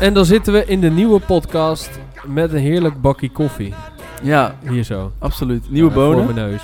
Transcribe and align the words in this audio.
En 0.00 0.14
dan 0.14 0.24
zitten 0.24 0.52
we 0.52 0.64
in 0.64 0.80
de 0.80 0.90
nieuwe 0.90 1.20
podcast 1.20 1.90
met 2.26 2.52
een 2.52 2.58
heerlijk 2.58 3.00
bakje 3.00 3.30
koffie. 3.30 3.74
Ja, 4.22 4.54
Hier 4.68 4.84
zo. 4.84 5.12
absoluut. 5.18 5.70
Nieuwe 5.70 5.88
Eh, 5.90 5.94
bonen. 5.96 6.24
Voor 6.24 6.34
mijn 6.34 6.48
neus. 6.50 6.62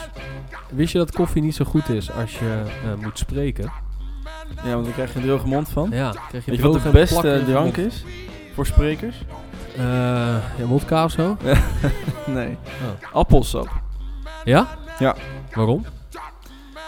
Wist 0.70 0.93
je 0.93 0.98
dat 0.98 1.12
koffie 1.12 1.43
niet 1.43 1.54
zo 1.54 1.64
goed 1.64 1.88
is 1.88 2.12
als 2.12 2.38
je 2.38 2.62
eh, 2.84 3.04
moet 3.04 3.18
spreken? 3.18 3.72
Ja, 4.64 4.70
want 4.72 4.84
dan 4.84 4.93
krijg 4.93 5.12
je 5.12 5.18
een 5.18 5.25
droge 5.25 5.46
mond 5.46 5.68
van. 5.68 5.88
Ja, 5.93 6.11
krijg 6.29 6.45
je 6.45 6.50
Weet 6.50 6.61
je 6.61 6.68
wat 6.68 6.82
de 6.82 6.88
beste 6.91 7.14
plakkerige 7.20 7.50
drank 7.50 7.77
mond. 7.77 7.93
is? 7.93 8.04
Voor 8.54 8.66
sprekers? 8.66 9.16
Eh, 9.77 9.84
ja, 10.59 10.64
wodka 10.66 11.05
of 11.05 11.11
zo? 11.11 11.37
nee. 12.27 12.48
Oh. 12.50 13.14
Appelsap. 13.16 13.68
Ja? 14.45 14.66
Ja. 14.98 15.14
Waarom? 15.55 15.84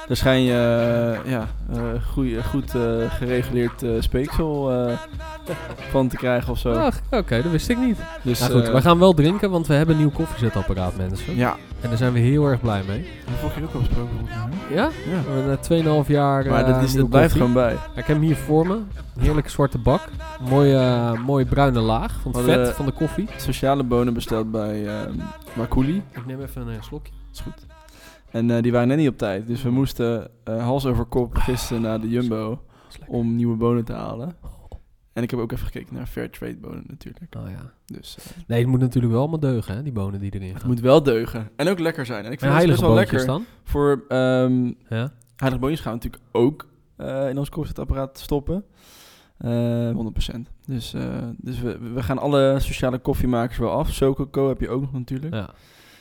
Daar 0.08 0.16
schijn 0.16 0.42
je 0.42 0.52
ja, 1.24 1.46
eh, 1.72 1.78
goeie- 2.12 2.42
goed 2.42 2.74
eh, 2.74 2.82
gereguleerd 3.10 3.82
eh, 3.82 3.90
speeksel 3.98 4.72
eh, 4.72 4.92
van 5.90 6.08
te 6.08 6.16
krijgen 6.16 6.52
of 6.52 6.58
zo. 6.58 6.90
Oké, 7.10 7.42
dat 7.42 7.50
wist 7.52 7.68
ik 7.68 7.78
niet. 7.78 7.98
dus, 8.22 8.40
nou 8.40 8.52
goed, 8.52 8.68
we 8.68 8.80
gaan 8.80 8.98
wel 8.98 9.14
drinken, 9.14 9.50
want 9.50 9.66
we 9.66 9.74
hebben 9.74 9.94
een 9.94 10.00
nieuw 10.00 10.10
koffiezetapparaat, 10.10 10.96
mensen. 10.96 11.36
Ja, 11.36 11.56
En 11.80 11.88
daar 11.88 11.98
zijn 11.98 12.12
we 12.12 12.18
heel 12.18 12.46
erg 12.46 12.60
blij 12.60 12.82
mee. 12.86 13.02
dat 13.24 13.34
vorige 13.40 13.58
keer 13.58 13.68
ook 13.68 13.74
al 13.74 13.80
besproken. 13.80 14.16
Ja? 14.70 14.82
Ja. 14.84 14.90
We 15.26 15.30
hebben 15.30 15.58
na 15.84 16.02
2,5 16.04 16.08
jaar 16.08 16.46
Maar 16.46 16.64
eh, 16.64 16.74
dat, 16.74 16.82
is, 16.82 16.94
dat 16.94 17.08
blijft 17.08 17.32
gewoon 17.32 17.52
bij. 17.52 17.72
Ik 17.72 17.78
heb 17.94 18.06
hem 18.06 18.20
hier 18.20 18.36
voor 18.36 18.66
me. 18.66 18.74
Een 18.74 19.22
heerlijke 19.22 19.50
zwarte 19.50 19.78
bak. 19.78 20.00
Mooie, 20.50 21.12
mooie 21.26 21.44
bruine 21.46 21.80
laag 21.80 22.20
van 22.22 22.32
het 22.36 22.44
vet 22.44 22.68
van 22.74 22.86
de 22.86 22.92
koffie. 22.92 23.28
Sociale 23.36 23.82
bonen 23.82 24.14
besteld 24.14 24.50
bij 24.50 24.86
Makuli. 25.52 26.02
Ik 26.12 26.26
neem 26.26 26.40
even 26.42 26.66
een 26.66 26.82
slokje. 26.82 27.12
Is 27.32 27.40
goed. 27.40 27.66
En 28.30 28.50
eh, 28.50 28.62
die 28.62 28.72
waren 28.72 28.88
net 28.88 28.96
niet 28.96 29.08
op 29.08 29.18
tijd. 29.18 29.46
Dus 29.46 29.62
we 29.62 29.70
moesten 29.70 30.30
eh, 30.44 30.62
hals 30.62 30.86
over 30.86 31.04
kop 31.04 31.34
gisteren 31.36 31.82
naar 31.82 32.00
de 32.00 32.08
Jumbo 32.08 32.62
om 33.06 33.34
nieuwe 33.36 33.56
bonen 33.56 33.84
te 33.84 33.92
halen. 33.92 34.36
En 35.12 35.22
ik 35.22 35.30
heb 35.30 35.40
ook 35.40 35.52
even 35.52 35.66
gekeken 35.66 35.94
naar 35.94 36.06
Fairtrade 36.06 36.56
bonen 36.56 36.84
natuurlijk. 36.86 37.34
Oh, 37.36 37.50
ja. 37.50 37.72
Dus 37.86 38.18
eh, 38.18 38.24
Nee, 38.46 38.58
het 38.60 38.68
moet 38.68 38.80
natuurlijk 38.80 39.12
wel 39.12 39.20
allemaal 39.22 39.40
deugen, 39.40 39.74
hè, 39.76 39.82
die 39.82 39.92
bonen 39.92 40.20
die 40.20 40.34
erin 40.34 40.48
het 40.48 40.58
gaan. 40.60 40.68
moet 40.70 40.80
wel 40.80 41.02
deugen. 41.02 41.50
En 41.56 41.68
ook 41.68 41.78
lekker 41.78 42.06
zijn. 42.06 42.24
En 42.24 42.32
ik 42.32 42.40
en 42.40 42.48
vind 42.48 42.60
het 42.60 42.70
best 42.70 42.80
wel 42.80 42.94
lekker. 42.94 43.26
dan? 43.26 43.44
Voor 43.64 44.04
ehm 44.08 44.66
Ja? 44.88 45.12
heilige 45.36 45.60
boontjes 45.60 45.80
gaan 45.80 45.98
we 45.98 45.98
natuurlijk 46.04 46.22
ook 46.32 46.66
in 47.30 47.38
ons 47.38 47.48
koffiezetapparaat 47.48 48.18
stoppen. 48.18 48.64
Eh 49.38 49.90
100%. 49.90 50.38
Dus, 50.66 50.94
dus 51.36 51.60
we, 51.60 51.78
we 51.78 52.02
gaan 52.02 52.18
alle 52.18 52.56
sociale 52.60 52.98
koffiemakers 52.98 53.58
wel 53.58 53.70
af. 53.70 53.92
Sokoko 53.92 54.48
heb 54.48 54.60
je 54.60 54.68
ook 54.68 54.80
nog 54.80 54.92
natuurlijk. 54.92 55.34
ja. 55.34 55.50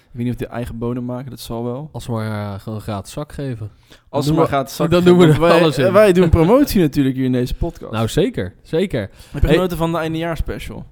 Ik 0.08 0.24
weet 0.24 0.24
niet 0.24 0.34
of 0.34 0.40
die 0.40 0.48
eigen 0.48 0.78
bonen 0.78 1.06
maken, 1.06 1.30
dat 1.30 1.40
zal 1.40 1.64
wel. 1.64 1.90
Als 1.92 2.06
we 2.06 2.12
maar 2.12 2.54
eh, 2.54 2.60
gewoon 2.60 2.78
een 2.78 2.84
gratis 2.84 3.14
zak 3.14 3.32
geven. 3.32 3.70
Als 4.10 4.26
ze 4.26 4.34
maar 4.34 4.44
we- 4.44 4.50
gaat 4.50 4.72
zakken. 4.72 4.96
dan 4.96 5.06
doen 5.06 5.28
we 5.28 5.34
er 5.34 5.40
wij, 5.40 5.60
alles 5.62 5.78
in. 5.78 5.94
Wij 5.94 6.14
doen 6.14 6.30
promotie 6.30 6.82
natuurlijk 6.82 7.16
hier 7.16 7.26
in 7.26 7.32
deze 7.32 7.54
podcast. 7.56 7.92
Nou, 7.92 8.08
zeker. 8.08 8.54
Zeker. 8.62 9.00
heb 9.02 9.42
je 9.42 9.48
hey. 9.48 9.56
genoten 9.56 9.78
van 9.78 9.92
de 9.92 9.98
eindejaarspecial? 9.98 10.86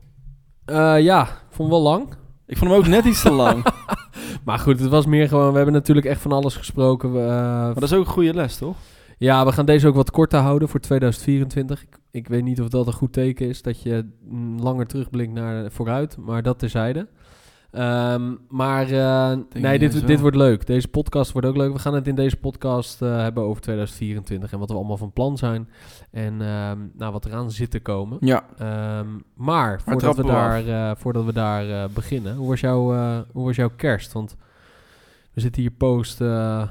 Eh, 0.66 1.00
ja, 1.00 1.28
vond 1.50 1.70
wel 1.70 1.82
lang. 1.82 2.08
Ik 2.46 2.58
vond 2.58 2.72
hem 2.72 2.80
ook 2.80 2.88
net 2.88 3.06
iets 3.06 3.22
te 3.22 3.32
lang. 3.32 3.66
Maar 4.46 4.60
goed, 4.60 4.80
het 4.80 4.90
was 4.90 5.06
meer 5.06 5.28
gewoon... 5.28 5.50
We 5.50 5.56
hebben 5.56 5.74
natuurlijk 5.74 6.06
echt 6.06 6.22
van 6.22 6.32
alles 6.32 6.56
gesproken. 6.56 7.14
We, 7.14 7.20
eh, 7.20 7.26
Maar 7.26 7.74
dat 7.74 7.84
is 7.84 7.94
ook 7.94 8.06
een 8.06 8.12
goede 8.12 8.34
les, 8.34 8.58
toch? 8.58 8.76
Ja, 9.18 9.46
we 9.46 9.52
gaan 9.52 9.66
deze 9.66 9.88
ook 9.88 9.96
wat 9.96 10.12
korter 10.12 10.40
houden 10.40 10.70
voor 10.70 10.80
2024. 10.80 11.82
Ik, 11.84 11.98
ik 12.12 12.28
weet 12.28 12.44
niet 12.44 12.62
of 12.62 12.70
dat 12.70 12.88
een 12.88 12.94
goed 12.94 13.14
teken 13.14 13.48
is 13.48 13.62
dat 13.62 13.82
je 13.82 14.10
mm, 14.30 14.60
langer 14.60 14.86
terugblinkt 14.88 15.34
naar 15.34 15.72
vooruit, 15.72 16.18
maar 16.18 16.44
dat 16.44 16.60
terzijde. 16.60 17.08
Ehm, 17.76 18.34
maar 18.50 18.92
eh, 18.92 19.38
nee, 19.54 19.80
dit, 19.80 20.08
dit 20.08 20.20
wordt 20.20 20.36
leuk. 20.36 20.66
Deze 20.66 20.88
podcast 20.88 21.31
wordt 21.31 21.48
ook 21.48 21.56
leuk. 21.58 21.73
We 21.73 21.80
gaan 21.80 21.94
het 21.94 22.08
in 22.08 22.16
deze 22.16 22.36
podcast 22.38 23.02
eh, 23.02 23.18
hebben 23.18 23.44
over 23.44 23.62
2024 23.62 24.52
en 24.52 24.59
wat 24.59 24.70
we 24.70 24.76
allemaal 24.76 24.98
van 24.98 25.14
plan 25.14 25.38
zijn. 25.38 25.70
En 26.12 26.42
ehm, 26.42 26.78
nou, 26.94 27.12
wat 27.12 27.26
eraan 27.26 27.52
zit 27.52 27.72
te 27.72 27.80
komen. 27.80 28.18
Ja. 28.22 28.46
Ehm, 28.58 29.08
maar 29.34 29.81
voordat 29.81 30.16
we, 30.16 30.23
daar, 30.23 30.68
eh, 30.68 30.91
voordat 30.97 31.25
we 31.25 31.34
daar 31.34 31.69
eh, 31.69 31.90
beginnen, 31.94 32.36
hoe 32.36 32.47
was, 32.50 32.59
jouw, 32.59 32.94
eh, 32.94 33.18
hoe 33.31 33.46
was 33.46 33.56
jouw 33.56 33.72
kerst? 33.75 34.13
Want 34.13 34.36
we 35.34 35.42
zitten 35.42 35.62
hier 35.62 35.72
post 35.72 36.22
eh, 36.22 36.62
eh, 36.62 36.68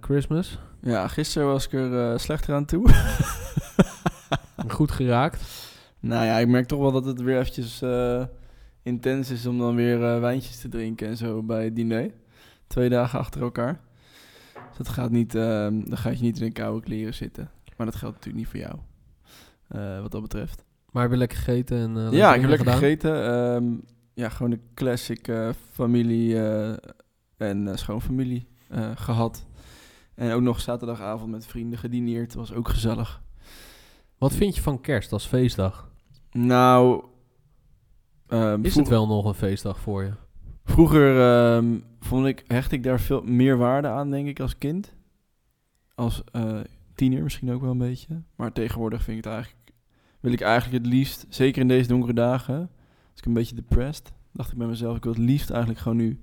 Christmas. 0.00 0.58
Ja, 0.82 1.08
gisteren 1.08 1.48
was 1.48 1.66
ik 1.66 1.72
er 1.72 2.12
eh, 2.12 2.18
slechter 2.18 2.54
aan 2.54 2.64
toe. 2.64 2.88
Goed 4.68 4.90
geraakt. 4.90 5.42
nou 6.00 6.24
ja, 6.24 6.36
ik 6.38 6.48
merk 6.48 6.66
toch 6.66 6.80
wel 6.80 6.92
dat 6.92 7.04
het 7.04 7.20
weer 7.20 7.38
eventjes 7.38 7.82
eh, 7.82 8.22
intens 8.88 9.30
is 9.30 9.46
om 9.46 9.58
dan 9.58 9.74
weer 9.74 10.04
eh, 10.04 10.20
wijntjes 10.20 10.60
te 10.60 10.68
drinken 10.68 11.08
en 11.08 11.16
zo 11.16 11.42
bij 11.42 11.64
het 11.64 11.76
diner. 11.76 12.10
Twee 12.66 12.88
dagen 12.88 13.18
achter 13.18 13.42
elkaar. 13.42 13.80
Dus 14.68 14.76
dat 14.76 14.88
gaat 14.88 15.10
niet, 15.10 15.34
eh, 15.34 15.42
dan 15.68 15.96
ga 15.96 16.10
je 16.10 16.20
niet 16.20 16.38
in 16.40 16.46
een 16.46 16.52
koude 16.52 16.80
kleren 16.84 17.14
zitten. 17.14 17.50
Maar 17.76 17.86
dat 17.86 17.96
geldt 17.96 18.14
natuurlijk 18.16 18.44
niet 18.44 18.52
voor 18.62 18.70
jou. 18.70 18.78
eh, 19.68 20.00
wat 20.00 20.10
dat 20.10 20.22
betreft. 20.22 20.64
Maar 20.90 21.02
heb 21.02 21.12
je 21.12 21.18
lekker 21.18 21.38
gegeten? 21.38 21.78
En, 21.78 21.96
eh, 21.96 22.12
ja, 22.12 22.34
ik 22.34 22.40
heb 22.40 22.48
lekker 22.50 22.66
gedaan? 22.66 22.80
gegeten. 22.80 23.24
Ehm, 23.24 23.64
ja, 24.14 24.28
gewoon 24.28 24.50
de 24.50 24.60
classic 24.74 25.32
familie 25.72 26.38
en 27.36 27.78
schoonfamilie 27.78 28.48
eh, 28.68 28.90
gehad. 28.94 29.46
En 30.14 30.32
ook 30.32 30.42
nog 30.42 30.60
zaterdagavond 30.60 31.30
met 31.30 31.46
vrienden 31.46 31.78
gedineerd. 31.78 32.34
was 32.34 32.52
ook 32.52 32.68
gezellig. 32.68 33.22
Wat 34.18 34.32
vind 34.32 34.54
je 34.54 34.62
van 34.62 34.80
kerst 34.80 35.12
als 35.12 35.26
feestdag? 35.26 35.90
Nou... 36.32 37.04
ehm, 38.28 38.64
Is 38.64 38.74
het 38.74 38.88
wel 38.88 39.06
nog 39.06 39.24
een 39.24 39.34
feestdag 39.34 39.80
voor 39.80 40.02
je? 40.02 40.12
Vroeger 40.64 41.20
ehm, 41.20 41.78
vond 42.00 42.26
ik, 42.26 42.44
hecht 42.46 42.72
ik 42.72 42.82
daar 42.82 43.00
veel 43.00 43.22
meer 43.22 43.56
waarde 43.56 43.88
aan, 43.88 44.10
denk 44.10 44.28
ik, 44.28 44.40
als 44.40 44.58
kind. 44.58 44.94
Als 45.94 46.22
eh, 46.32 46.58
tiener 46.94 47.22
misschien 47.22 47.52
ook 47.52 47.60
wel 47.60 47.70
een 47.70 47.78
beetje. 47.78 48.22
Maar 48.36 48.52
tegenwoordig 48.52 49.02
vind 49.02 49.18
ik 49.18 49.24
het 49.24 49.32
eigenlijk, 49.32 49.72
wil 50.20 50.32
ik 50.32 50.40
eigenlijk 50.40 50.84
het 50.84 50.92
liefst, 50.92 51.26
zeker 51.28 51.60
in 51.60 51.68
deze 51.68 51.88
donkere 51.88 52.14
dagen, 52.14 52.58
als 53.10 53.20
ik 53.20 53.26
een 53.26 53.32
beetje 53.32 53.54
depressed, 53.54 54.12
dacht 54.32 54.52
ik 54.52 54.58
bij 54.58 54.66
mezelf, 54.66 54.96
ik 54.96 55.04
wil 55.04 55.12
het 55.12 55.22
liefst 55.22 55.50
eigenlijk 55.50 55.80
gewoon 55.80 55.96
nu 55.96 56.20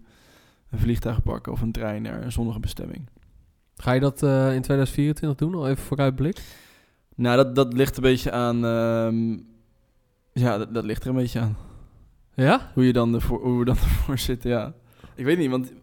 een 0.69 0.79
vliegtuig 0.79 1.23
pakken 1.23 1.51
of 1.51 1.61
een 1.61 1.71
trein 1.71 2.01
naar 2.01 2.23
een 2.23 2.31
zonnige 2.31 2.59
bestemming. 2.59 3.09
Ga 3.75 3.91
je 3.91 3.99
dat 3.99 4.23
eh, 4.23 4.53
in 4.53 4.61
2024 4.61 5.47
doen? 5.47 5.55
Al 5.55 5.67
even 5.67 5.83
vooruitblik? 5.83 6.41
Nou, 7.15 7.37
dat, 7.37 7.55
dat 7.55 7.73
ligt 7.73 7.97
een 7.97 8.03
beetje 8.03 8.31
aan, 8.31 8.65
ehm, 8.65 9.31
ja, 10.33 10.57
dat, 10.57 10.73
dat 10.73 10.83
ligt 10.83 11.03
er 11.03 11.09
een 11.09 11.15
beetje 11.15 11.39
aan. 11.39 11.57
Ja? 12.35 12.71
Hoe, 12.73 12.85
je 12.85 12.93
dan 12.93 13.13
ervoor, 13.13 13.41
hoe 13.41 13.59
we 13.59 13.65
dan 13.65 13.75
ervoor 13.89 14.17
zitten, 14.17 14.49
ja. 14.49 14.73
Ik 15.15 15.25
weet 15.25 15.37
niet, 15.37 15.49
want 15.49 15.73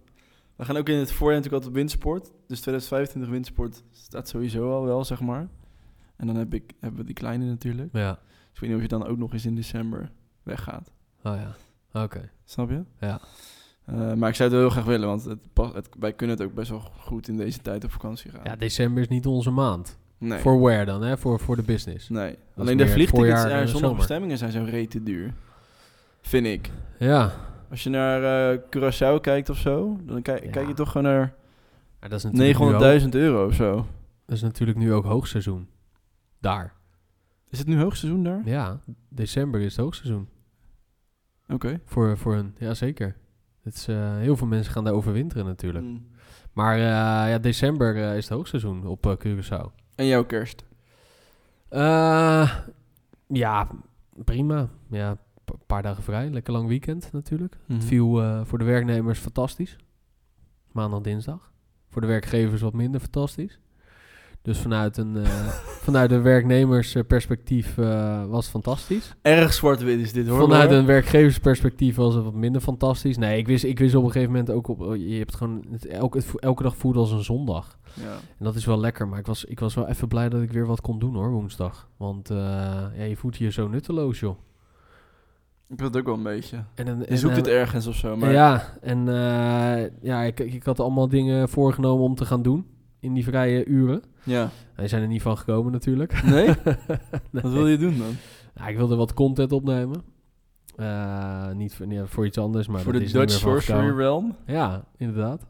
we 0.56 0.64
gaan 0.64 0.76
ook 0.76 0.88
in 0.88 0.96
het 0.98 1.12
voorjaar 1.12 1.36
natuurlijk 1.36 1.64
altijd 1.64 1.70
op 1.70 1.74
windsport. 1.74 2.24
Dus 2.46 2.60
2025 2.60 3.30
windsport 3.32 3.82
staat 3.90 4.28
sowieso 4.28 4.70
al 4.72 4.84
wel, 4.84 5.04
zeg 5.04 5.20
maar. 5.20 5.48
En 6.16 6.26
dan 6.26 6.36
heb 6.36 6.54
ik, 6.54 6.72
hebben 6.80 7.00
we 7.00 7.06
die 7.06 7.14
kleine 7.14 7.44
natuurlijk. 7.44 7.88
Ja. 7.92 8.10
Dus 8.12 8.52
ik 8.54 8.60
weet 8.60 8.68
niet 8.68 8.76
of 8.76 8.82
je 8.82 8.88
dan 8.98 9.06
ook 9.06 9.18
nog 9.18 9.32
eens 9.32 9.46
in 9.46 9.54
december 9.54 10.10
weggaat. 10.42 10.90
Oh 11.22 11.34
ja. 11.36 12.02
Oké. 12.02 12.30
Snap 12.44 12.70
je? 12.70 12.82
Ja. 13.00 13.20
Eh, 13.84 14.12
maar 14.12 14.28
ik 14.28 14.34
zou 14.34 14.48
het 14.48 14.50
wel 14.50 14.60
heel 14.60 14.70
graag 14.70 14.84
willen, 14.84 15.08
want 15.08 15.24
het, 15.24 15.38
pas- 15.52 15.72
het, 15.74 15.88
wij 15.98 16.12
kunnen 16.12 16.36
het 16.36 16.46
ook 16.46 16.54
best 16.54 16.70
wel 16.70 16.80
goed 16.80 17.28
in 17.28 17.36
deze 17.36 17.58
tijd 17.60 17.84
op 17.84 17.90
vakantie 17.90 18.30
gaan. 18.30 18.40
Ja, 18.44 18.56
december 18.56 19.02
is 19.02 19.08
niet 19.08 19.26
onze 19.26 19.50
maand. 19.50 19.98
nee. 20.18 20.38
Voor 20.38 20.60
where 20.60 20.84
dan, 20.84 21.02
hè? 21.02 21.18
Voor, 21.18 21.40
voor 21.40 21.56
de 21.56 21.62
business. 21.62 22.08
nee. 22.08 22.36
Alleen 22.56 22.76
de 22.76 22.88
vliegtickets 22.88 23.44
naar 23.44 23.68
zomer. 23.68 23.94
bestemmingen 23.96 24.38
zijn 24.38 24.52
zo 24.52 24.64
rete 24.68 25.02
duur. 25.02 25.34
Vind 26.22 26.46
ik. 26.46 26.70
Ja. 26.98 27.32
Als 27.70 27.82
je 27.82 27.90
naar 27.90 28.50
eh 28.52 28.58
Curaçao 28.76 29.20
kijkt 29.20 29.48
of 29.50 29.56
zo, 29.58 29.96
dan 30.02 30.22
kijk, 30.22 30.44
Ja. 30.44 30.50
kijk 30.50 30.66
je 30.68 30.74
toch 30.74 30.90
gewoon 30.90 31.12
naar 31.12 31.34
ook- 32.00 32.32
900.000 32.32 33.14
euro 33.14 33.46
of 33.46 33.54
zo. 33.54 33.86
Dat 34.26 34.36
is 34.36 34.42
natuurlijk 34.42 34.78
nu 34.78 34.92
ook 34.92 35.04
hoogseizoen. 35.04 35.68
Daar. 36.40 36.72
Is 37.48 37.58
het 37.58 37.66
nu 37.66 37.80
hoogseizoen 37.80 38.22
daar? 38.22 38.40
Ja, 38.44 38.78
december 39.08 39.60
is 39.60 39.76
het 39.76 39.84
hoogseizoen. 39.84 40.28
Oké. 41.48 41.80
Voor, 41.84 42.18
voor 42.18 42.34
hun, 42.34 42.54
ja 42.58 42.74
zeker. 42.74 43.16
Het 43.62 43.74
is, 43.74 43.88
eh, 43.88 44.16
heel 44.16 44.36
veel 44.36 44.46
mensen 44.46 44.72
gaan 44.72 44.84
daar 44.84 44.92
overwinteren 44.92 45.44
natuurlijk. 45.46 45.84
Mm. 45.84 46.06
Maar 46.52 46.74
eh, 46.76 47.30
ja, 47.30 47.38
december 47.38 47.96
is 47.96 48.28
het 48.28 48.34
hoogseizoen 48.36 48.86
op 48.86 49.16
Curaçao. 49.26 49.66
En 49.94 50.06
jouw 50.06 50.24
kerst? 50.24 50.64
Ja, 53.26 53.68
prima. 54.24 54.68
Ja, 54.90 55.16
een 55.52 55.66
paar 55.66 55.82
dagen 55.82 56.02
vrij. 56.02 56.30
Lekker 56.30 56.52
lang 56.52 56.68
weekend 56.68 57.12
natuurlijk. 57.12 57.56
Mhm. 57.66 57.78
Het 57.78 57.84
viel 57.84 58.22
eh, 58.22 58.40
voor 58.44 58.58
de 58.58 58.64
werknemers 58.64 59.18
fantastisch. 59.18 59.76
Maandag, 60.72 61.00
dinsdag. 61.00 61.52
Voor 61.88 62.00
de 62.00 62.06
werkgevers 62.06 62.60
wat 62.60 62.72
minder 62.72 63.00
fantastisch. 63.00 63.58
Dus 64.42 64.58
vanuit 64.58 64.96
een, 64.96 65.16
eh, 65.16 65.48
vanuit 65.86 66.10
een 66.10 66.22
werknemersperspectief 66.22 67.78
eh, 67.78 68.26
was 68.26 68.42
het 68.44 68.50
fantastisch. 68.52 69.14
Erg 69.22 69.52
zwart-wit 69.52 70.00
is 70.00 70.12
dit 70.12 70.28
hoor. 70.28 70.38
Vanuit 70.40 70.70
een 70.70 70.86
werkgeversperspectief 70.86 71.96
was 71.96 72.14
het 72.14 72.24
wat 72.24 72.34
minder 72.34 72.60
fantastisch. 72.60 73.16
Nee, 73.16 73.38
ik 73.38 73.46
wist, 73.46 73.64
ik 73.64 73.78
wist 73.78 73.94
op 73.94 74.04
een 74.04 74.10
gegeven 74.10 74.32
moment 74.32 74.50
ook 74.50 74.68
op. 74.68 74.80
oh, 74.80 74.96
Je 74.96 75.18
hebt 75.18 75.34
gewoon 75.34 75.64
het 75.70 75.86
elke, 75.86 76.22
elke 76.36 76.62
dag 76.62 76.76
voelde 76.76 76.98
als 76.98 77.10
een 77.10 77.24
zondag. 77.24 77.78
Ja. 77.94 78.12
En 78.38 78.44
dat 78.44 78.54
is 78.54 78.64
wel 78.64 78.80
lekker. 78.80 79.08
Maar 79.08 79.18
ik 79.18 79.26
was, 79.26 79.44
ik 79.44 79.60
was 79.60 79.74
wel 79.74 79.88
even 79.88 80.08
blij 80.08 80.28
dat 80.28 80.42
ik 80.42 80.52
weer 80.52 80.66
wat 80.66 80.80
kon 80.80 80.98
doen 80.98 81.14
hoor, 81.14 81.30
woensdag. 81.30 81.88
Want 81.96 82.28
ja, 82.28 83.04
je 83.08 83.16
voelt 83.16 83.36
je 83.36 83.50
zo 83.50 83.68
nutteloos, 83.68 84.20
joh. 84.20 84.36
Ik 85.72 85.78
wil 85.78 85.86
het 85.86 85.96
ook 85.96 86.06
wel 86.06 86.14
een 86.14 86.22
beetje. 86.22 86.64
En, 86.74 86.86
en, 86.86 87.04
Je 87.08 87.16
zoekt 87.16 87.32
en, 87.32 87.38
het 87.38 87.48
ergens 87.48 87.86
of 87.86 87.94
zo. 87.94 88.16
Maar 88.16 88.32
Ja, 88.32 88.78
en 88.80 89.08
eh, 89.08 89.90
ja, 90.00 90.22
ik, 90.22 90.40
ik 90.40 90.62
had 90.64 90.80
allemaal 90.80 91.08
dingen 91.08 91.48
voorgenomen 91.48 92.04
om 92.04 92.14
te 92.14 92.24
gaan 92.24 92.42
doen 92.42 92.66
in 93.00 93.14
die 93.14 93.24
vrije 93.24 93.64
uren. 93.64 94.02
ja. 94.24 94.50
Wij 94.74 94.88
zijn 94.88 95.02
er 95.02 95.08
niet 95.08 95.22
van 95.22 95.38
gekomen 95.38 95.72
natuurlijk. 95.72 96.22
Nee? 96.22 96.46
Nee. 97.30 97.42
Wat 97.42 97.52
wil 97.52 97.68
je 97.68 97.78
doen 97.78 97.98
dan? 97.98 98.16
Ja, 98.54 98.68
ik 98.68 98.76
wilde 98.76 98.96
wat 98.96 99.14
content 99.14 99.52
opnemen. 99.52 100.02
Eh, 100.76 101.50
niet 101.50 101.74
voor, 101.74 101.86
nee, 101.86 102.04
voor 102.04 102.26
iets 102.26 102.38
anders, 102.38 102.66
maar 102.66 102.80
Voor 102.80 102.92
de 102.92 103.10
Dutch 103.10 103.34
Sorcery. 103.34 103.96
Realm. 103.96 104.36
Ja, 104.46 104.84
inderdaad. 104.96 105.46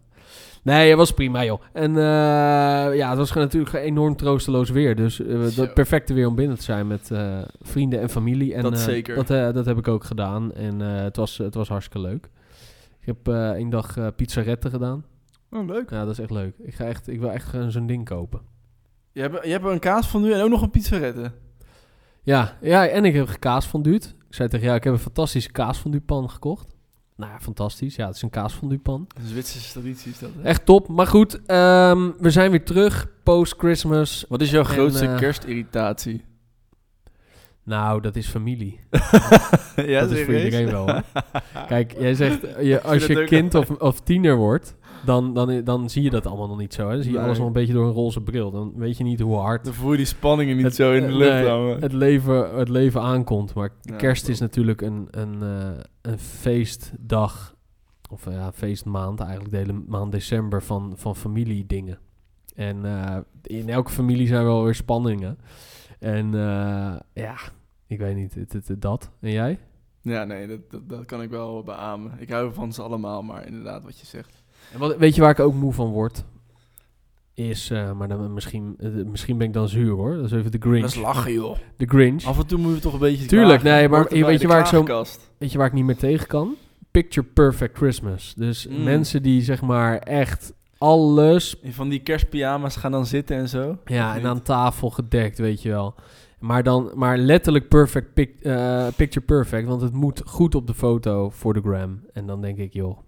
Nee, 0.63 0.89
het 0.89 0.99
was 0.99 1.13
prima, 1.13 1.45
joh. 1.45 1.61
En 1.73 1.97
eh, 1.97 2.97
ja, 2.97 3.09
het 3.09 3.19
was 3.19 3.31
gewoon 3.31 3.47
natuurlijk 3.47 3.75
enorm 3.75 4.17
troosteloos 4.17 4.71
weer. 4.71 4.97
Dus 4.97 5.21
eh, 5.21 5.41
het 5.57 5.75
perfecte 5.75 6.15
weer 6.15 6.27
om 6.27 6.35
binnen 6.35 6.57
te 6.57 6.63
zijn 6.63 6.87
met 6.87 7.11
eh, 7.11 7.39
vrienden 7.61 8.01
en 8.01 8.09
familie. 8.11 8.55
En, 8.55 8.63
Dat 8.63 8.73
eh, 8.73 8.79
zeker. 8.79 9.15
Dat, 9.15 9.31
eh, 9.31 9.53
dat 9.53 9.67
heb 9.67 9.79
ik 9.79 9.89
ook 9.89 10.05
gedaan. 10.05 10.53
En 10.53 10.83
eh, 10.83 11.03
het, 11.03 11.17
was, 11.17 11.39
het 11.39 11.55
was 11.55 11.69
hartstikke 11.69 12.09
leuk. 12.09 12.29
Ik 13.01 13.07
heb 13.07 13.29
eh 13.29 13.51
één 13.51 13.71
dag 13.71 13.97
eh 13.97 14.07
pizzaretten 14.17 14.71
gedaan. 14.71 15.05
Oh, 15.51 15.67
leuk. 15.67 15.91
Ja, 15.91 16.05
dat 16.05 16.13
is 16.13 16.19
echt 16.19 16.31
leuk. 16.31 16.55
Ik, 16.59 16.75
ga 16.75 16.85
echt, 16.85 17.09
ik 17.09 17.21
wil 17.21 17.31
echt 17.31 17.49
gewoon 17.49 17.71
zo'n 17.71 17.87
ding 17.87 18.05
kopen. 18.05 18.41
Je 19.13 19.21
hebt, 19.21 19.45
je 19.45 19.51
hebt 19.51 19.65
een 19.65 19.79
kaas 19.79 20.09
van 20.09 20.23
nu 20.23 20.33
en 20.33 20.41
ook 20.43 20.51
nog 20.51 20.63
een 20.63 20.71
pizzaretten. 20.71 21.33
Ja, 22.23 22.57
ja, 22.61 22.87
en 22.89 23.05
ik 23.05 23.15
heb 23.15 23.37
kaasfonduut. 23.39 24.15
Ik 24.29 24.35
zei 24.35 24.49
tegen 24.49 24.65
jou, 24.67 24.77
ik 24.79 24.85
heb 24.85 24.93
een 24.93 24.99
fantastische 24.99 25.51
kaasfondupan 25.53 26.31
gekocht. 26.31 26.75
Nou 27.17 27.33
ja, 27.33 27.41
fantastisch. 27.41 27.97
Ja, 27.97 28.07
het 28.07 28.17
is 28.17 28.23
een 28.23 28.31
kaasfondupan. 28.31 29.07
Een 29.17 29.27
Zwitserse 29.27 29.73
traditie 29.73 30.13
is 30.13 30.19
dat, 30.19 30.31
hè? 30.37 30.43
Echt 30.43 30.65
top. 30.65 30.89
Maar 30.89 31.07
goed, 31.07 31.41
ehm, 31.47 32.11
we 32.19 32.31
zijn 32.31 32.51
weer 32.51 32.65
terug 32.65 33.07
post-Christmas. 33.23 34.25
Wat 34.29 34.41
is 34.41 34.51
jouw 34.51 34.63
En, 34.63 34.69
grootste 34.69 35.07
eh, 35.07 35.17
kerstirritatie? 35.17 36.25
Nou, 37.65 38.01
dat 38.01 38.17
is 38.17 38.29
familie. 38.29 38.81
ja, 39.77 40.01
dat 40.01 40.11
is 40.11 40.25
voor 40.25 40.35
iedereen 40.35 40.71
wel. 40.71 40.91
hoor. 40.91 41.03
Kijk, 41.69 41.95
jij 41.99 42.15
zegt, 42.15 42.41
je, 42.61 42.81
als 42.83 43.07
je 43.07 43.25
kind 43.25 43.55
of, 43.55 43.71
of 43.71 44.01
tiener 44.01 44.37
wordt, 44.37 44.75
dan, 45.05 45.35
dan, 45.35 45.65
dan 45.65 45.91
zie 45.91 46.03
je 46.03 46.11
dat 46.11 46.27
allemaal 46.27 46.49
nog 46.49 46.59
niet 46.59 46.75
zo. 46.75 46.89
Hè? 46.89 46.95
Dan 46.95 47.03
zie 47.03 47.11
je 47.13 47.17
Nee. 47.17 47.27
alles 47.27 47.39
nog 47.39 47.47
een 47.47 47.53
beetje 47.53 47.73
door 47.73 47.87
een 47.87 47.93
roze 47.93 48.21
bril. 48.21 48.51
Dan 48.51 48.73
weet 48.77 48.97
je 48.97 49.05
niet 49.05 49.21
hoe 49.21 49.37
hard 49.37 49.65
Dan 49.65 49.75
voel 49.75 49.91
je 49.91 49.97
die 49.97 50.07
spanningen 50.07 50.57
niet 50.57 50.65
Het- 50.65 50.75
zo 50.75 50.93
in 50.93 51.01
de 51.03 51.09
eh, 51.09 51.15
lucht 51.15 51.33
nee, 51.43 51.75
het 51.81 51.93
leven, 51.93 52.57
het 52.59 52.69
leven 52.69 53.01
aankomt. 53.03 53.55
Maar 53.55 53.71
Ja, 53.83 53.97
kerst 53.97 54.29
is 54.29 54.41
natuurlijk 54.41 54.81
een, 54.81 55.09
een, 55.11 55.43
eh, 55.43 55.71
een 56.03 56.19
feestdag. 56.19 57.55
Of 58.11 58.27
eh, 58.27 58.33
ja, 58.35 58.53
feestmaand 58.53 59.21
eigenlijk. 59.21 59.51
De 59.51 59.57
hele 59.57 59.83
maand 59.87 60.13
december 60.13 60.63
van, 60.63 60.93
van 60.97 61.17
familiedingen. 61.17 61.99
En 62.55 62.85
in 63.43 63.69
elke 63.69 63.91
familie 63.91 64.27
zijn 64.27 64.45
wel 64.45 64.65
weer 64.65 64.75
spanningen. 64.75 65.39
En 65.99 66.33
ja, 67.13 67.39
ik 67.87 67.99
weet 67.99 68.17
niet. 68.17 68.35
Het, 68.35 68.53
het, 68.53 68.69
het- 68.69 68.83
dat. 68.83 69.11
En 69.21 69.31
jij? 69.31 69.59
Ja, 70.01 70.25
nee, 70.25 70.47
dat, 70.47 70.71
dat, 70.71 70.89
dat 70.89 71.05
kan 71.05 71.23
ik 71.23 71.31
wel 71.31 71.63
beamen. 71.63 72.13
Ik 72.19 72.31
hou 72.31 72.53
van 72.55 72.73
ze 72.73 72.83
allemaal, 72.83 73.23
maar 73.23 73.47
inderdaad 73.47 73.85
wat 73.85 73.99
je 73.99 74.07
zegt. 74.07 74.42
En 74.73 74.79
wat, 74.79 74.97
weet 74.97 75.15
je 75.15 75.21
waar 75.21 75.31
ik 75.31 75.41
ook 75.41 75.55
moe 75.55 75.73
van 75.73 75.91
word? 75.91 76.25
Is, 77.35 77.71
eh, 77.71 77.93
maar 77.93 78.09
dan, 78.09 78.33
misschien, 78.35 78.75
eh, 78.79 78.89
misschien 78.91 79.39
ben 79.39 79.47
ik 79.47 79.53
dan 79.53 79.69
zuur 79.69 79.91
hoor. 79.95 80.15
Dat 80.17 80.25
is 80.25 80.33
even 80.33 80.51
de 80.51 80.59
Grinch. 80.61 80.81
Dat 80.81 80.91
is 80.91 80.97
lachen, 80.97 81.33
joh. 81.33 81.57
De 81.77 81.87
Grinch. 81.87 82.25
Af 82.25 82.39
en 82.39 82.47
toe 82.47 82.59
moeten 82.59 82.77
we 82.77 82.83
toch 82.83 82.93
een 82.93 82.99
beetje 82.99 83.27
Tuurlijk, 83.27 83.61
klagen. 83.61 83.79
nee, 83.81 83.89
maar 83.89 84.07
weet 84.09 84.41
je 84.41 84.47
de 84.47 84.53
waar 84.53 84.61
ik 84.61 84.67
zo-. 84.67 85.05
Weet 85.39 85.53
je 85.53 85.59
waar 85.59 85.67
ik 85.67 85.73
niet 85.73 85.85
meer 85.85 85.97
tegen 85.97 86.27
kan? 86.27 86.55
Picture 86.91 87.27
Perfect 87.27 87.77
Christmas. 87.77 88.35
Dus 88.37 88.69
Mm. 88.69 88.83
mensen 88.83 89.23
die 89.23 89.43
zeg 89.43 89.61
maar 89.63 89.99
echt 89.99 90.53
alles... 90.79 91.57
Van 91.65 91.89
die 91.89 92.01
kerstpyjama's 92.01 92.77
gaan 92.77 92.93
dan 92.93 93.07
zitten 93.07 93.37
en 93.37 93.49
zo. 93.49 93.79
Ja, 93.85 94.17
en 94.17 94.27
aan 94.27 94.43
tafel 94.43 94.91
gedekt, 94.91 95.39
weet 95.39 95.63
je 95.63 95.69
wel. 95.69 95.95
Maar 96.39 96.63
dan, 96.63 96.91
maar 96.95 97.19
letterlijk 97.19 97.69
perfect 97.69 98.15
pic- 98.15 98.41
eh, 98.43 98.87
picture 98.97 99.25
perfect, 99.27 99.67
want 99.69 99.81
het 99.81 99.93
moet 99.93 100.23
goed 100.25 100.55
op 100.55 100.67
de 100.67 100.75
foto 100.75 101.31
voor 101.31 101.55
de 101.55 101.61
gram. 101.61 102.01
En 102.13 102.27
dan 102.27 102.41
denk 102.41 102.59
ik, 102.59 102.73
joh, 102.73 102.99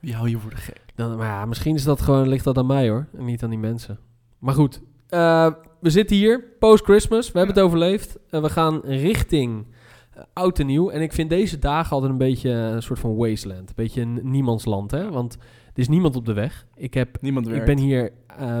Wie 0.00 0.14
hou 0.14 0.28
je 0.28 0.38
voor 0.38 0.50
de 0.50 0.56
gek? 0.56 0.80
Dan, 0.94 1.16
maar 1.16 1.26
ja, 1.26 1.44
misschien 1.44 1.74
is 1.74 1.84
dat 1.84 2.00
gewoon, 2.02 2.28
ligt 2.28 2.44
dat 2.44 2.58
aan 2.58 2.66
mij 2.66 2.88
hoor, 2.88 3.06
en 3.18 3.24
niet 3.24 3.42
aan 3.42 3.50
die 3.50 3.58
mensen. 3.58 3.98
Maar 4.38 4.54
goed, 4.54 4.80
eh, 5.08 5.52
we 5.80 5.90
zitten 5.90 6.16
hier, 6.16 6.44
post-Christmas, 6.58 7.32
we 7.32 7.38
hebben 7.38 7.56
het 7.56 7.64
overleefd. 7.64 8.18
Eh, 8.30 8.40
we 8.42 8.48
gaan 8.48 8.80
richting 8.84 9.66
eh, 10.12 10.22
oud 10.32 10.58
en 10.58 10.66
nieuw. 10.66 10.90
En 10.90 11.00
ik 11.02 11.12
vind 11.12 11.30
deze 11.30 11.58
dagen 11.58 11.92
altijd 11.92 12.12
een 12.12 12.18
beetje 12.18 12.50
een 12.50 12.82
soort 12.82 12.98
van 12.98 13.16
wasteland. 13.16 13.68
Een 13.68 13.74
beetje 13.74 14.00
een 14.00 14.20
niemandsland, 14.22 14.90
hè. 14.90 15.10
Want 15.10 15.34
er 15.74 15.80
is 15.80 15.88
niemand 15.88 16.16
op 16.16 16.24
de 16.26 16.32
weg. 16.32 16.66
Ik, 16.74 16.94
heb, 16.94 17.16
Niemand 17.20 17.46
ik 17.46 17.52
werkt. 17.52 17.66
ben 17.66 17.78
hier 17.78 18.12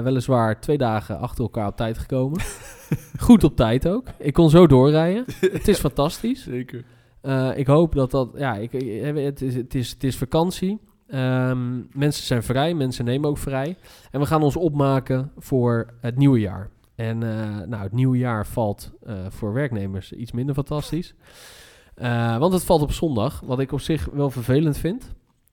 weliswaar 0.02 0.60
twee 0.60 0.78
dagen 0.78 1.18
achter 1.18 1.44
elkaar 1.44 1.66
op 1.66 1.76
tijd 1.76 1.98
gekomen. 1.98 2.40
Goed 3.18 3.44
op 3.44 3.56
tijd 3.56 3.88
ook. 3.88 4.06
Ik 4.18 4.32
kon 4.32 4.50
zo 4.50 4.66
doorrijden. 4.66 5.24
Het 5.40 5.68
is 5.68 5.78
fantastisch. 5.88 6.42
Zeker. 6.42 6.84
Ik 7.56 7.66
hoop 7.66 7.94
dat 7.94 8.10
dat... 8.10 8.28
Ja, 8.36 8.54
ik, 8.54 8.72
ik- 8.72 9.16
het, 9.16 9.42
is, 9.42 9.54
het, 9.54 9.74
is, 9.74 9.90
het 9.90 10.04
is 10.04 10.16
vakantie. 10.16 10.78
Ehm, 11.14 11.82
mensen 11.92 12.24
zijn 12.24 12.42
vrij. 12.42 12.74
Mensen 12.74 13.04
nemen 13.04 13.28
ook 13.28 13.38
vrij. 13.38 13.76
En 14.10 14.20
we 14.20 14.26
gaan 14.26 14.42
ons 14.42 14.56
opmaken 14.56 15.30
voor 15.36 15.86
het 16.00 16.16
nieuwe 16.16 16.40
jaar. 16.40 16.70
En 16.94 17.22
eh, 17.22 17.66
nou, 17.66 17.82
het 17.82 17.92
nieuwe 17.92 18.18
jaar 18.18 18.46
valt 18.46 18.92
eh, 19.02 19.14
voor 19.28 19.52
werknemers 19.52 20.12
iets 20.12 20.32
minder 20.32 20.54
fantastisch. 20.54 21.14
Eh, 21.94 22.38
want 22.38 22.52
het 22.52 22.64
valt 22.64 22.82
op 22.82 22.92
zondag, 22.92 23.40
wat 23.44 23.60
ik 23.60 23.72
op 23.72 23.80
zich 23.80 24.08
wel 24.12 24.30
vervelend 24.30 24.76
vind. 24.76 25.12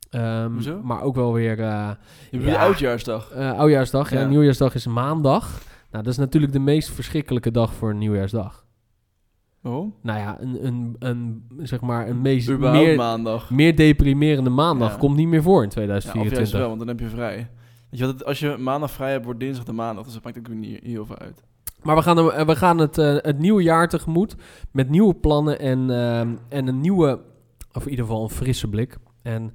Ehm? 0.09 0.81
Maar 0.83 1.01
ook 1.01 1.15
wel 1.15 1.33
weer... 1.33 1.57
Je 1.57 1.97
Ja. 2.29 2.59
oudjaarsdag. 2.59 3.31
oudjaarsdag, 3.33 4.09
ja. 4.11 4.19
Ja. 4.19 4.27
Nieuwjaarsdag 4.27 4.75
is 4.75 4.87
maandag. 4.87 5.61
Nou, 5.91 6.03
dat 6.03 6.13
is 6.13 6.19
natuurlijk 6.19 6.53
de 6.53 6.59
meest 6.59 6.89
verschrikkelijke 6.89 7.51
dag 7.51 7.73
voor 7.73 7.89
een 7.89 7.97
nieuwjaarsdag. 7.97 8.65
Waarom? 9.61 9.93
Nou 10.01 10.19
ja, 10.19 10.41
een, 10.41 10.65
een, 10.65 10.95
een 10.99 11.43
zeg 11.57 11.81
maar, 11.81 12.07
een 12.09 12.21
meest, 12.21 12.49
Überhaupt 12.49 12.85
meer, 12.85 12.95
maandag. 12.95 13.49
meer 13.49 13.75
deprimerende 13.75 14.49
maandag 14.49 14.91
Ja. 14.91 14.97
komt 14.97 15.15
niet 15.15 15.27
meer 15.27 15.41
voor 15.43 15.63
in 15.63 15.69
Ja, 15.73 15.81
of 15.81 15.87
juist 15.87 16.07
2024. 16.07 16.59
wel, 16.59 16.67
want 16.67 16.79
dan 16.79 16.87
heb 16.87 16.99
je 16.99 17.07
vrij. 17.07 17.49
Weet 17.89 17.99
je 17.99 18.25
als 18.25 18.39
je 18.39 18.57
maandag 18.57 18.91
vrij 18.91 19.11
hebt, 19.11 19.25
wordt 19.25 19.39
dinsdag 19.39 19.65
de 19.65 19.71
maandag. 19.71 20.03
Dus 20.03 20.13
dat 20.13 20.23
maakt 20.23 20.37
ook 20.37 20.47
niet 20.49 20.79
heel 20.83 21.05
veel 21.05 21.17
uit. 21.17 21.43
maar 21.83 21.95
we 21.95 22.01
gaan, 22.01 22.17
er- 22.17 22.27
eh, 22.29 22.45
we 22.45 22.55
gaan 22.55 22.77
het, 22.77 22.97
eh, 22.97 23.15
het 23.17 23.39
nieuwe 23.39 23.63
jaar 23.63 23.89
tegemoet 23.89 24.35
met 24.71 24.89
nieuwe 24.89 25.13
plannen 25.13 25.59
en, 25.59 25.89
ehm, 25.89 26.35
en 26.49 26.67
een 26.67 26.81
nieuwe, 26.81 27.19
of 27.73 27.83
in 27.83 27.89
ieder 27.89 28.05
geval 28.05 28.23
een 28.23 28.29
frisse 28.29 28.67
blik. 28.67 28.97
En 29.21 29.53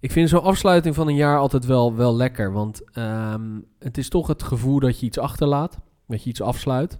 ik 0.00 0.12
vind 0.12 0.28
zo'n 0.28 0.42
afsluiting 0.42 0.94
van 0.94 1.08
een 1.08 1.14
jaar 1.14 1.38
altijd 1.38 1.66
wel, 1.66 1.94
wel 1.94 2.16
lekker, 2.16 2.52
want 2.52 2.80
ehm, 2.92 3.42
het 3.78 3.98
is 3.98 4.08
toch 4.08 4.26
het 4.26 4.42
gevoel 4.42 4.80
dat 4.80 5.00
je 5.00 5.06
iets 5.06 5.18
achterlaat, 5.18 5.78
dat 6.06 6.22
je 6.24 6.30
iets 6.30 6.42
afsluit 6.42 6.98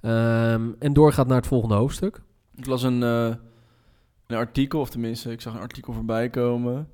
ehm, 0.00 0.70
en 0.78 0.92
doorgaat 0.92 1.26
naar 1.26 1.36
het 1.36 1.46
volgende 1.46 1.74
hoofdstuk. 1.74 2.22
Ik 2.54 2.66
las 2.66 2.82
een, 2.82 3.02
eh, 3.02 3.34
een 4.26 4.36
artikel, 4.36 4.80
of 4.80 4.90
tenminste, 4.90 5.32
ik 5.32 5.40
zag 5.40 5.54
een 5.54 5.60
artikel 5.60 5.92
voorbij 5.92 6.30
komen. 6.30 6.88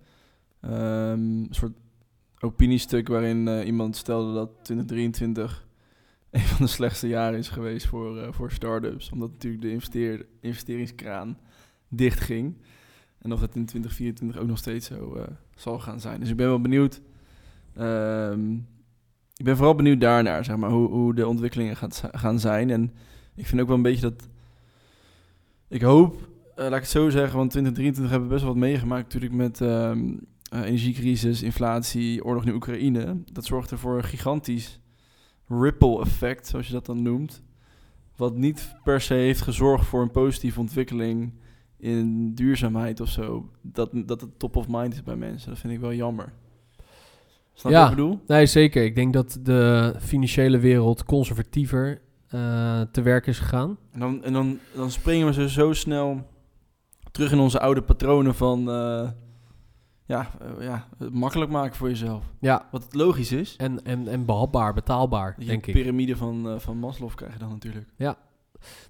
Ehm, 0.60 0.72
een 1.12 1.48
soort 1.50 1.72
opiniestuk 2.38 3.08
waarin 3.08 3.48
eh, 3.48 3.66
iemand 3.66 3.96
stelde 3.96 4.34
dat 4.34 4.50
2023 4.62 5.66
een 6.30 6.40
van 6.40 6.66
de 6.66 6.72
slechtste 6.72 7.08
jaren 7.08 7.38
is 7.38 7.48
geweest 7.48 7.86
voor, 7.86 8.18
eh, 8.18 8.32
voor 8.32 8.52
start-ups. 8.52 9.10
Omdat 9.10 9.30
natuurlijk 9.30 9.62
de 9.62 10.04
investeringskraan 10.40 11.38
dicht 11.88 12.20
ging. 12.20 12.56
En 13.18 13.32
of 13.32 13.40
dat 13.40 13.54
in 13.54 13.66
2024 13.66 14.40
ook 14.40 14.48
nog 14.48 14.58
steeds 14.58 14.86
zo 14.86 15.26
zal 15.54 15.78
gaan 15.78 16.00
zijn. 16.00 16.20
Dus 16.20 16.30
ik 16.30 16.36
ben 16.36 16.48
wel 16.48 16.60
benieuwd. 16.60 17.00
Ehm, 17.74 18.56
ik 19.44 19.50
ben 19.50 19.58
vooral 19.58 19.74
benieuwd 19.74 20.00
daarnaar, 20.00 20.44
zeg 20.44 20.56
maar, 20.56 20.70
hoe, 20.70 20.88
hoe 20.88 21.14
de 21.14 21.26
ontwikkelingen 21.26 21.76
gaat, 21.76 22.02
gaan 22.12 22.40
zijn. 22.40 22.70
En 22.70 22.92
ik 23.34 23.46
vind 23.46 23.60
ook 23.60 23.66
wel 23.66 23.76
een 23.76 23.82
beetje 23.82 24.10
dat 24.10 24.28
ik 25.68 25.82
hoop, 25.82 26.28
eh, 26.54 26.64
laat 26.64 26.72
ik 26.72 26.80
het 26.80 26.88
zo 26.88 27.10
zeggen, 27.10 27.36
want 27.36 27.50
2023 27.50 28.10
hebben 28.10 28.28
we 28.28 28.34
best 28.34 28.44
wel 28.44 28.52
wat 28.52 28.62
meegemaakt 28.62 29.02
natuurlijk 29.02 29.32
met 29.32 29.60
ehm, 29.60 30.14
eh, 30.50 30.62
energiecrisis, 30.62 31.42
inflatie, 31.42 32.24
oorlog 32.24 32.44
in 32.44 32.54
Oekraïne. 32.54 33.22
Dat 33.32 33.44
zorgt 33.44 33.70
er 33.70 33.78
voor 33.78 33.96
een 33.96 34.04
gigantisch 34.04 34.80
ripple 35.48 36.00
effect, 36.00 36.46
zoals 36.46 36.66
je 36.66 36.72
dat 36.72 36.86
dan 36.86 37.02
noemt. 37.02 37.42
Wat 38.16 38.36
niet 38.36 38.74
per 38.84 39.00
se 39.00 39.14
heeft 39.14 39.40
gezorgd 39.40 39.86
voor 39.86 40.02
een 40.02 40.10
positieve 40.10 40.60
ontwikkeling 40.60 41.32
in 41.76 42.34
duurzaamheid 42.34 43.00
of 43.00 43.08
zo. 43.08 43.50
Dat, 43.60 43.90
dat 43.94 44.20
het 44.20 44.38
top 44.38 44.56
of 44.56 44.68
mind 44.68 44.92
is 44.92 45.02
bij 45.02 45.16
mensen. 45.16 45.48
Dat 45.50 45.58
vind 45.58 45.72
ik 45.72 45.80
wel 45.80 45.94
jammer. 45.94 46.32
Snap 47.54 47.72
je 47.72 47.78
Ja. 47.78 47.82
wat 47.82 47.90
ik 47.90 47.96
bedoel? 47.96 48.20
Nee, 48.26 48.46
zeker. 48.46 48.84
Ik 48.84 48.94
denk 48.94 49.12
dat 49.12 49.38
de 49.42 49.94
financiële 50.00 50.58
wereld 50.58 51.04
conservatiever 51.04 52.00
eh, 52.28 52.80
te 52.80 53.02
werk 53.02 53.26
is 53.26 53.38
gegaan. 53.38 53.78
En 53.92 54.00
dan, 54.00 54.24
en 54.24 54.32
dan, 54.32 54.58
dan 54.74 54.90
springen 54.90 55.26
we 55.26 55.32
zo, 55.32 55.46
zo 55.46 55.72
snel 55.72 56.26
terug 57.10 57.32
in 57.32 57.38
onze 57.38 57.60
oude 57.60 57.82
patronen 57.82 58.34
van 58.34 58.70
eh, 58.70 59.08
ja, 60.06 60.30
eh, 60.40 60.64
ja, 60.66 60.88
het 60.98 61.14
makkelijk 61.14 61.50
maken 61.50 61.76
voor 61.76 61.88
jezelf. 61.88 62.24
Ja, 62.40 62.68
Wat 62.70 62.86
logisch 62.94 63.32
is. 63.32 63.56
en, 63.56 63.84
en, 63.84 64.08
en 64.08 64.24
behapbaar, 64.24 64.74
betaalbaar, 64.74 65.36
denk 65.46 65.66
ik. 65.66 65.74
piramide 65.74 66.16
van, 66.16 66.60
van 66.60 66.76
Maslow 66.76 67.14
krijg 67.14 67.32
je 67.32 67.38
dan 67.38 67.48
natuurlijk. 67.50 67.88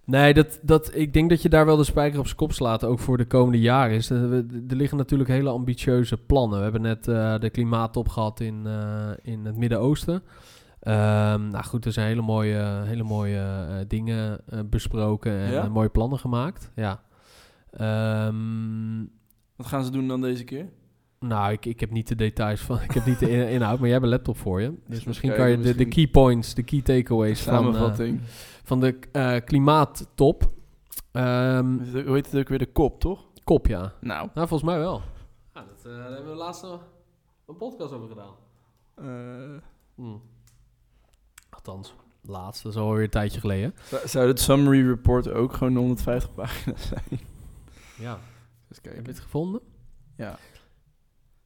Nee, 0.05 0.35
dat, 0.35 0.59
dat, 0.63 0.91
ik 0.95 1.13
denk 1.13 1.31
dat 1.31 1.43
je 1.43 1.49
daar 1.49 1.67
wel 1.67 1.77
de 1.77 1.85
spijker 1.85 2.19
op 2.19 2.25
zijn 2.25 2.37
kop 2.37 2.53
slaat, 2.53 2.85
ook 2.85 2.99
voor 2.99 3.17
de 3.17 3.25
komende 3.27 3.61
jaren. 3.61 3.97
Is, 3.97 4.11
er, 4.11 4.31
we- 4.31 4.65
er 4.69 4.77
liggen 4.77 4.99
natuurlijk 4.99 5.31
hele 5.31 5.49
ambitieuze 5.51 6.17
plannen. 6.17 6.57
We 6.59 6.63
hebben 6.63 6.83
net 6.83 7.09
eh, 7.09 7.39
de 7.39 7.51
klimaattop 7.51 8.09
gehad 8.09 8.41
in, 8.41 8.63
eh, 8.67 9.11
in 9.23 9.45
het 9.45 9.57
Midden-Oosten. 9.57 10.23
Ehm, 10.81 11.49
nou 11.49 11.65
goed, 11.65 11.85
er 11.85 11.93
zijn 11.93 12.07
hele 12.07 12.23
mooie, 12.23 12.83
hele 12.85 13.03
mooie 13.03 13.39
eh, 13.69 13.75
dingen 13.89 14.41
eh, 14.49 14.59
besproken 14.71 15.33
en 15.33 15.51
Ja? 15.53 15.63
eh, 15.65 15.71
mooie 15.71 15.89
plannen 15.89 16.19
gemaakt. 16.19 16.71
Ja. 16.75 17.03
Ehm, 17.71 19.05
Wat 19.57 19.67
gaan 19.67 19.85
ze 19.85 19.91
doen 19.91 20.09
dan 20.09 20.21
deze 20.21 20.45
keer? 20.45 20.67
nou, 21.21 21.53
ik, 21.53 21.67
ik 21.67 21.81
heb 21.81 21.91
niet 21.91 22.09
de 22.09 22.15
details 22.15 22.61
van, 22.61 22.81
ik 22.83 22.91
heb 22.91 23.07
niet 23.07 23.19
de 23.19 23.31
in- 23.31 23.49
inhoud, 23.49 23.75
maar 23.79 23.85
jij 23.89 23.93
hebt 23.93 24.05
een 24.05 24.11
laptop 24.11 24.37
voor 24.37 24.61
je. 24.61 24.73
Dus 24.89 25.05
misschien 25.05 25.35
kan 25.35 25.51
je 25.51 25.59
de, 25.59 25.75
de 25.75 25.85
key 25.89 26.07
points, 26.09 26.55
de 26.55 26.63
key 26.63 26.81
takeaways 26.83 27.41
van, 27.41 27.53
eh, 27.53 27.59
Samenvatting. 27.61 28.21
Van 28.65 28.81
de 28.81 28.99
eh, 29.13 29.37
klimaattop. 29.45 30.53
Ehm, 31.13 31.79
Hoe 32.05 32.15
heet 32.15 32.31
het 32.31 32.41
ook 32.41 32.49
weer? 32.49 32.59
De 32.59 32.73
kop, 32.73 33.01
toch? 33.01 33.25
Kop, 33.45 33.67
ja. 33.67 33.93
Nou. 34.01 34.29
Nou, 34.35 34.49
volgens 34.49 34.71
mij 34.71 34.79
wel. 34.79 35.03
Ja, 35.55 35.65
dat, 35.65 35.79
eh, 35.87 35.97
daar 35.97 36.11
hebben 36.13 36.31
we 36.31 36.37
laatst 36.39 36.63
nog 36.63 36.83
een 37.47 37.57
podcast 37.57 37.93
over 37.93 38.09
gedaan. 38.09 38.35
eh, 38.95 39.61
Hm. 39.95 40.17
Althans, 41.51 41.95
laatst, 42.21 42.63
dat 42.63 42.73
is 42.73 42.79
alweer 42.79 43.03
een 43.05 43.11
tijdje 43.11 43.41
geleden. 43.41 43.75
zou- 44.05 44.27
het 44.27 44.41
summary 44.41 44.87
report 44.87 45.29
ook 45.29 45.53
gewoon 45.53 45.77
150 45.77 46.35
pagina's 46.35 46.87
zijn? 46.95 47.21
Ja. 47.99 48.19
Eens 48.69 48.79
Heb 48.83 49.05
je 49.07 49.11
het 49.13 49.21
gevonden? 49.21 49.61
Ja. 50.17 50.39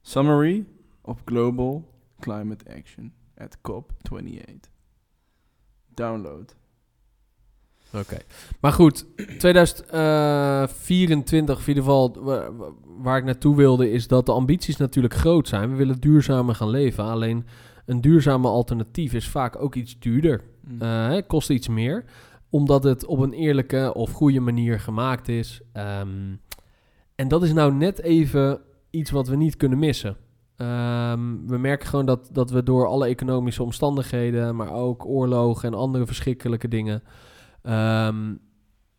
Summary 0.01 0.65
of 1.01 1.21
Global 1.25 1.89
Climate 2.19 2.75
Action 2.77 3.13
at 3.37 3.57
COP28. 3.57 4.69
Download. 5.93 6.55
Oké. 7.93 8.17
Maar 8.59 8.71
goed, 8.73 9.05
2024, 9.37 11.59
in 11.61 11.67
ieder 11.67 11.83
geval 11.83 12.15
wa- 12.19 12.51
wa- 12.53 12.71
waar 12.97 13.17
ik 13.17 13.23
naartoe 13.23 13.55
wilde, 13.55 13.91
is 13.91 14.07
dat 14.07 14.25
de 14.25 14.31
ambities 14.31 14.77
natuurlijk 14.77 15.13
groot 15.13 15.47
zijn. 15.47 15.69
We 15.69 15.75
willen 15.75 15.99
duurzamer 15.99 16.55
gaan 16.55 16.69
leven. 16.69 17.03
Alleen 17.03 17.45
een 17.85 18.01
duurzame 18.01 18.47
alternatief 18.47 19.13
is 19.13 19.27
vaak 19.27 19.61
ook 19.61 19.75
iets 19.75 19.99
duurder. 19.99 20.41
Eh, 20.79 21.09
het 21.09 21.27
kost 21.27 21.49
iets 21.49 21.67
meer, 21.67 22.03
omdat 22.49 22.83
het 22.83 23.05
op 23.05 23.19
een 23.19 23.33
eerlijke 23.33 23.91
of 23.93 24.11
goede 24.11 24.39
manier 24.39 24.79
gemaakt 24.79 25.27
is. 25.27 25.61
Ehm, 25.73 26.07
en 27.15 27.27
dat 27.27 27.43
is 27.43 27.53
nou 27.53 27.73
net 27.73 28.01
even 28.01 28.59
iets 28.89 29.11
wat 29.11 29.27
we 29.27 29.35
niet 29.35 29.57
kunnen 29.57 29.79
missen. 29.79 30.17
Ehm, 30.55 31.19
we 31.47 31.57
merken 31.57 31.87
gewoon 31.87 32.05
dat, 32.05 32.29
dat 32.31 32.51
we 32.51 32.63
door 32.63 32.87
alle 32.87 33.07
economische 33.07 33.63
omstandigheden, 33.63 34.55
maar 34.55 34.71
ook 34.71 35.05
oorlogen 35.05 35.67
en 35.71 35.77
andere 35.77 36.05
verschrikkelijke 36.05 36.67
dingen, 36.67 37.03
ehm, 37.61 38.33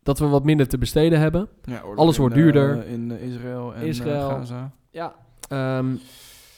dat 0.03 0.19
we 0.19 0.25
wat 0.27 0.43
minder 0.43 0.67
te 0.67 0.77
besteden 0.77 1.19
hebben. 1.19 1.47
ja, 1.63 1.79
alles 1.95 2.17
wordt 2.17 2.35
eh, 2.35 2.41
duurder. 2.41 2.87
in 2.87 3.11
eh, 3.11 3.27
Israël 3.27 3.73
en 3.75 3.85
Israël. 3.87 4.29
eh, 4.29 4.35
Gaza. 4.35 4.71
Ja. 4.91 5.15
Ehm, 5.49 5.95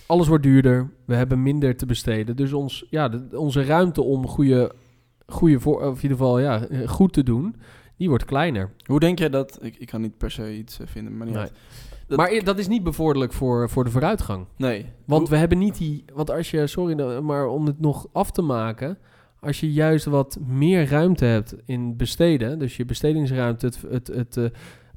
alles 0.08 0.28
wordt 0.28 0.44
duurder. 0.44 0.90
We 1.06 1.16
hebben 1.16 1.44
minder 1.44 1.76
te 1.78 1.86
besteden. 1.86 2.36
Dus 2.36 2.54
ons, 2.54 2.86
ja, 2.90 3.10
de- 3.10 3.40
onze 3.40 3.64
ruimte 3.66 4.02
om 4.02 4.28
goede, 4.28 4.72
goede 5.28 5.60
voor, 5.60 5.76
of 5.82 5.96
in 5.96 6.02
ieder 6.02 6.18
geval 6.18 6.40
ja, 6.40 6.66
eh, 6.68 6.88
goed 6.88 7.14
te 7.14 7.24
doen, 7.24 7.56
die 7.98 8.10
wordt 8.10 8.26
kleiner. 8.26 8.70
Hoe 8.86 9.00
denk 9.00 9.20
jij 9.20 9.30
dat... 9.30 9.58
Ik, 9.62 9.76
ik 9.78 9.88
kan 9.88 10.02
niet 10.02 10.18
per 10.18 10.32
se 10.32 10.58
iets 10.58 10.80
eh, 10.80 10.88
vinden, 10.88 11.18
maar 11.18 11.28
niet 11.28 11.36
Nee. 11.36 11.48
Dat- 12.08 12.18
maar 12.18 12.44
dat 12.44 12.58
is 12.60 12.68
niet 12.68 12.84
bevorderlijk 12.84 13.34
voor, 13.34 13.70
voor 13.70 13.84
de 13.84 13.90
vooruitgang. 13.92 14.46
Nee. 14.58 14.86
Want 15.06 15.22
Hoe- 15.22 15.30
we 15.30 15.38
hebben 15.38 15.58
niet 15.58 15.78
die. 15.78 16.06
Want 16.14 16.32
als 16.32 16.52
je, 16.52 16.68
sorry, 16.68 16.94
nou, 16.94 17.22
maar 17.22 17.48
om 17.48 17.66
het 17.66 17.80
nog 17.80 18.08
af 18.12 18.32
te 18.32 18.42
maken. 18.42 18.98
Als 19.44 19.60
je 19.60 19.74
juist 19.74 20.06
wat 20.06 20.40
meer 20.48 20.88
ruimte 20.88 21.26
hebt 21.26 21.56
in 21.66 21.98
besteden, 21.98 22.60
dus 22.60 22.78
je 22.78 22.86
bestedingsruimte, 22.86 23.66
het, 23.66 23.82
het, 23.90 24.08
het 24.08 24.38
eh, 24.38 24.46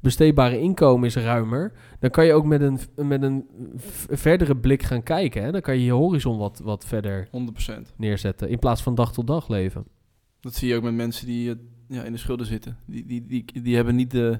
besteedbare 0.01 0.59
inkomen 0.59 1.07
is 1.07 1.15
ruimer, 1.15 1.71
dan 1.99 2.09
kan 2.09 2.25
je 2.25 2.33
ook 2.33 2.45
met 2.45 2.61
een, 2.61 2.79
met 2.95 3.21
een 3.21 3.45
verdere 4.09 4.57
blik 4.57 4.83
gaan 4.83 5.03
kijken. 5.03 5.43
Hè? 5.43 5.51
Dan 5.51 5.61
kan 5.61 5.77
je 5.77 5.83
je 5.83 5.91
horizon 5.91 6.37
wat, 6.37 6.61
wat 6.63 6.85
verder 6.85 7.27
100%. 7.27 7.31
neerzetten, 7.95 8.49
in 8.49 8.59
plaats 8.59 8.81
van 8.81 8.95
dag 8.95 9.13
tot 9.13 9.27
dag 9.27 9.47
leven. 9.47 9.85
Dat 10.39 10.53
zie 10.53 10.67
je 10.67 10.75
ook 10.75 10.83
met 10.83 10.93
mensen 10.93 11.25
die 11.25 11.49
eh, 11.49 11.55
ja, 11.87 12.03
in 12.03 12.11
de 12.11 12.17
schulden 12.17 12.45
zitten. 12.45 12.77
Die, 12.85 13.05
die, 13.05 13.25
die, 13.25 13.61
die 13.61 13.75
hebben 13.75 13.95
niet 13.95 14.11
de 14.11 14.39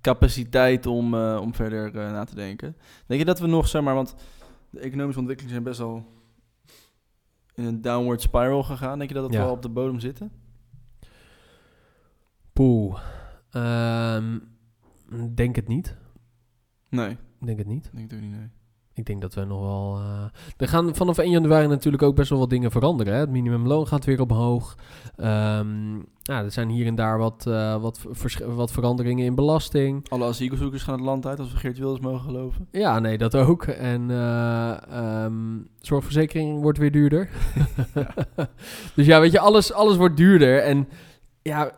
capaciteit 0.00 0.86
om, 0.86 1.14
eh, 1.14 1.38
om 1.42 1.54
verder 1.54 1.92
na 1.92 2.24
te 2.24 2.34
denken. 2.34 2.76
Denk 3.06 3.20
je 3.20 3.26
dat 3.26 3.40
we 3.40 3.46
nog, 3.46 3.68
zeg 3.68 3.82
maar, 3.82 3.94
want 3.94 4.14
de 4.70 4.80
economische 4.80 5.20
ontwikkelingen 5.20 5.54
zijn 5.54 5.68
best 5.68 5.78
wel 5.78 6.16
in 7.58 7.64
een 7.64 7.80
downward 7.80 8.20
spiral 8.20 8.62
gegaan. 8.62 8.98
Denk 8.98 9.10
je 9.10 9.16
dat 9.16 9.26
we 9.30 9.32
Ja. 9.36 9.44
al 9.44 9.50
op 9.52 9.62
de 9.62 9.68
bodem 9.68 10.00
zitten? 10.00 10.30
Poeh. 12.52 13.00
Ehm, 13.50 14.38
denk 15.34 15.56
het 15.56 15.68
niet. 15.68 15.96
Nee, 16.90 17.16
Denk 17.40 17.58
het 17.58 17.66
niet. 17.66 17.86
ik 17.86 17.92
denk 17.96 18.10
het 18.10 18.18
ook 18.20 18.24
niet, 18.26 18.36
nee. 18.38 18.48
Ik 18.98 19.06
denk 19.06 19.20
dat 19.20 19.34
we 19.34 19.44
nog 19.44 19.60
wel. 19.60 19.98
eh, 19.98 20.24
er 20.56 20.68
gaan 20.68 20.94
vanaf 20.94 21.18
1 21.18 21.30
januari 21.30 21.66
natuurlijk 21.66 22.02
ook 22.02 22.14
best 22.14 22.30
wel 22.30 22.38
wat 22.38 22.50
dingen 22.50 22.70
veranderen. 22.70 23.12
Hè? 23.12 23.18
Het 23.18 23.30
minimumloon 23.30 23.86
gaat 23.86 24.04
weer 24.04 24.20
omhoog. 24.20 24.76
Ehm 25.16 25.96
ja, 26.28 26.42
er 26.42 26.50
zijn 26.50 26.68
hier 26.68 26.86
en 26.86 26.94
daar 26.94 27.18
wat, 27.18 27.46
eh, 27.46 27.80
wat, 27.80 28.00
wat 28.46 28.72
veranderingen 28.72 29.24
in 29.24 29.34
belasting. 29.34 30.08
Alle 30.08 30.26
asielzoekers 30.26 30.82
gaan 30.82 30.94
het 30.94 31.04
land 31.04 31.26
uit, 31.26 31.38
als 31.38 31.52
we 31.52 31.58
Geert 31.58 31.78
Wilders 31.78 32.00
mogen 32.00 32.20
geloven. 32.20 32.68
Ja, 32.70 32.98
nee, 32.98 33.18
dat 33.18 33.34
ook. 33.34 33.64
En 33.64 34.10
eh, 34.10 34.82
ehm, 34.90 35.34
zorgverzekering 35.80 36.60
wordt 36.62 36.78
weer 36.78 36.92
duurder. 36.92 37.28
dus 38.96 39.06
ja, 39.06 39.20
weet 39.20 39.32
je, 39.32 39.40
alles, 39.40 39.72
alles 39.72 39.96
wordt 39.96 40.16
duurder. 40.16 40.58
En 40.58 40.88
ja, 41.42 41.72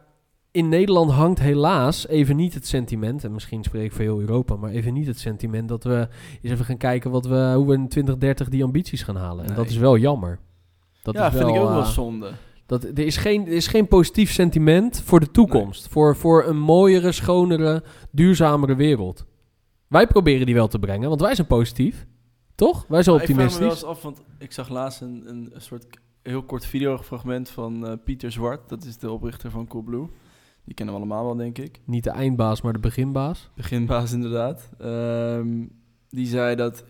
in 0.52 0.68
Nederland 0.68 1.10
hangt 1.10 1.38
helaas 1.38 2.06
even 2.06 2.36
niet 2.36 2.54
het 2.54 2.66
sentiment, 2.66 3.24
en 3.24 3.32
misschien 3.32 3.62
spreek 3.62 3.84
ik 3.84 3.92
voor 3.92 4.00
heel 4.00 4.20
Europa, 4.20 4.56
maar 4.56 4.70
even 4.70 4.92
niet 4.92 5.06
het 5.06 5.18
sentiment 5.18 5.68
dat 5.68 5.84
we 5.84 6.08
eens 6.42 6.52
even 6.52 6.64
gaan 6.64 6.76
kijken 6.76 7.10
wat 7.10 7.26
we, 7.26 7.52
hoe 7.56 7.66
we 7.66 7.74
in 7.74 7.88
2030 7.88 8.48
die 8.48 8.64
ambities 8.64 9.02
gaan 9.02 9.16
halen. 9.16 9.44
En 9.44 9.54
dat 9.54 9.68
is 9.68 9.76
wel 9.76 9.96
jammer. 9.96 10.38
Dat 11.02 11.14
ja, 11.14 11.26
is 11.26 11.36
vind 11.36 11.48
ik 11.48 11.56
ook 11.56 11.68
wel 11.68 11.80
eh, 11.80 11.86
zonde. 11.86 12.32
dat, 12.66 12.84
er, 12.84 12.98
is 12.98 13.16
geen, 13.16 13.46
er 13.46 13.52
is 13.52 13.66
geen 13.66 13.88
positief 13.88 14.32
sentiment 14.32 15.02
voor 15.04 15.20
de 15.20 15.30
toekomst. 15.30 15.88
Voor, 15.88 16.16
voor 16.16 16.46
een 16.46 16.58
mooiere, 16.58 17.12
schonere, 17.12 17.82
duurzamere 18.10 18.74
wereld. 18.74 19.24
Wij 19.86 20.06
proberen 20.06 20.46
die 20.46 20.54
wel 20.54 20.68
te 20.68 20.78
brengen, 20.78 21.08
want 21.08 21.20
wij 21.20 21.34
zijn 21.34 21.46
positief. 21.46 22.06
Toch? 22.54 22.84
Wij 22.88 23.02
zijn 23.02 23.16
Maar 23.16 23.24
Ik 23.24 23.34
vraag 23.34 23.46
me 23.46 23.58
wel 23.58 23.68
optimistisch. 23.68 23.82
eens 23.82 23.96
af, 23.96 24.02
want 24.02 24.22
ik 24.38 24.52
zag 24.52 24.68
laatst 24.68 25.00
een, 25.00 25.22
een, 25.26 25.52
soort 25.56 25.86
heel 26.22 26.42
kort 26.42 26.66
videofragment 26.66 27.50
van 27.50 27.86
eh, 27.86 27.92
Pieter 28.04 28.32
Zwart. 28.32 28.68
Dat 28.68 28.84
is 28.84 28.98
de 28.98 29.10
oprichter 29.10 29.50
van 29.50 29.66
Coolblue. 29.66 30.08
Die 30.70 30.78
kennen 30.78 30.94
we 30.94 31.00
allemaal 31.00 31.24
wel, 31.24 31.36
denk 31.36 31.58
ik. 31.58 31.80
Niet 31.84 32.04
de 32.04 32.10
eindbaas, 32.10 32.60
maar 32.60 32.72
de 32.72 32.78
beginbaas. 32.78 33.50
Beginbaas 33.54 34.12
inderdaad. 34.12 34.70
Ehm, 34.78 35.66
die 36.08 36.26
zei 36.26 36.56
dat 36.56 36.84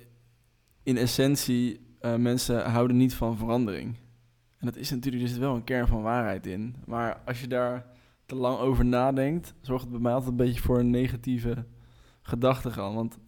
in 0.83 0.97
essentie 0.97 1.81
eh, 2.01 2.15
mensen 2.15 2.71
houden 2.71 2.97
niet 2.97 3.15
van 3.15 3.37
verandering. 3.37 3.97
En 4.59 4.67
dat 4.67 4.77
is 4.77 4.91
natuurlijk, 4.91 5.23
er 5.23 5.29
zit 5.29 5.39
wel 5.39 5.55
een 5.55 5.65
kern 5.65 5.87
van 5.87 6.03
waarheid 6.03 6.47
in. 6.47 6.75
Maar 6.87 7.21
als 7.27 7.41
je 7.41 7.47
daar 7.47 7.87
te 8.27 8.35
lang 8.35 8.59
over 8.59 8.85
nadenkt, 8.85 9.55
zorgt 9.61 9.83
het 9.83 9.93
bij 9.93 10.01
mij 10.01 10.13
altijd 10.13 10.31
een 10.31 10.37
beetje 10.37 10.61
voor 10.61 10.79
een 10.79 10.91
negatieve 10.91 11.65
gedachtegang. 12.23 12.95
Want 12.95 13.19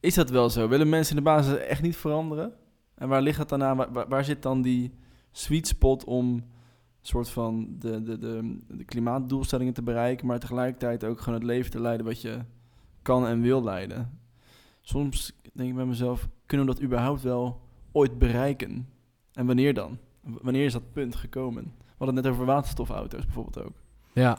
is 0.00 0.14
dat 0.14 0.30
wel 0.30 0.50
zo? 0.50 0.68
Willen 0.68 0.88
mensen 0.88 1.16
in 1.16 1.22
de 1.22 1.30
basis 1.30 1.56
echt 1.56 1.82
niet 1.82 1.96
veranderen? 1.96 2.52
En 2.94 3.08
waar 3.08 3.22
ligt 3.22 3.38
het 3.38 3.48
dan 3.48 3.62
aan? 3.62 3.92
Waar 4.08 4.24
zit 4.24 4.42
dan 4.42 4.62
die 4.62 4.94
sweet 5.32 5.66
spot 5.66 6.04
om 6.04 6.44
soort 7.06 7.28
van 7.28 7.66
de, 7.78 8.02
de, 8.02 8.18
de, 8.18 8.58
de 8.68 8.84
klimaatdoelstellingen 8.84 9.72
te 9.74 9.82
bereiken, 9.82 10.26
maar 10.26 10.38
tegelijkertijd 10.38 11.04
ook 11.04 11.20
gewoon 11.20 11.34
het 11.38 11.48
leven 11.48 11.70
te 11.70 11.80
leiden 11.80 12.06
wat 12.06 12.20
je 12.20 12.38
kan 13.02 13.26
en 13.26 13.40
wil 13.40 13.64
leiden. 13.64 14.18
Soms 14.80 15.32
denk 15.52 15.68
ik 15.68 15.74
bij 15.76 15.84
mezelf, 15.84 16.28
kunnen 16.46 16.66
we 16.66 16.72
dat 16.72 16.82
überhaupt 16.82 17.22
wel 17.22 17.60
ooit 17.92 18.18
bereiken? 18.18 18.88
En 19.32 19.46
wanneer 19.46 19.74
dan? 19.74 19.98
W- 20.20 20.36
Wanneer 20.42 20.64
is 20.64 20.72
dat 20.72 20.92
punt 20.92 21.16
gekomen? 21.16 21.62
We 21.78 21.94
hadden 21.98 22.16
het 22.16 22.24
net 22.24 22.34
over 22.34 22.46
waterstofauto's 22.46 23.24
bijvoorbeeld 23.24 23.64
ook. 23.66 23.72
Ja, 24.12 24.38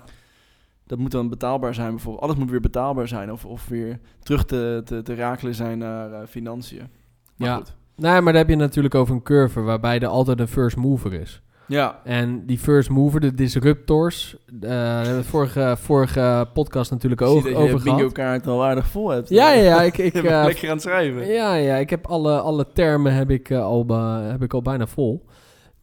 Dat 0.88 0.98
moet 0.98 1.12
dan 1.12 1.30
betaalbaar 1.30 1.74
zijn 1.74 1.90
bijvoorbeeld. 1.92 2.24
Alles 2.24 2.36
moet 2.36 2.50
weer 2.50 2.60
betaalbaar 2.62 3.08
zijn 3.08 3.32
of, 3.32 3.46
of 3.46 3.68
weer 3.68 4.00
terug 4.20 4.46
te, 4.46 4.82
te, 4.86 5.02
te 5.02 5.16
rakelen 5.16 5.56
zijn 5.56 5.78
naar 5.78 6.12
eh, 6.14 6.28
financiën. 6.28 6.88
Maar 7.36 7.48
Ja. 7.48 7.56
goed. 7.56 7.76
nee, 7.96 8.22
maar 8.22 8.34
daar 8.34 8.42
heb 8.42 8.50
je 8.50 8.56
natuurlijk 8.56 8.96
over 8.96 9.16
een 9.16 9.24
curve 9.24 9.62
waarbij 9.62 10.00
er 10.00 10.08
altijd 10.08 10.40
een 10.40 10.48
first 10.48 10.78
mover 10.78 11.14
is. 11.14 11.42
Ja, 11.68 12.02
En 12.04 12.46
die 12.46 12.58
first 12.58 12.90
mover, 12.90 13.20
de 13.20 13.34
disruptors, 13.34 14.36
eh, 14.36 14.54
daar 14.60 14.96
hebben 14.96 15.12
we 15.12 15.18
het 15.18 15.28
vorige, 15.28 15.76
vorige 15.80 16.48
podcast 16.54 16.92
natuurlijk 16.92 17.22
ik 17.22 17.28
zie 17.28 17.36
ook 17.36 17.44
dat 17.44 17.52
je 17.52 17.58
over 17.58 17.78
je 17.78 17.84
bingo 17.84 17.98
gehad. 17.98 18.12
kaart 18.12 18.48
al 18.48 18.66
aardig 18.66 18.88
vol 18.88 19.10
hebt. 19.10 19.30
Ja, 19.30 19.52
ja, 19.52 19.62
ja, 19.64 19.82
ik, 19.82 19.98
ik 20.10 20.14
ben 20.14 20.40
eh, 20.40 20.46
lekker 20.46 20.68
aan 20.68 20.74
het 20.74 20.82
schrijven. 20.82 21.28
Ja, 21.28 21.54
ja, 21.54 21.76
ik 21.76 21.90
heb 21.90 22.06
alle, 22.08 22.40
alle 22.40 22.68
termen 22.74 23.14
heb 23.14 23.30
ik, 23.30 23.50
eh, 23.50 23.64
al, 23.64 23.88
heb 24.22 24.44
ik 24.44 24.54
al 24.54 24.62
bijna 24.62 24.88
vol. 24.88 25.26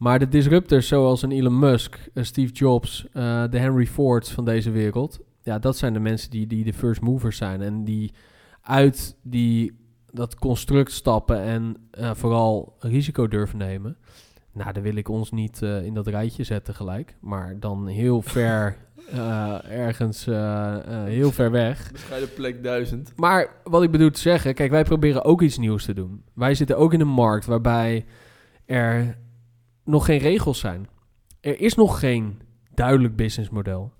Maar 0.03 0.19
de 0.19 0.29
disruptors 0.29 0.87
zoals 0.87 1.21
een 1.21 1.31
Elon 1.31 1.59
Musk, 1.59 2.09
eh, 2.13 2.23
Steve 2.23 2.53
Jobs, 2.53 3.05
eh, 3.11 3.43
de 3.49 3.57
Henry 3.57 3.85
Fords 3.85 4.31
van 4.31 4.45
deze 4.45 4.71
wereld. 4.71 5.19
Ja, 5.41 5.59
dat 5.59 5.77
zijn 5.77 5.93
de 5.93 5.99
mensen 5.99 6.29
die, 6.29 6.47
die 6.47 6.63
de 6.63 6.73
first 6.73 7.01
movers 7.01 7.37
zijn. 7.37 7.61
En 7.61 7.83
die 7.83 8.11
uit 8.61 9.15
die, 9.21 9.79
dat 10.11 10.35
construct 10.35 10.91
stappen 10.91 11.41
en 11.41 11.75
eh, 11.91 12.11
vooral 12.13 12.75
risico 12.79 13.27
durven 13.27 13.57
nemen. 13.57 13.97
Nou, 14.53 14.73
daar 14.73 14.83
wil 14.83 14.95
ik 14.95 15.09
ons 15.09 15.31
niet 15.31 15.61
eh, 15.61 15.85
in 15.85 15.93
dat 15.93 16.07
rijtje 16.07 16.43
zetten 16.43 16.75
gelijk. 16.75 17.15
Maar 17.21 17.59
dan 17.59 17.87
heel 17.87 18.21
ver, 18.35 18.77
eh, 19.11 19.57
ergens 19.69 20.27
eh, 20.27 20.77
heel 21.05 21.31
ver 21.31 21.51
weg. 21.51 21.91
Bescheiden 21.91 22.33
plek 22.33 22.63
1000. 22.63 23.13
Maar 23.15 23.49
wat 23.63 23.83
ik 23.83 23.91
bedoel 23.91 24.11
te 24.11 24.19
zeggen, 24.19 24.53
kijk, 24.53 24.71
wij 24.71 24.83
proberen 24.83 25.23
ook 25.23 25.41
iets 25.41 25.57
nieuws 25.57 25.85
te 25.85 25.93
doen. 25.93 26.23
Wij 26.33 26.55
zitten 26.55 26.77
ook 26.77 26.93
in 26.93 27.01
een 27.01 27.07
markt 27.07 27.45
waarbij 27.45 28.05
er 28.65 29.17
nog 29.83 30.05
geen 30.05 30.19
regels 30.19 30.59
zijn. 30.59 30.87
Er 31.39 31.59
is 31.59 31.75
nog 31.75 31.99
geen 31.99 32.41
duidelijk 32.73 33.15
businessmodel. 33.15 33.91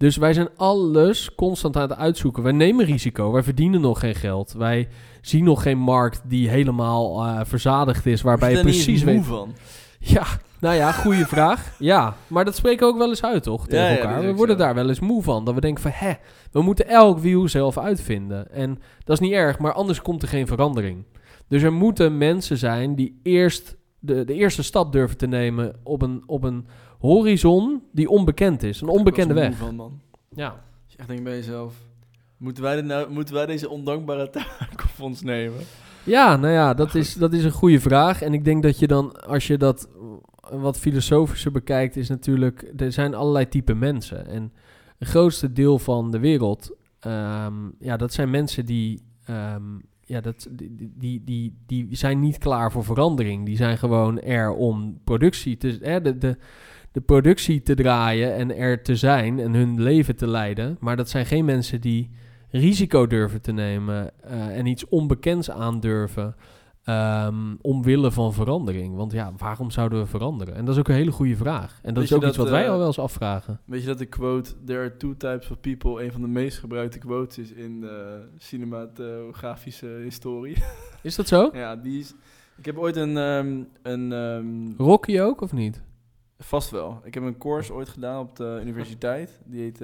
Dus 0.00 0.16
wij 0.16 0.32
zijn 0.32 0.48
alles 0.56 1.34
constant 1.34 1.76
aan 1.76 1.88
het 1.88 1.98
uitzoeken. 1.98 2.42
Wij 2.42 2.52
nemen 2.52 2.84
risico, 2.84 3.32
wij 3.32 3.42
verdienen 3.42 3.80
nog 3.80 4.00
geen 4.00 4.14
geld. 4.14 4.52
Wij 4.52 4.88
zien 5.20 5.44
nog 5.44 5.62
geen 5.62 5.78
markt 5.78 6.22
die 6.24 6.48
helemaal 6.48 7.24
eh, 7.24 7.40
verzadigd 7.44 8.06
is, 8.06 8.22
waarbij 8.22 8.50
je 8.50 8.56
eens 8.56 8.64
precies 8.64 9.04
moe 9.04 9.14
weet... 9.14 9.24
van. 9.24 9.54
Ja, 10.14 10.26
Nou 10.60 10.74
ja, 10.74 10.92
goede 10.92 11.26
vraag. 11.26 11.74
Ja, 11.78 12.14
maar 12.26 12.44
dat 12.44 12.56
spreken 12.56 12.86
we 12.86 12.92
ook 12.92 12.98
wel 12.98 13.08
eens 13.08 13.24
uit, 13.24 13.42
toch? 13.42 13.66
Tegen 13.66 13.84
Ja, 13.84 13.90
ja, 13.90 13.96
elkaar. 13.98 14.20
we 14.20 14.34
worden 14.34 14.56
zo. 14.56 14.62
daar 14.62 14.74
wel 14.74 14.88
eens 14.88 15.00
moe 15.00 15.22
van. 15.22 15.44
Dat 15.44 15.54
we 15.54 15.60
denken 15.60 15.82
van, 15.82 15.90
hè, 15.94 16.12
we 16.52 16.62
moeten 16.62 16.88
elk 16.88 17.18
wiel 17.18 17.48
zelf 17.48 17.78
uitvinden. 17.78 18.50
En 18.52 18.78
dat 19.04 19.20
is 19.20 19.26
niet 19.28 19.32
erg, 19.36 19.58
maar 19.58 19.72
anders 19.72 20.02
komt 20.02 20.22
er 20.22 20.28
geen 20.28 20.46
verandering. 20.46 21.04
Dus 21.48 21.62
er 21.62 21.72
moeten 21.72 22.18
mensen 22.18 22.56
zijn 22.58 22.94
die 22.94 23.20
eerst 23.22 23.76
de, 23.98 24.24
de 24.24 24.34
eerste 24.34 24.62
stap 24.62 24.92
durven 24.92 25.16
te 25.16 25.26
nemen 25.26 25.74
op 25.82 26.02
een, 26.02 26.22
op 26.26 26.42
een 26.44 26.66
horizon 26.98 27.82
die 27.92 28.08
onbekend 28.10 28.62
is. 28.62 28.80
Een 28.80 28.88
onbekende 28.88 29.34
weg. 29.34 29.48
moe 29.48 29.56
Van, 29.56 29.74
man. 29.74 30.00
Ja. 30.34 30.62
Je 30.86 30.96
echt 30.96 31.08
denkt 31.08 31.24
bij 31.24 31.34
jezelf... 31.34 31.74
Moeten 32.36 32.62
wij, 32.62 32.74
dit 32.74 32.84
nou, 32.84 33.10
moeten 33.10 33.34
wij 33.34 33.46
deze 33.46 33.68
ondankbare 33.68 34.30
taak 34.40 34.84
op 34.98 35.00
ons 35.04 35.22
nemen? 35.22 35.60
Ja, 36.04 36.36
nou 36.36 36.52
ja, 36.52 36.74
dat 36.74 36.94
is, 36.94 37.14
dat 37.14 37.32
is 37.32 37.44
een 37.44 37.50
goede 37.50 37.80
vraag. 37.80 38.22
En 38.22 38.34
ik 38.34 38.44
denk 38.44 38.62
dat 38.62 38.78
je 38.78 38.86
dan, 38.86 39.24
als 39.26 39.46
je 39.46 39.56
dat 39.56 39.88
wat 40.50 40.78
filosofischer 40.78 41.52
bekijkt, 41.52 41.96
is 41.96 42.08
natuurlijk, 42.08 42.72
er 42.76 42.92
zijn 42.92 43.14
allerlei 43.14 43.48
type 43.48 43.74
mensen. 43.74 44.26
En 44.26 44.52
het 44.98 45.08
grootste 45.08 45.52
deel 45.52 45.78
van 45.78 46.10
de 46.10 46.18
wereld, 46.18 46.76
ehm, 47.00 47.54
ja, 47.78 47.96
dat 47.96 48.12
zijn 48.12 48.30
mensen 48.30 48.66
die, 48.66 49.02
ehm, 49.24 49.62
ja, 50.04 50.20
dat, 50.20 50.48
die, 50.50 50.90
die, 50.98 51.22
die, 51.24 51.56
die 51.66 51.96
zijn 51.96 52.20
niet 52.20 52.38
klaar 52.38 52.72
voor 52.72 52.84
verandering. 52.84 53.46
Die 53.46 53.56
zijn 53.56 53.78
gewoon 53.78 54.20
er 54.20 54.52
om 54.52 54.98
productie 55.04 55.56
te, 55.56 55.78
hè, 55.82 56.00
de, 56.00 56.18
de, 56.18 56.36
de 56.92 57.00
productie 57.00 57.62
te 57.62 57.74
draaien 57.74 58.34
en 58.34 58.56
er 58.56 58.82
te 58.82 58.96
zijn 58.96 59.38
en 59.38 59.54
hun 59.54 59.82
leven 59.82 60.16
te 60.16 60.26
leiden. 60.26 60.76
Maar 60.80 60.96
dat 60.96 61.08
zijn 61.08 61.26
geen 61.26 61.44
mensen 61.44 61.80
die 61.80 62.10
risico 62.50 63.06
durven 63.06 63.40
te 63.40 63.52
nemen 63.52 64.20
eh, 64.20 64.58
en 64.58 64.66
iets 64.66 64.88
onbekends 64.88 65.50
aandurven 65.50 66.34
ehm, 66.84 67.54
omwille 67.60 68.10
van 68.10 68.32
verandering. 68.32 68.96
Want 68.96 69.12
ja, 69.12 69.32
waarom 69.36 69.70
zouden 69.70 69.98
we 69.98 70.06
veranderen? 70.06 70.54
En 70.54 70.64
dat 70.64 70.74
is 70.74 70.80
ook 70.80 70.88
een 70.88 70.94
hele 70.94 71.10
goede 71.10 71.36
vraag. 71.36 71.78
En 71.82 71.94
dat 71.94 71.94
Weet 71.94 72.04
is 72.04 72.12
ook 72.12 72.20
dat, 72.20 72.28
iets 72.28 72.38
wat 72.38 72.48
wij 72.48 72.64
eh, 72.64 72.70
al 72.70 72.78
wel 72.78 72.86
eens 72.86 72.98
afvragen. 72.98 73.60
Weet 73.64 73.80
je 73.80 73.86
dat 73.86 73.98
de 73.98 74.06
quote... 74.06 74.64
There 74.64 74.78
are 74.78 74.96
two 74.96 75.16
types 75.16 75.50
of 75.50 75.60
people... 75.60 76.04
een 76.04 76.12
van 76.12 76.20
de 76.20 76.28
meest 76.28 76.58
gebruikte 76.58 76.98
quotes 76.98 77.38
is 77.38 77.52
in 77.52 77.80
de 77.80 78.28
cinematografische 78.38 79.86
historie. 79.86 80.56
Is 81.02 81.16
dat 81.16 81.28
zo? 81.28 81.50
ja, 81.52 81.76
die 81.76 81.98
is... 81.98 82.14
Ik 82.56 82.64
heb 82.64 82.78
ooit 82.78 82.96
een... 82.96 83.16
ehm, 83.16 83.62
een 83.82 84.12
ehm, 84.12 84.82
Rocky 84.82 85.20
ook 85.20 85.40
of 85.40 85.52
niet? 85.52 85.82
Vast 86.38 86.70
wel. 86.70 87.00
Ik 87.04 87.14
heb 87.14 87.22
een 87.22 87.38
course 87.38 87.72
ooit 87.72 87.88
gedaan 87.88 88.20
op 88.20 88.36
de 88.36 88.60
universiteit. 88.62 89.40
Die 89.44 89.60
heet 89.60 89.80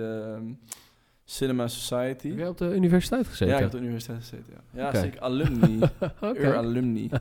Cinema 1.28 1.68
Society. 1.68 2.28
Heb 2.28 2.38
jij 2.38 2.48
op 2.48 2.58
de 2.58 2.74
universiteit 2.74 3.26
gezeten? 3.26 3.46
Ja, 3.46 3.54
ik 3.54 3.58
heb 3.58 3.72
op 3.72 3.78
de 3.78 3.84
universiteit 3.84 4.18
gezeten, 4.18 4.54
ja. 4.72 4.82
Ja, 4.82 5.00
zeker. 5.00 5.20
Alumni. 5.20 5.80
Ur 6.34 6.56
alumni. 6.56 7.10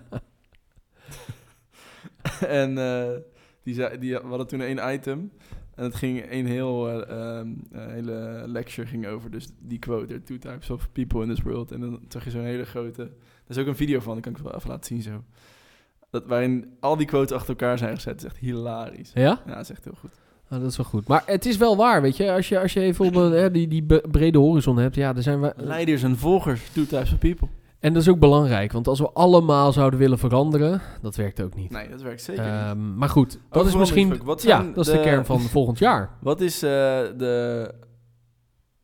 en 2.61 2.77
eh, 2.77 3.09
die 3.63 3.73
zei, 3.73 3.97
die, 3.97 4.15
hadden 4.15 4.47
toen 4.47 4.61
één 4.61 4.93
item. 4.93 5.31
En 5.75 5.83
het 5.83 5.95
ging 5.95 6.31
een 6.31 6.45
heel 6.45 6.89
eh, 6.89 7.37
ehm, 7.37 7.53
eh, 7.71 7.87
hele 7.87 8.43
lecture 8.47 8.87
ging 8.87 9.07
over. 9.07 9.31
Dus 9.31 9.47
die 9.59 9.79
quote, 9.79 10.05
there 10.05 10.19
are 10.19 10.25
two 10.25 10.37
types 10.37 10.69
of 10.69 10.91
people 10.91 11.21
in 11.21 11.29
this 11.29 11.41
world. 11.41 11.71
En 11.71 11.79
dan 11.79 12.05
zag 12.07 12.23
je 12.23 12.29
zo'n 12.29 12.41
hele 12.41 12.65
grote... 12.65 13.03
Er 13.03 13.11
is 13.47 13.57
ook 13.57 13.67
een 13.67 13.75
video 13.75 13.99
van, 13.99 14.13
die 14.13 14.21
kan 14.21 14.31
ik 14.31 14.37
wel 14.37 14.55
even 14.55 14.69
laten 14.69 14.85
zien 14.85 15.01
zo. 15.01 15.23
Dat, 16.09 16.25
waarin 16.25 16.75
al 16.79 16.97
die 16.97 17.07
quotes 17.07 17.31
achter 17.31 17.49
elkaar 17.49 17.77
zijn 17.77 17.95
gezet. 17.95 18.13
Dat 18.13 18.23
is 18.23 18.31
echt 18.31 18.37
hilarisch. 18.37 19.11
Ja? 19.13 19.41
Ja, 19.45 19.53
dat 19.53 19.63
is 19.63 19.69
echt 19.69 19.83
heel 19.83 19.97
goed. 19.99 20.19
Ah, 20.49 20.59
dat 20.61 20.71
is 20.71 20.77
wel 20.77 20.85
goed. 20.85 21.07
Maar 21.07 21.23
het 21.25 21.45
is 21.45 21.57
wel 21.57 21.75
waar, 21.77 22.01
weet 22.01 22.17
je. 22.17 22.31
Als 22.31 22.49
je, 22.49 22.59
als 22.59 22.73
je 22.73 22.79
even 22.81 23.05
op 23.05 23.15
een, 23.15 23.31
hè, 23.31 23.51
die, 23.51 23.67
die 23.67 23.85
brede 24.09 24.37
horizon 24.37 24.77
hebt, 24.77 24.95
ja, 24.95 25.15
er 25.15 25.23
zijn 25.23 25.41
we... 25.41 25.53
Leiders 25.55 26.03
en 26.03 26.17
volgers, 26.17 26.69
two 26.73 26.85
types 26.85 27.11
of 27.13 27.17
people. 27.19 27.47
En 27.79 27.93
dat 27.93 28.01
is 28.01 28.09
ook 28.09 28.19
belangrijk, 28.19 28.71
want 28.71 28.87
als 28.87 28.99
we 28.99 29.09
allemaal 29.11 29.71
zouden 29.73 29.99
willen 29.99 30.17
veranderen, 30.17 30.81
dat 31.01 31.15
werkt 31.15 31.41
ook 31.41 31.55
niet. 31.55 31.69
Nee, 31.71 31.89
dat 31.89 32.01
werkt 32.01 32.21
zeker 32.21 32.43
niet. 32.43 32.51
Ehm, 32.51 32.97
maar 32.97 33.09
goed, 33.09 33.39
dat 33.49 33.65
is 33.65 33.75
misschien... 33.75 34.23
Wat 34.23 34.41
ja, 34.43 34.63
dat 34.63 34.85
is 34.85 34.91
de 34.91 34.97
de- 34.97 35.03
kern 35.03 35.25
van 35.25 35.39
volgend 35.39 35.79
jaar. 35.79 36.09
Wat 36.21 36.41
is 36.41 36.55
eh, 36.63 36.69
de 37.17 37.73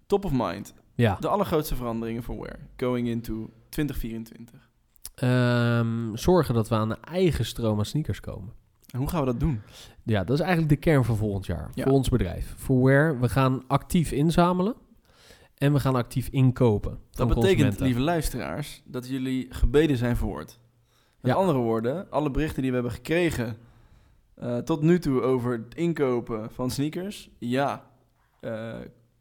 top 0.05 0.25
of 0.25 0.31
mind? 0.33 0.73
Ja. 0.95 1.17
De 1.19 1.27
allergrootste 1.27 1.75
veranderingen 1.75 2.23
voor 2.23 2.35
Wear 2.35 2.59
going 2.77 3.07
into 3.07 3.49
2024. 3.69 4.69
Ehm, 5.15 6.15
zorgen 6.15 6.53
dat 6.53 6.69
we 6.69 6.75
aan 6.75 6.89
een 6.89 7.03
eigen 7.03 7.45
stroom 7.45 7.77
aan 7.77 7.85
sneakers 7.85 8.19
komen. 8.19 8.53
En 8.91 8.99
hoe 8.99 9.09
gaan 9.09 9.19
we 9.19 9.25
dat 9.25 9.39
doen? 9.39 9.61
Ja, 10.03 10.23
dat 10.23 10.35
is 10.35 10.39
eigenlijk 10.39 10.69
de 10.69 10.79
kern 10.79 11.03
van 11.05 11.15
volgend 11.17 11.45
jaar. 11.45 11.69
Ja. 11.73 11.83
Voor 11.83 11.91
ons 11.93 12.09
bedrijf. 12.09 12.53
Voor 12.57 12.83
Wear, 12.83 13.19
we 13.19 13.29
gaan 13.29 13.63
actief 13.67 14.11
inzamelen. 14.11 14.75
En 15.57 15.73
we 15.73 15.79
gaan 15.79 15.95
actief 15.95 16.27
inkopen. 16.27 16.99
Dat 17.11 17.27
betekent, 17.27 17.79
lieve 17.79 17.99
luisteraars, 17.99 18.81
dat 18.85 19.07
jullie 19.07 19.47
gebeden 19.49 19.97
zijn 19.97 20.15
verhoord. 20.17 20.59
Met 21.21 21.31
Ja. 21.31 21.37
andere 21.37 21.57
woorden, 21.57 22.11
alle 22.11 22.31
berichten 22.31 22.61
die 22.61 22.69
we 22.71 22.77
hebben 22.77 22.93
gekregen 22.95 23.57
eh, 24.35 24.57
tot 24.57 24.81
nu 24.81 24.99
toe 24.99 25.21
over 25.21 25.51
het 25.51 25.75
inkopen 25.75 26.51
van 26.51 26.71
sneakers, 26.71 27.29
ja, 27.39 27.85
eh, 28.39 28.51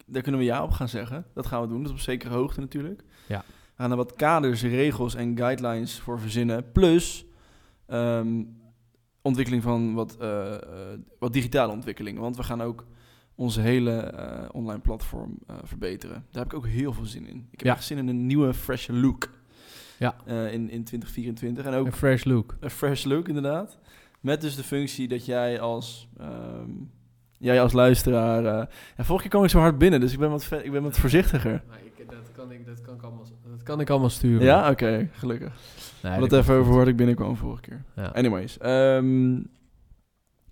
daar 0.06 0.22
kunnen 0.22 0.40
we 0.40 0.46
ja 0.46 0.62
op 0.62 0.70
gaan 0.70 0.88
zeggen. 0.88 1.24
Dat 1.34 1.46
gaan 1.46 1.62
we 1.62 1.68
doen, 1.68 1.78
dat 1.78 1.86
is 1.86 1.92
op 1.92 2.02
zekere 2.02 2.34
hoogte 2.34 2.60
natuurlijk. 2.60 3.02
Ja. 3.28 3.38
We 3.46 3.82
gaan 3.86 3.90
er 3.90 3.96
wat 3.96 4.14
kaders, 4.14 4.62
regels 4.62 5.14
en 5.14 5.36
guidelines 5.36 5.98
voor 5.98 6.20
verzinnen. 6.20 6.72
Plus 6.72 7.26
ehm, 7.86 8.42
ontwikkeling 9.22 9.62
van 9.62 9.94
wat, 9.94 10.16
eh, 10.16 10.54
eh, 10.54 10.60
wat 11.18 11.32
digitale 11.32 11.72
ontwikkelingen. 11.72 12.20
Want 12.20 12.36
we 12.36 12.42
gaan 12.42 12.62
ook 12.62 12.86
onze 13.34 13.60
hele 13.60 13.90
eh, 14.00 14.48
online 14.52 14.80
platform 14.80 15.38
verbeteren. 15.62 16.24
Daar 16.30 16.42
heb 16.42 16.52
ik 16.52 16.58
ook 16.58 16.66
heel 16.66 16.92
veel 16.92 17.04
zin 17.04 17.26
in. 17.26 17.36
Ik 17.50 17.58
heb 17.58 17.66
Ja. 17.66 17.72
echt 17.74 17.84
zin 17.84 17.98
in 17.98 18.08
een 18.08 18.26
nieuwe, 18.26 18.54
fresh 18.54 18.88
look. 18.88 19.30
Ja. 19.98 20.14
in, 20.26 20.70
in 20.70 20.84
2024. 20.84 21.64
En 21.64 21.74
ook 21.74 21.86
Een 21.86 21.92
fresh 21.92 22.24
look. 22.24 22.56
een 22.60 22.70
fresh 22.70 23.04
look, 23.04 23.28
inderdaad. 23.28 23.78
Met 24.20 24.40
dus 24.40 24.56
de 24.56 24.62
functie 24.62 25.08
dat 25.08 25.24
jij 25.26 25.60
als, 25.60 26.08
ehm, 26.18 26.70
jij 27.40 27.62
als 27.62 27.72
luisteraar... 27.72 28.44
eh, 28.44 28.66
ja, 28.96 29.04
vorige 29.04 29.22
keer 29.22 29.30
kwam 29.30 29.44
ik 29.44 29.50
zo 29.50 29.58
hard 29.58 29.78
binnen, 29.78 30.00
dus 30.00 30.12
ik 30.12 30.18
ben 30.18 30.30
wat, 30.30 30.50
ik 30.62 30.72
ben 30.72 30.82
wat 30.82 30.98
voorzichtiger. 30.98 31.52
dat, 32.08 32.32
kan 32.32 32.52
ik, 32.52 32.66
dat, 32.66 32.80
kan 32.80 32.94
ik 32.94 33.02
allemaal, 33.02 33.24
dat 33.50 33.62
kan 33.62 33.80
ik 33.80 33.90
allemaal 33.90 34.10
sturen. 34.10 34.46
Ja? 34.46 34.70
Oké, 34.70 35.08
gelukkig. 35.12 35.52
Nee, 36.02 36.18
dat 36.18 36.32
even 36.32 36.54
over 36.54 36.72
hard 36.72 36.88
ik 36.88 36.96
binnenkwam 36.96 37.36
vorige 37.36 37.60
keer. 37.60 37.84
Ja. 37.96 38.06
Anyways. 38.06 38.58
ehm, 38.58 39.42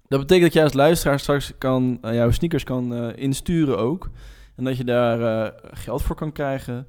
dat 0.08 0.20
betekent 0.20 0.42
dat 0.42 0.52
jij 0.52 0.62
als 0.62 0.72
luisteraar 0.72 1.20
straks 1.20 1.52
kan, 1.58 1.98
eh, 2.02 2.14
jouw 2.14 2.30
sneakers 2.30 2.64
kan 2.64 2.94
eh, 2.94 3.22
insturen 3.22 3.78
ook. 3.78 4.10
En 4.56 4.64
dat 4.64 4.76
je 4.76 4.84
daar 4.84 5.52
geld 5.72 6.02
voor 6.02 6.16
kan 6.16 6.32
krijgen. 6.32 6.86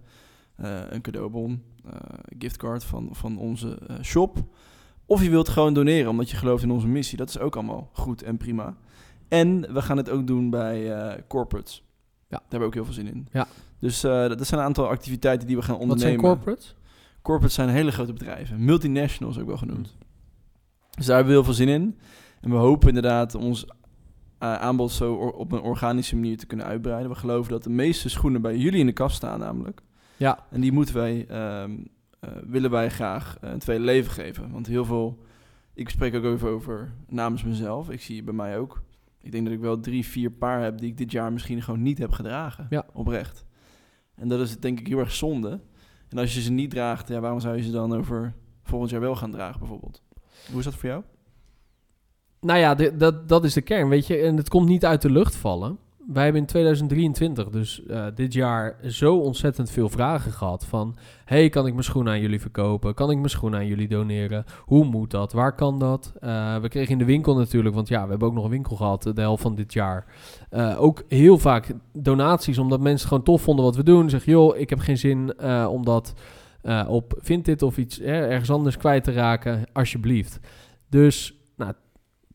een 0.89 1.01
cadeaubon, 1.01 1.63
giftcard 2.37 2.83
van, 2.83 3.09
van 3.11 3.37
onze 3.37 3.77
shop. 4.01 4.37
Of 5.05 5.23
je 5.23 5.29
wilt 5.29 5.49
gewoon 5.49 5.73
doneren 5.73 6.09
omdat 6.09 6.29
je 6.29 6.37
gelooft 6.37 6.63
in 6.63 6.71
onze 6.71 6.87
missie. 6.87 7.17
Dat 7.17 7.29
is 7.29 7.39
ook 7.39 7.55
allemaal 7.55 7.89
goed 7.93 8.23
en 8.23 8.37
prima. 8.37 8.75
En 9.29 9.73
we 9.73 9.81
gaan 9.81 9.97
het 9.97 10.09
ook 10.09 10.27
doen 10.27 10.49
bij 10.49 10.93
eh, 10.97 11.21
corporates. 11.27 11.83
Ja. 12.27 12.37
Daar 12.37 12.39
hebben 12.39 12.59
we 12.59 12.65
ook 12.65 12.73
heel 12.73 12.85
veel 12.85 12.93
zin 12.93 13.07
in. 13.07 13.27
Ja. 13.31 13.47
Dus 13.79 14.03
eh, 14.03 14.11
dat 14.27 14.47
zijn 14.47 14.59
een 14.59 14.65
aantal 14.65 14.87
activiteiten 14.87 15.47
die 15.47 15.55
we 15.55 15.61
gaan 15.61 15.77
Wat 15.77 15.81
zijn 15.81 15.91
ondernemen. 15.91 16.21
corporates? 16.35 16.75
Corporates 17.21 17.55
zijn 17.55 17.69
hele 17.69 17.91
grote 17.91 18.13
bedrijven. 18.13 18.65
Multinationals 18.65 19.39
ook 19.39 19.47
wel 19.47 19.57
genoemd. 19.57 19.97
Dus 20.91 21.05
daar 21.05 21.15
hebben 21.15 21.33
we 21.33 21.39
heel 21.39 21.53
veel 21.53 21.65
zin 21.65 21.67
in. 21.67 21.97
En 22.41 22.49
we 22.49 22.55
hopen 22.55 22.87
inderdaad 22.87 23.35
ons 23.35 23.65
eh, 24.37 24.53
aanbod 24.55 24.91
zo 24.91 25.13
op 25.13 25.51
een 25.51 25.61
organische 25.61 26.15
manier 26.15 26.37
te 26.37 26.45
kunnen 26.45 26.65
uitbreiden. 26.65 27.09
We 27.09 27.15
geloven 27.17 27.51
dat 27.51 27.63
de 27.63 27.69
meeste 27.69 28.09
schoenen 28.09 28.41
bij 28.41 28.57
jullie 28.57 28.79
in 28.79 28.85
de 28.85 28.91
kast 28.91 29.15
staan 29.15 29.39
namelijk. 29.39 29.81
Ja. 30.17 30.39
En 30.51 30.61
die 30.61 30.71
moeten 30.71 30.95
wij, 30.95 31.25
ehm, 31.27 31.71
eh, 32.19 32.29
willen 32.47 32.71
wij 32.71 32.89
graag 32.89 33.37
een 33.41 33.59
tweede 33.59 33.83
leven 33.83 34.11
geven. 34.11 34.51
Want 34.51 34.67
heel 34.67 34.85
veel, 34.85 35.17
ik 35.73 35.89
spreek 35.89 36.15
ook 36.15 36.23
even 36.23 36.49
over 36.49 36.91
namens 37.07 37.43
mezelf. 37.43 37.89
Ik 37.89 38.01
zie 38.01 38.23
bij 38.23 38.33
mij 38.33 38.57
ook. 38.57 38.81
Ik 39.21 39.31
denk 39.31 39.43
dat 39.45 39.53
ik 39.53 39.59
wel 39.59 39.79
drie, 39.79 40.05
vier 40.05 40.31
paar 40.31 40.61
heb 40.63 40.77
die 40.77 40.89
ik 40.89 40.97
dit 40.97 41.11
jaar 41.11 41.33
misschien 41.33 41.61
gewoon 41.61 41.81
niet 41.81 41.97
heb 41.97 42.11
gedragen. 42.11 42.67
Ja. 42.69 42.85
Oprecht. 42.93 43.45
En 44.15 44.27
dat 44.27 44.39
is 44.39 44.59
denk 44.59 44.79
ik 44.79 44.87
heel 44.87 44.99
erg 44.99 45.11
zonde. 45.13 45.59
En 46.09 46.17
als 46.17 46.33
je 46.35 46.41
ze 46.41 46.51
niet 46.51 46.69
draagt, 46.69 47.07
ja, 47.07 47.19
waarom 47.19 47.39
zou 47.39 47.55
je 47.55 47.63
ze 47.63 47.71
dan 47.71 47.93
over 47.95 48.33
volgend 48.63 48.91
jaar 48.91 48.99
wel 49.01 49.15
gaan 49.15 49.31
dragen 49.31 49.59
bijvoorbeeld? 49.59 50.01
Hoe 50.49 50.59
is 50.59 50.65
dat 50.65 50.75
voor 50.75 50.89
jou? 50.89 51.03
Nou 52.41 52.59
ja, 52.59 52.75
de- 52.75 52.95
dat, 52.97 53.27
dat 53.29 53.43
is 53.43 53.53
de 53.53 53.61
kern, 53.61 53.89
weet 53.89 54.07
je. 54.07 54.17
En 54.17 54.37
het 54.37 54.49
komt 54.49 54.67
niet 54.67 54.85
uit 54.85 55.01
de 55.01 55.09
lucht 55.11 55.35
vallen. 55.35 55.77
Wij 56.13 56.23
hebben 56.23 56.41
in 56.41 56.47
2023, 56.47 57.49
dus 57.49 57.85
eh, 57.85 58.05
dit 58.15 58.33
jaar, 58.33 58.75
zo 58.83 59.17
ontzettend 59.17 59.71
veel 59.71 59.89
vragen 59.89 60.31
gehad 60.31 60.65
van... 60.65 60.97
hey, 61.25 61.49
kan 61.49 61.65
ik 61.65 61.73
mijn 61.73 61.83
schoenen 61.83 62.13
aan 62.13 62.19
jullie 62.19 62.41
verkopen? 62.41 62.93
Kan 62.93 63.11
ik 63.11 63.17
mijn 63.17 63.29
schoenen 63.29 63.59
aan 63.59 63.67
jullie 63.67 63.87
doneren? 63.87 64.45
Hoe 64.59 64.85
moet 64.85 65.11
dat? 65.11 65.33
Waar 65.33 65.55
kan 65.55 65.79
dat? 65.79 66.13
Eh, 66.19 66.57
we 66.57 66.67
kregen 66.69 66.91
in 66.91 66.97
de 66.97 67.05
winkel 67.05 67.35
natuurlijk, 67.35 67.75
want 67.75 67.87
ja, 67.87 68.03
we 68.03 68.09
hebben 68.09 68.27
ook 68.27 68.33
nog 68.33 68.43
een 68.43 68.49
winkel 68.49 68.75
gehad 68.75 69.03
de 69.03 69.21
helft 69.21 69.41
van 69.41 69.55
dit 69.55 69.73
jaar. 69.73 70.05
Eh, 70.49 70.81
ook 70.81 71.03
heel 71.07 71.37
vaak 71.37 71.73
donaties, 71.93 72.57
omdat 72.57 72.79
mensen 72.79 73.07
gewoon 73.07 73.23
tof 73.23 73.41
vonden 73.41 73.65
wat 73.65 73.75
we 73.75 73.83
doen. 73.83 74.09
Zeg, 74.09 74.25
joh, 74.25 74.57
ik 74.57 74.69
heb 74.69 74.79
geen 74.79 74.97
zin 74.97 75.33
eh, 75.37 75.67
om 75.71 75.85
dat 75.85 76.13
eh, 76.61 76.85
op 76.89 77.13
Vinted 77.17 77.61
of 77.61 77.77
iets 77.77 77.99
ergens 78.01 78.51
anders 78.51 78.77
kwijt 78.77 79.03
te 79.03 79.11
raken. 79.11 79.63
Alsjeblieft. 79.73 80.39
Dus, 80.89 81.38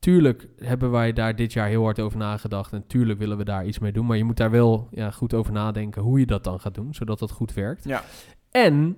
tuurlijk 0.04 0.48
hebben 0.58 0.90
wij 0.90 1.12
daar 1.12 1.36
dit 1.36 1.52
jaar 1.52 1.68
heel 1.68 1.82
hard 1.82 2.00
over 2.00 2.18
nagedacht. 2.18 2.72
En 2.72 2.86
tuurlijk 2.86 3.18
willen 3.18 3.36
we 3.36 3.44
daar 3.44 3.66
iets 3.66 3.78
mee 3.78 3.92
doen. 3.92 4.06
Maar 4.06 4.16
je 4.16 4.24
moet 4.24 4.36
daar 4.36 4.50
wel 4.50 4.88
ja, 4.90 5.10
goed 5.10 5.34
over 5.34 5.52
nadenken 5.52 6.02
hoe 6.02 6.18
je 6.18 6.26
dat 6.26 6.44
dan 6.44 6.60
gaat 6.60 6.74
doen, 6.74 6.94
zodat 6.94 7.18
dat 7.18 7.30
goed 7.30 7.52
werkt. 7.54 7.84
Ja. 7.84 8.02
En 8.50 8.96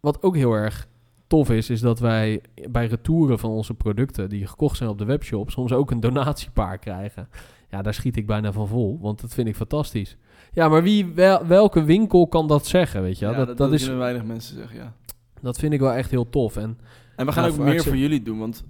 wat 0.00 0.22
ook 0.22 0.36
heel 0.36 0.52
erg 0.52 0.88
tof 1.26 1.50
is, 1.50 1.70
is 1.70 1.80
dat 1.80 1.98
wij 1.98 2.42
bij 2.70 2.86
retouren 2.86 3.38
van 3.38 3.50
onze 3.50 3.74
producten 3.74 4.28
die 4.28 4.46
gekocht 4.46 4.76
zijn 4.76 4.90
op 4.90 4.98
de 4.98 5.04
webshop 5.04 5.50
soms 5.50 5.72
ook 5.72 5.90
een 5.90 6.00
donatiepaar 6.00 6.78
krijgen. 6.78 7.28
Ja, 7.70 7.82
daar 7.82 7.94
schiet 7.94 8.16
ik 8.16 8.26
bijna 8.26 8.52
van 8.52 8.68
vol, 8.68 8.98
want 9.00 9.20
dat 9.20 9.34
vind 9.34 9.48
ik 9.48 9.56
fantastisch. 9.56 10.16
Ja, 10.52 10.68
maar 10.68 10.82
wie, 10.82 11.06
wel, 11.06 11.46
welke 11.46 11.84
winkel 11.84 12.28
kan 12.28 12.46
dat 12.46 12.66
zeggen, 12.66 13.02
weet 13.02 13.18
je? 13.18 13.26
Ja, 13.26 13.44
dat, 13.44 13.56
dat, 13.56 13.72
is, 13.72 13.88
weinig 13.88 14.24
mensen 14.24 14.56
zeggen, 14.56 14.76
ja. 14.76 14.94
dat 15.40 15.58
vind 15.58 15.72
ik 15.72 15.80
wel 15.80 15.92
echt 15.92 16.10
heel 16.10 16.28
tof. 16.28 16.56
En 16.56 16.78
En 17.16 17.26
we 17.26 17.32
gaan 17.32 17.44
Ja, 17.44 17.50
ook 17.50 17.58
meer 17.58 17.82
voor 17.82 17.96
jullie 17.96 18.22
doen, 18.22 18.38
want 18.38 18.64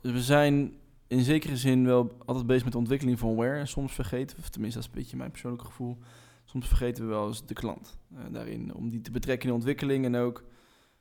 we 0.00 0.20
zijn 0.20 0.72
in 1.06 1.22
zekere 1.22 1.56
zin 1.56 1.84
wel 1.84 2.12
altijd 2.24 2.46
bezig 2.46 2.62
met 2.64 2.72
de 2.72 2.78
ontwikkeling 2.78 3.18
van 3.18 3.36
Wear. 3.36 3.58
En 3.58 3.68
soms 3.68 3.92
vergeten 3.92 4.36
we, 4.36 4.42
of 4.42 4.48
tenminste 4.48 4.78
dat 4.78 4.88
is 4.88 4.94
een 4.94 5.02
beetje 5.02 5.16
mijn 5.16 5.30
persoonlijke 5.30 5.66
gevoel, 5.66 5.98
soms 6.44 6.68
vergeten 6.68 7.04
we 7.04 7.10
wel 7.10 7.26
eens 7.26 7.46
de 7.46 7.54
klant 7.54 7.98
eh, 8.14 8.20
daarin. 8.30 8.74
Om 8.74 8.90
die 8.90 9.00
te 9.00 9.10
betrekken 9.10 9.42
in 9.42 9.48
de 9.48 9.58
ontwikkeling 9.58 10.04
en 10.04 10.16
ook 10.16 10.44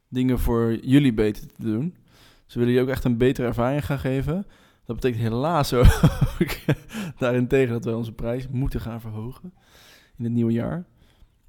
dingen 0.08 0.40
voor 0.40 0.76
jullie 0.82 1.14
beter 1.14 1.48
te 1.48 1.64
doen. 1.64 1.96
Dus 2.46 2.54
we 2.54 2.60
willen 2.60 2.76
je 2.76 2.82
ook 2.82 2.88
echt 2.88 3.04
een 3.04 3.18
betere 3.18 3.48
ervaring 3.48 3.86
gaan 3.86 4.00
geven. 4.00 4.46
Dat 4.86 4.96
betekent 4.96 5.24
helaas 5.24 5.74
ook 5.74 5.86
daarentegen 7.20 7.74
dat 7.74 7.86
wij 7.86 7.94
onze 7.94 8.12
prijs 8.12 8.48
moeten 8.48 8.82
gaan 8.82 9.02
verhogen 9.02 9.54
in 10.18 10.24
het 10.24 10.34
nieuwe 10.34 10.52
jaar. 10.52 10.86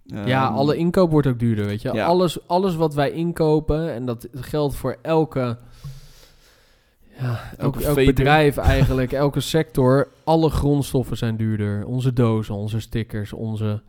ja, 0.04 0.46
Ehm, 0.46 0.54
alle 0.54 0.76
inkoop 0.76 1.10
wordt 1.10 1.26
ook 1.26 1.38
duurder, 1.38 1.66
weet 1.66 1.82
je. 1.82 1.92
Ja. 1.92 2.06
Alles, 2.06 2.48
alles 2.48 2.74
wat 2.74 2.94
wij 2.94 3.10
inkopen, 3.10 3.92
en 3.92 4.06
dat 4.06 4.28
geldt 4.32 4.74
voor 4.74 4.96
elke, 5.02 5.58
ja, 7.20 7.40
elk, 7.58 7.94
bedrijf 7.94 8.56
eigenlijk, 8.56 9.12
elke 9.12 9.40
sector. 9.40 10.08
Alle 10.24 10.50
grondstoffen 10.50 11.16
zijn 11.16 11.36
duurder. 11.36 11.84
Onze 11.86 12.12
dozen, 12.12 12.54
onze 12.54 12.80
stickers, 12.80 13.32
onze 13.32 13.82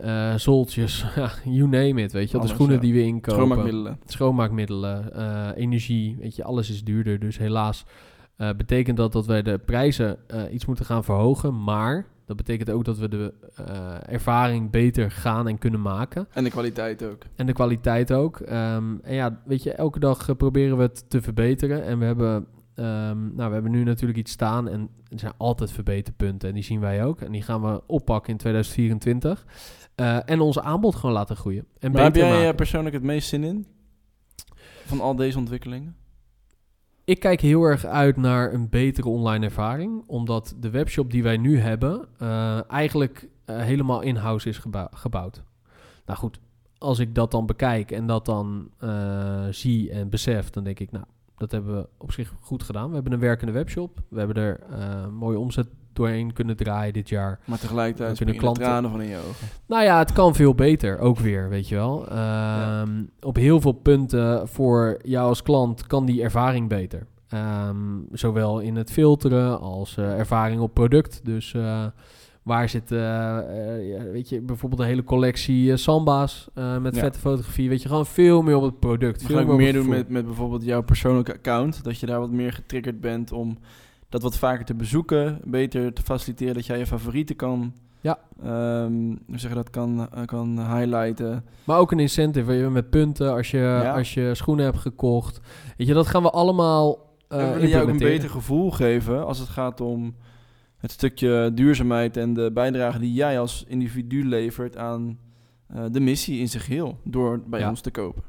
eh 0.00 0.34
zoltjes, 0.34 1.04
you 1.44 1.68
name 1.68 2.02
it, 2.02 2.12
weet 2.12 2.30
je. 2.30 2.38
De 2.38 2.46
schoenen 2.46 2.74
ja. 2.74 2.80
die 2.80 2.92
we 2.92 3.02
inkopen. 3.02 3.32
Schoonmaakmiddelen. 3.32 3.98
schoonmaakmiddelen, 4.06 5.12
eh, 5.14 5.48
energie, 5.62 6.16
weet 6.20 6.36
je, 6.36 6.44
alles 6.44 6.70
is 6.70 6.84
duurder. 6.84 7.18
Dus 7.18 7.38
helaas 7.38 7.84
eh, 8.36 8.50
betekent 8.56 8.96
dat 8.96 9.12
dat 9.12 9.26
wij 9.26 9.42
de 9.42 9.58
prijzen 9.58 10.18
iets 10.50 10.66
moeten 10.66 10.84
gaan 10.84 11.04
verhogen. 11.04 11.64
Maar 11.64 12.06
dat 12.26 12.36
betekent 12.36 12.70
ook 12.70 12.84
dat 12.84 12.98
we 12.98 13.08
de 13.08 13.34
ervaring 14.06 14.70
beter 14.70 15.10
gaan 15.10 15.48
en 15.48 15.58
kunnen 15.58 15.82
maken. 15.82 16.26
En 16.32 16.44
de 16.44 16.50
kwaliteit 16.50 17.04
ook. 17.04 17.22
En 17.36 17.46
de 17.46 17.52
kwaliteit 17.52 18.12
ook. 18.12 18.40
Ehm, 18.40 18.96
en 19.02 19.14
ja, 19.14 19.40
weet 19.44 19.62
je, 19.62 19.72
elke 19.72 19.98
dag 19.98 20.36
proberen 20.36 20.76
we 20.76 20.82
het 20.82 21.04
te 21.10 21.22
verbeteren. 21.22 21.84
En 21.84 21.98
we 21.98 22.04
hebben, 22.04 22.46
ehm, 22.74 23.34
nou, 23.34 23.48
we 23.48 23.54
hebben 23.54 23.70
nu 23.70 23.84
natuurlijk 23.84 24.18
iets 24.18 24.32
staan. 24.32 24.68
En 24.68 24.88
er 25.08 25.18
zijn 25.18 25.32
altijd 25.36 25.70
verbeterpunten. 25.72 26.48
En 26.48 26.54
die 26.54 26.64
zien 26.64 26.80
wij 26.80 27.04
ook. 27.04 27.20
En 27.20 27.32
die 27.32 27.42
gaan 27.42 27.62
we 27.62 27.82
oppakken 27.86 28.32
in 28.32 28.38
2024. 28.38 29.46
Eh, 29.94 30.30
en 30.30 30.40
ons 30.40 30.58
aanbod 30.60 30.94
gewoon 30.94 31.14
laten 31.14 31.36
groeien. 31.36 31.66
En 31.78 31.92
Maar 31.92 32.02
heb 32.02 32.14
jij 32.16 32.30
maken. 32.30 32.48
eh, 32.48 32.54
persoonlijk 32.54 32.94
het 32.94 33.04
meest 33.04 33.28
zin 33.28 33.44
in? 33.44 33.66
Van 34.84 35.00
al 35.00 35.16
deze 35.16 35.38
ontwikkelingen? 35.38 35.96
Ik 37.04 37.20
kijk 37.20 37.40
heel 37.40 37.62
erg 37.62 37.84
uit 37.84 38.16
naar 38.16 38.52
een 38.52 38.68
betere 38.68 39.08
online 39.08 39.44
ervaring, 39.44 40.02
omdat 40.06 40.54
de 40.60 40.70
webshop 40.70 41.10
die 41.10 41.22
wij 41.22 41.36
nu 41.36 41.58
hebben 41.58 42.08
eh, 42.18 42.70
eigenlijk 42.70 43.28
helemaal 43.44 44.00
in-house 44.00 44.48
is 44.48 44.58
gebou- 44.58 44.88
gebouwd. 44.90 45.42
Nou 46.06 46.18
goed, 46.18 46.38
als 46.78 46.98
ik 46.98 47.14
dat 47.14 47.30
dan 47.30 47.46
bekijk 47.46 47.90
en 47.90 48.06
dat 48.06 48.24
dan 48.24 48.70
zie 49.50 49.90
en 49.90 50.08
besef, 50.08 50.50
dan 50.50 50.64
denk 50.64 50.80
ik, 50.80 50.90
nou, 50.90 51.04
dat 51.36 51.50
hebben 51.52 51.76
we 51.76 51.88
op 51.98 52.12
zich 52.12 52.32
goed 52.40 52.62
gedaan. 52.62 52.88
We 52.88 52.94
hebben 52.94 53.12
een 53.12 53.18
werkende 53.18 53.52
webshop, 53.52 53.98
we 54.08 54.18
hebben 54.18 54.36
er 54.36 54.60
eh, 54.70 55.06
mooie 55.08 55.38
omzet 55.38 55.66
doorheen 55.92 56.32
kunnen 56.32 56.56
draaien 56.56 56.92
dit 56.92 57.08
jaar. 57.08 57.40
Maar 57.44 57.58
tegelijkertijd 57.58 58.16
kunnen 58.16 58.36
klanten- 58.36 58.62
tranen 58.62 58.90
van 58.90 59.02
in 59.02 59.08
je 59.08 59.16
ogen. 59.16 59.46
Nou 59.66 59.82
ja, 59.84 59.98
het 59.98 60.12
kan 60.12 60.34
veel 60.34 60.54
beter, 60.54 60.98
ook 60.98 61.18
weer, 61.18 61.48
weet 61.48 61.68
je 61.68 61.74
wel. 61.74 62.08
Ehm, 62.08 63.02
Op 63.20 63.36
heel 63.36 63.60
veel 63.60 63.72
punten 63.72 64.48
voor 64.48 64.98
jou 65.02 65.28
als 65.28 65.42
klant 65.42 65.86
kan 65.86 66.04
die 66.06 66.22
ervaring 66.22 66.68
beter. 66.68 67.06
Ehm, 67.28 67.76
zowel 68.12 68.58
in 68.60 68.76
het 68.76 68.90
filteren 68.90 69.60
als 69.60 69.96
eh, 69.96 70.18
ervaring 70.18 70.60
op 70.60 70.74
product. 70.74 71.20
Dus 71.24 71.54
eh, 71.54 71.84
waar 72.44 72.68
zit, 72.68 72.92
eh, 72.92 73.96
eh, 73.96 74.02
weet 74.12 74.28
je, 74.28 74.40
bijvoorbeeld 74.40 74.80
een 74.80 74.86
hele 74.86 75.04
collectie 75.04 75.70
eh, 75.70 75.76
samba's 75.76 76.48
met 76.80 76.94
Ja. 76.94 77.00
vette 77.00 77.18
fotografie. 77.18 77.68
Weet 77.68 77.82
je, 77.82 77.88
gewoon 77.88 78.06
veel 78.06 78.42
meer 78.42 78.56
op 78.56 78.62
het 78.62 78.78
product. 78.78 79.22
Veel 79.22 79.56
meer 79.56 79.66
het 79.66 79.76
doen 79.76 79.88
met, 79.88 80.08
met 80.08 80.24
bijvoorbeeld 80.24 80.64
jouw 80.64 80.82
persoonlijke 80.82 81.32
account. 81.32 81.84
Dat 81.84 81.98
je 81.98 82.06
daar 82.06 82.20
wat 82.20 82.30
meer 82.30 82.52
getriggerd 82.52 83.00
bent 83.00 83.32
om 83.32 83.58
dat 84.08 84.22
wat 84.22 84.36
vaker 84.36 84.64
te 84.64 84.74
bezoeken. 84.74 85.40
Beter 85.44 85.92
te 85.92 86.02
faciliteren 86.02 86.54
dat 86.54 86.66
jij 86.66 86.78
je 86.78 86.86
favorieten 86.86 87.36
kan... 87.36 87.72
Ja. 88.00 88.18
ehm, 88.42 88.92
hoe 89.26 89.38
zeg 89.38 89.50
je 89.50 89.56
dat? 89.56 89.70
Kan, 89.70 90.08
kan 90.24 90.76
highlighten. 90.76 91.44
Maar 91.64 91.78
ook 91.78 91.92
een 91.92 91.98
incentive 91.98 92.70
met 92.70 92.90
punten 92.90 93.32
als 93.32 93.50
je, 93.50 93.92
als 93.94 94.14
je 94.14 94.30
schoenen 94.34 94.64
hebt 94.64 94.78
gekocht. 94.78 95.40
Weet 95.76 95.86
je, 95.86 95.94
dat 95.94 96.06
gaan 96.06 96.22
we 96.22 96.30
allemaal 96.30 97.12
eh 97.28 97.38
en 97.40 97.46
we 97.46 97.54
willen 97.54 97.68
jou 97.68 97.82
ook 97.82 97.88
een 97.88 97.98
beter 97.98 98.30
gevoel 98.30 98.70
geven 98.70 99.26
als 99.26 99.38
het 99.38 99.48
gaat 99.48 99.80
om 99.80 100.14
het 100.84 100.92
stukje 100.92 101.50
duurzaamheid 101.54 102.16
en 102.16 102.34
de 102.34 102.50
bijdrage 102.54 102.98
die 102.98 103.12
jij 103.12 103.40
als 103.40 103.64
individu 103.68 104.24
levert 104.28 104.76
aan 104.76 105.18
eh, 105.66 105.84
de 105.90 106.00
missie 106.00 106.38
in 106.40 106.48
zich 106.48 106.64
geheel 106.64 106.98
door 107.04 107.42
bij 107.46 107.60
Ja. 107.60 107.68
ons 107.68 107.80
te 107.80 107.90
kopen. 107.90 108.22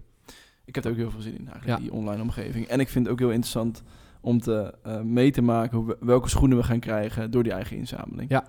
Ik 0.66 0.76
heb 0.76 0.86
er 0.86 0.92
ook 0.92 0.98
heel 0.98 1.12
veel 1.12 1.22
zin 1.22 1.38
in 1.38 1.48
eigenlijk, 1.48 1.68
Ja. 1.68 1.84
die 1.84 1.94
online 1.94 2.22
omgeving. 2.22 2.66
En 2.68 2.80
ik 2.80 2.90
vind 2.90 3.06
het 3.06 3.14
ook 3.14 3.20
heel 3.20 3.30
interessant 3.32 3.84
om 4.22 4.40
te 4.40 4.74
eh, 4.84 5.02
mee 5.02 5.32
te 5.32 5.42
maken 5.42 5.78
hoe 5.78 5.88
we- 5.88 5.98
welke 6.00 6.30
schoenen 6.30 6.58
we 6.58 6.64
gaan 6.64 6.80
krijgen 6.80 7.32
door 7.32 7.44
die 7.44 7.52
eigen 7.52 7.78
inzameling. 7.78 8.30
Ja. 8.30 8.46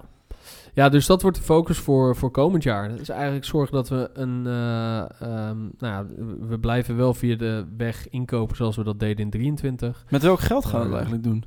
Ja, 0.74 0.88
dus 0.88 1.06
dat 1.06 1.22
wordt 1.22 1.36
de 1.36 1.42
focus 1.42 1.78
voor, 1.78 2.16
voor 2.16 2.30
komend 2.30 2.62
jaar. 2.62 2.88
Dat 2.88 3.00
is 3.00 3.08
eigenlijk 3.08 3.44
zorgen 3.44 3.74
dat 3.74 3.88
we 3.88 4.10
een... 4.12 4.46
eh, 4.46 4.98
ehm, 5.20 5.58
nou 5.58 5.68
ja, 5.78 6.06
we- 6.48 6.58
blijven 6.58 6.96
wel 6.96 7.14
via 7.14 7.36
de 7.36 7.64
weg 7.76 8.08
inkopen 8.08 8.56
zoals 8.56 8.76
we 8.76 8.84
dat 8.84 9.00
deden 9.00 9.24
in 9.24 9.30
23. 9.30 10.04
Met 10.10 10.22
welk 10.22 10.40
geld 10.40 10.64
gaan 10.64 10.80
we 10.80 10.86
Eh, 10.86 10.92
eigenlijk 10.94 11.22
doen? 11.22 11.44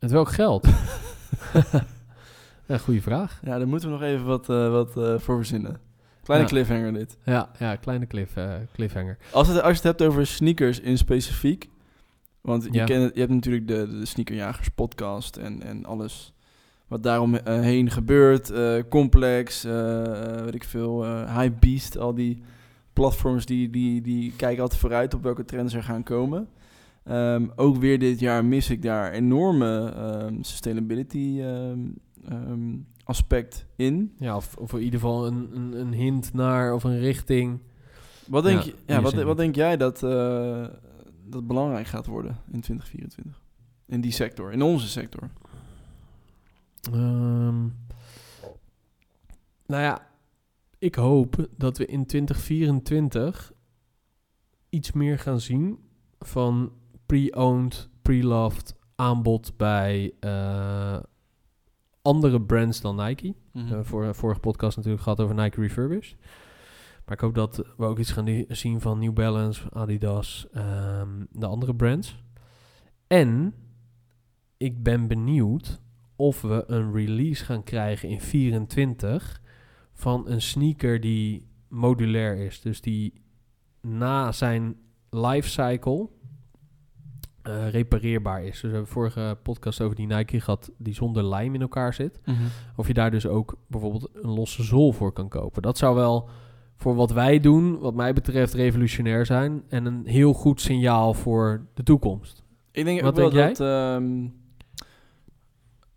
Met 0.00 0.10
welk 0.10 0.28
geld? 0.28 0.66
ja, 2.66 2.78
goede 2.78 3.02
vraag. 3.02 3.40
Ja, 3.44 3.58
daar 3.58 3.68
moeten 3.68 3.88
we 3.88 3.94
nog 3.94 4.04
even 4.04 4.24
wat, 4.26 4.48
eh, 4.48 4.70
wat 4.70 4.96
eh, 4.96 5.18
voor 5.18 5.36
verzinnen. 5.36 5.80
Kleine 6.22 6.46
Ja. 6.46 6.52
cliffhanger 6.52 6.92
dit. 6.92 7.16
Ja, 7.24 7.50
ja 7.58 7.76
kleine 7.76 8.06
cliff, 8.06 8.36
eh, 8.36 8.52
cliffhanger. 8.74 9.16
Als, 9.32 9.48
het, 9.48 9.56
als 9.56 9.66
je 9.70 9.88
het 9.88 9.98
hebt 9.98 10.02
over 10.02 10.26
sneakers 10.26 10.80
in 10.80 10.98
specifiek. 10.98 11.68
Want 12.40 12.64
je, 12.64 12.72
Ja. 12.72 12.84
kent, 12.84 13.14
je 13.14 13.20
hebt 13.20 13.32
natuurlijk 13.32 13.68
de, 13.68 13.98
de 13.98 14.06
Sneakerjagers 14.06 14.68
podcast 14.68 15.36
en, 15.36 15.62
en 15.62 15.84
alles 15.84 16.32
wat 16.88 17.02
daarom 17.02 17.34
eh, 17.34 17.60
heen 17.60 17.90
gebeurt. 17.90 18.52
Complex, 18.88 19.62
weet 20.44 20.54
ik 20.54 20.64
veel, 20.64 21.04
eh 21.04 21.36
Hypebeast, 21.36 21.98
al 21.98 22.14
die 22.14 22.42
platforms 22.92 23.46
die, 23.46 23.70
die, 23.70 24.00
die 24.00 24.32
kijken 24.36 24.62
altijd 24.62 24.80
vooruit 24.80 25.14
op 25.14 25.22
welke 25.22 25.44
trends 25.44 25.74
er 25.74 25.82
gaan 25.82 26.02
komen. 26.02 26.48
Ehm, 27.04 27.46
ook 27.56 27.76
weer 27.76 27.98
dit 27.98 28.20
jaar 28.20 28.44
mis 28.44 28.70
ik 28.70 28.82
daar 28.82 29.12
enorme 29.12 29.92
ehm, 29.96 30.42
sustainability 30.42 31.40
ehm, 31.40 32.76
aspect 33.04 33.66
in. 33.76 34.14
Ja, 34.18 34.36
of, 34.36 34.56
of 34.56 34.72
in 34.72 34.78
ieder 34.78 35.00
geval 35.00 35.26
een, 35.26 35.50
een, 35.56 35.80
een 35.80 35.92
hint 35.92 36.32
naar 36.32 36.74
of 36.74 36.84
een 36.84 36.98
richting. 36.98 37.60
Wat 38.26 38.44
denk, 38.44 38.60
Ja, 38.60 38.64
je, 38.64 38.74
ja, 38.86 39.00
wat, 39.00 39.22
wat 39.22 39.36
denk 39.36 39.54
jij 39.54 39.76
dat, 39.76 40.02
eh, 40.02 40.66
dat 41.24 41.46
belangrijk 41.46 41.86
gaat 41.86 42.06
worden 42.06 42.36
in 42.52 42.60
2024? 42.60 43.42
In 43.86 44.00
die 44.00 44.12
sector, 44.12 44.52
in 44.52 44.62
onze 44.62 44.88
sector. 44.88 45.30
Nou 49.66 49.82
ja, 49.82 50.06
ik 50.78 50.94
hoop 50.94 51.48
dat 51.56 51.78
we 51.78 51.86
in 51.86 52.06
2024 52.06 53.52
iets 54.68 54.92
meer 54.92 55.18
gaan 55.18 55.40
zien 55.40 55.78
van 56.18 56.72
pre-owned, 57.14 57.88
pre-loved 58.02 58.74
aanbod 58.96 59.56
bij 59.56 60.12
eh, 60.20 60.98
andere 62.02 62.42
brands 62.42 62.80
dan 62.80 62.96
Nike. 62.96 63.34
We 63.52 63.60
hebben 63.60 63.84
voor 63.84 64.04
een 64.04 64.14
vorige 64.14 64.40
podcast 64.40 64.76
natuurlijk 64.76 65.02
gehad 65.02 65.20
over 65.20 65.34
Nike 65.34 65.60
Refurbished. 65.60 66.16
Maar 67.04 67.14
ik 67.14 67.20
hoop 67.20 67.34
dat 67.34 67.56
we 67.76 67.84
ook 67.84 67.98
iets 67.98 68.10
gaan 68.10 68.44
zien 68.48 68.80
van 68.80 68.98
New 68.98 69.12
Balance, 69.12 69.70
Adidas, 69.72 70.46
ehm, 70.52 71.24
de 71.30 71.46
andere 71.46 71.74
brands. 71.74 72.22
En 73.06 73.54
ik 74.56 74.82
ben 74.82 75.06
benieuwd 75.06 75.80
of 76.16 76.42
we 76.42 76.64
een 76.66 76.92
release 76.92 77.44
gaan 77.44 77.62
krijgen 77.62 78.08
in 78.08 78.20
24 78.20 79.40
van 79.92 80.28
een 80.28 80.42
sneaker 80.42 81.00
die 81.00 81.48
modulair 81.68 82.36
is. 82.36 82.60
Dus 82.60 82.80
die 82.80 83.12
na 83.80 84.32
zijn 84.32 84.76
lifecycle 85.10 86.08
eh 87.44 87.68
repareerbaar 87.70 88.44
is. 88.44 88.50
Dus 88.50 88.60
we 88.60 88.68
hebben 88.68 88.86
vorige 88.86 89.38
podcast 89.42 89.80
over 89.80 89.96
die 89.96 90.06
Nike 90.06 90.40
gehad 90.40 90.70
die 90.78 90.94
zonder 90.94 91.24
lijm 91.24 91.54
in 91.54 91.60
elkaar 91.60 91.94
zit. 91.94 92.20
Mhm. 92.24 92.36
Of 92.76 92.86
je 92.86 92.94
daar 92.94 93.10
dus 93.10 93.26
ook 93.26 93.56
bijvoorbeeld 93.66 94.08
een 94.12 94.30
losse 94.30 94.62
zool 94.62 94.92
voor 94.92 95.12
kan 95.12 95.28
kopen. 95.28 95.62
Dat 95.62 95.78
zou 95.78 95.94
wel 95.94 96.28
voor 96.76 96.94
wat 96.94 97.10
wij 97.10 97.40
doen, 97.40 97.78
wat 97.78 97.94
mij 97.94 98.12
betreft, 98.12 98.54
revolutionair 98.54 99.26
zijn. 99.26 99.62
En 99.68 99.84
een 99.86 100.06
heel 100.06 100.32
goed 100.32 100.60
signaal 100.60 101.14
voor 101.14 101.66
de 101.74 101.82
toekomst. 101.82 102.42
Ik 102.72 102.84
denk 102.84 103.00
Wat 103.00 103.14
denk 103.14 103.32
dat... 103.32 103.60
ehm, 103.60 104.28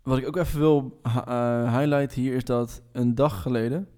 wat 0.02 0.18
ik 0.18 0.26
ook 0.26 0.36
even 0.36 0.58
wil 0.58 1.00
eh, 1.02 1.78
highlighten 1.78 2.22
hier 2.22 2.34
is 2.34 2.44
dat 2.44 2.82
een 2.92 3.14
dag 3.14 3.42
geleden... 3.42 3.88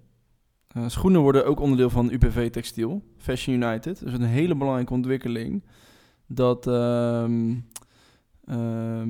Eh, 0.67 0.83
schoenen 0.87 1.21
worden 1.21 1.45
ook 1.45 1.59
onderdeel 1.59 1.89
van 1.89 2.11
UPV 2.11 2.49
Textiel, 2.49 3.01
Fashion 3.17 3.61
United. 3.61 3.99
Dus 3.99 4.13
een 4.13 4.21
hele 4.21 4.55
belangrijke 4.55 4.93
ontwikkeling 4.93 5.63
dat 6.33 6.67
ehm, 6.67 7.55
ehm, 8.45 9.09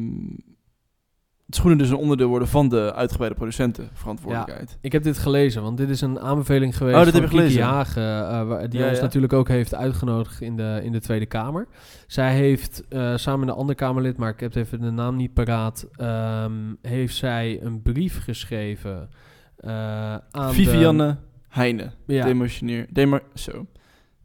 schoenen 1.55 1.77
dus 1.77 1.89
een 1.89 1.95
onderdeel 1.95 2.27
worden 2.27 2.47
van 2.47 2.69
de 2.69 2.93
uitgebreide 2.95 3.36
producentenverantwoordelijkheid. 3.36 4.77
Ik 4.81 4.91
heb 4.91 5.03
dit 5.03 5.17
gelezen, 5.17 5.62
want 5.62 5.77
dit 5.77 5.89
is 5.89 6.01
een 6.01 6.19
aanbeveling 6.19 6.77
geweest 6.77 6.97
Oh, 6.97 7.03
dat 7.03 7.13
van 7.13 7.21
heb 7.21 7.31
je 7.31 7.41
Kiki? 7.41 7.62
Hagen, 7.62 8.27
eh, 8.29 8.69
die 8.69 8.79
Ja, 8.79 8.88
ons 8.88 8.97
ja. 8.97 9.03
natuurlijk 9.03 9.34
ook 9.34 9.47
heeft 9.47 9.75
uitgenodigd 9.75 10.41
in 10.41 10.55
de, 10.55 10.79
in 10.84 10.91
de 10.91 10.99
Tweede 10.99 11.25
Kamer. 11.25 11.67
Zij 12.07 12.36
heeft 12.36 12.84
eh, 12.89 13.15
samen 13.15 13.39
met 13.39 13.49
een 13.49 13.55
ander 13.55 13.75
Kamerlid, 13.75 14.17
maar 14.17 14.29
ik 14.29 14.39
heb 14.39 14.55
even 14.55 14.81
de 14.81 14.91
naam 14.91 15.15
niet 15.15 15.34
paraat, 15.34 15.88
ehm, 15.95 16.73
heeft 16.81 17.15
zij 17.15 17.60
een 17.62 17.81
brief 17.81 18.23
geschreven 18.23 19.10
eh, 19.57 20.15
aan 20.31 20.53
Vivianne 20.53 21.17
Heijnen, 21.47 21.93
de, 22.05 22.13
ja, 22.13 22.25
demissionair, 22.25 22.88
zo, 23.34 23.65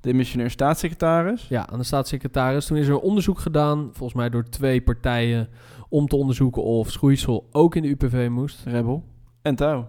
demissionair 0.06 0.50
staatssecretaris. 0.50 1.48
ja, 1.48 1.68
aan 1.68 1.78
de 1.78 1.84
staatssecretaris. 1.84 2.66
Toen 2.66 2.76
is 2.76 2.88
er 2.88 2.98
onderzoek 2.98 3.38
gedaan, 3.38 3.88
volgens 3.92 4.14
mij 4.14 4.30
door 4.30 4.48
twee 4.48 4.82
partijen, 4.82 5.48
om 5.88 6.06
te 6.06 6.16
onderzoeken 6.16 6.62
of 6.62 6.90
schoeisel 6.90 7.48
ook 7.52 7.74
in 7.74 7.82
de 7.82 7.88
UPV 7.88 8.28
moest. 8.30 8.62
Rebel. 8.64 9.04
En 9.42 9.54
Touw. 9.54 9.88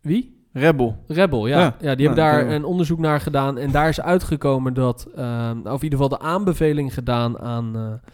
Wie? 0.00 0.36
Rebel. 0.52 1.04
Rebel, 1.06 1.46
ja. 1.46 1.58
Ja, 1.58 1.76
ja. 1.80 1.94
die 1.94 2.06
hebben 2.06 2.24
nou, 2.24 2.44
daar 2.44 2.54
een 2.54 2.64
onderzoek 2.64 2.98
naar 2.98 3.20
gedaan. 3.20 3.58
En 3.58 3.70
daar 3.70 3.88
is 3.88 4.00
uitgekomen 4.00 4.74
dat, 4.74 5.08
ehm, 5.16 5.58
of 5.58 5.76
in 5.76 5.82
ieder 5.82 5.98
geval 5.98 6.08
de 6.08 6.18
aanbeveling 6.18 6.94
gedaan 6.94 7.38
aan, 7.38 7.76
eh, 7.76 8.10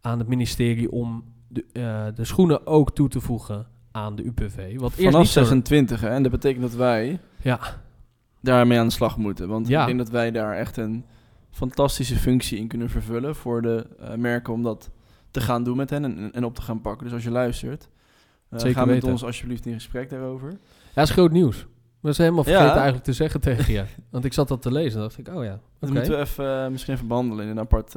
aan 0.00 0.18
het 0.18 0.28
ministerie 0.28 0.90
om 0.92 1.24
de, 1.48 1.64
eh, 1.72 2.04
de 2.14 2.24
schoenen 2.24 2.66
ook 2.66 2.94
toe 2.94 3.08
te 3.08 3.20
voegen 3.20 3.66
aan 3.92 4.16
de 4.16 4.24
UPV. 4.24 4.78
Wat 4.78 4.90
eerst 4.90 5.04
Vanaf 5.04 5.20
niet 5.20 5.28
zo... 5.28 5.40
26, 5.40 6.00
hè. 6.00 6.08
En 6.08 6.22
dat 6.22 6.32
betekent 6.32 6.62
dat 6.62 6.74
wij 6.74 7.18
Ja, 7.42 7.60
daarmee 8.40 8.78
aan 8.78 8.86
de 8.86 8.92
slag 8.92 9.16
moeten. 9.16 9.48
Want 9.48 9.68
Ja. 9.68 9.80
ik 9.80 9.86
denk 9.86 9.98
dat 9.98 10.08
wij 10.10 10.30
daar 10.30 10.56
echt 10.56 10.76
een 10.76 11.04
fantastische 11.50 12.16
functie 12.16 12.58
in 12.58 12.68
kunnen 12.68 12.90
vervullen 12.90 13.34
voor 13.36 13.62
de 13.62 13.86
eh, 14.00 14.14
merken 14.14 14.52
om 14.52 14.62
dat 14.62 14.90
te 15.30 15.40
gaan 15.40 15.64
doen 15.64 15.76
met 15.76 15.90
hen 15.90 16.04
en, 16.04 16.32
en 16.32 16.44
op 16.44 16.54
te 16.54 16.62
gaan 16.62 16.80
pakken. 16.80 17.04
Dus 17.04 17.14
als 17.14 17.22
je 17.24 17.30
luistert, 17.30 17.88
eh, 18.48 18.58
Zeker 18.58 18.76
ga 18.78 18.84
met 18.84 18.94
weten. 18.94 19.10
ons 19.10 19.24
alsjeblieft 19.24 19.66
in 19.66 19.72
gesprek 19.74 20.10
daarover. 20.10 20.50
ja, 20.50 20.56
dat 20.94 21.04
is 21.08 21.10
groot 21.10 21.30
nieuws. 21.32 21.66
Dat 22.02 22.12
is 22.12 22.18
helemaal 22.18 22.44
vergeten 22.44 22.66
Ja. 22.68 22.74
eigenlijk 22.74 23.04
te 23.04 23.12
zeggen 23.12 23.40
tegen 23.40 23.72
je. 23.72 23.84
Want 24.10 24.24
ik 24.24 24.32
zat 24.32 24.48
dat 24.48 24.62
te 24.62 24.72
lezen 24.72 24.94
en 25.00 25.00
dacht 25.06 25.18
ik, 25.18 25.28
oh 25.28 25.44
ja, 25.44 25.52
oké. 25.52 25.60
Dat 25.80 25.90
moeten 25.90 26.12
we 26.12 26.18
even, 26.18 26.64
eh, 26.64 26.70
misschien 26.70 26.94
even 26.94 27.06
behandelen 27.06 27.44
in 27.44 27.50
een 27.50 27.58
apart... 27.58 27.94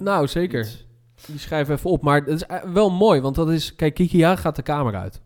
Nou, 0.00 0.26
zeker. 0.28 0.60
iets. 0.60 0.86
Die 1.26 1.38
schrijven 1.38 1.74
even 1.74 1.90
op. 1.90 2.02
Maar 2.02 2.20
het 2.24 2.28
is 2.28 2.44
wel 2.72 2.90
mooi, 2.90 3.20
want 3.20 3.34
dat 3.34 3.50
is... 3.50 3.74
Kijk, 3.74 3.94
Kiki 3.94 4.18
ja 4.18 4.36
gaat 4.36 4.56
de 4.56 4.62
kamer 4.62 4.96
uit. 4.96 5.20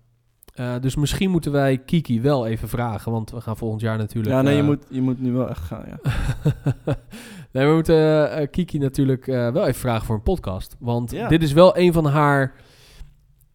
Eh, 0.54 0.74
dus 0.80 0.96
misschien 0.96 1.30
moeten 1.30 1.52
wij 1.52 1.78
Kiki 1.78 2.20
wel 2.20 2.46
even 2.46 2.68
vragen, 2.68 3.12
want 3.12 3.30
we 3.30 3.40
gaan 3.40 3.56
volgend 3.56 3.80
jaar 3.80 3.98
natuurlijk... 3.98 4.34
Ja, 4.34 4.42
nee, 4.42 4.54
je 4.54 4.60
eh, 4.60 4.66
moet, 4.66 4.84
je 4.88 5.00
moet 5.02 5.20
nu 5.20 5.32
wel 5.32 5.48
echt 5.48 5.62
gaan, 5.62 5.84
ja. 5.86 5.98
nee, 7.52 7.66
we 7.66 7.72
moeten 7.74 8.30
eh, 8.30 8.46
Kiki 8.50 8.78
natuurlijk 8.78 9.26
wel 9.26 9.66
even 9.66 9.80
vragen 9.80 10.06
voor 10.06 10.14
een 10.14 10.22
podcast. 10.22 10.76
Want 10.78 11.10
Ja. 11.10 11.28
dit 11.28 11.42
is 11.42 11.52
wel 11.52 11.78
een 11.78 11.92
van 11.92 12.06
haar, 12.06 12.54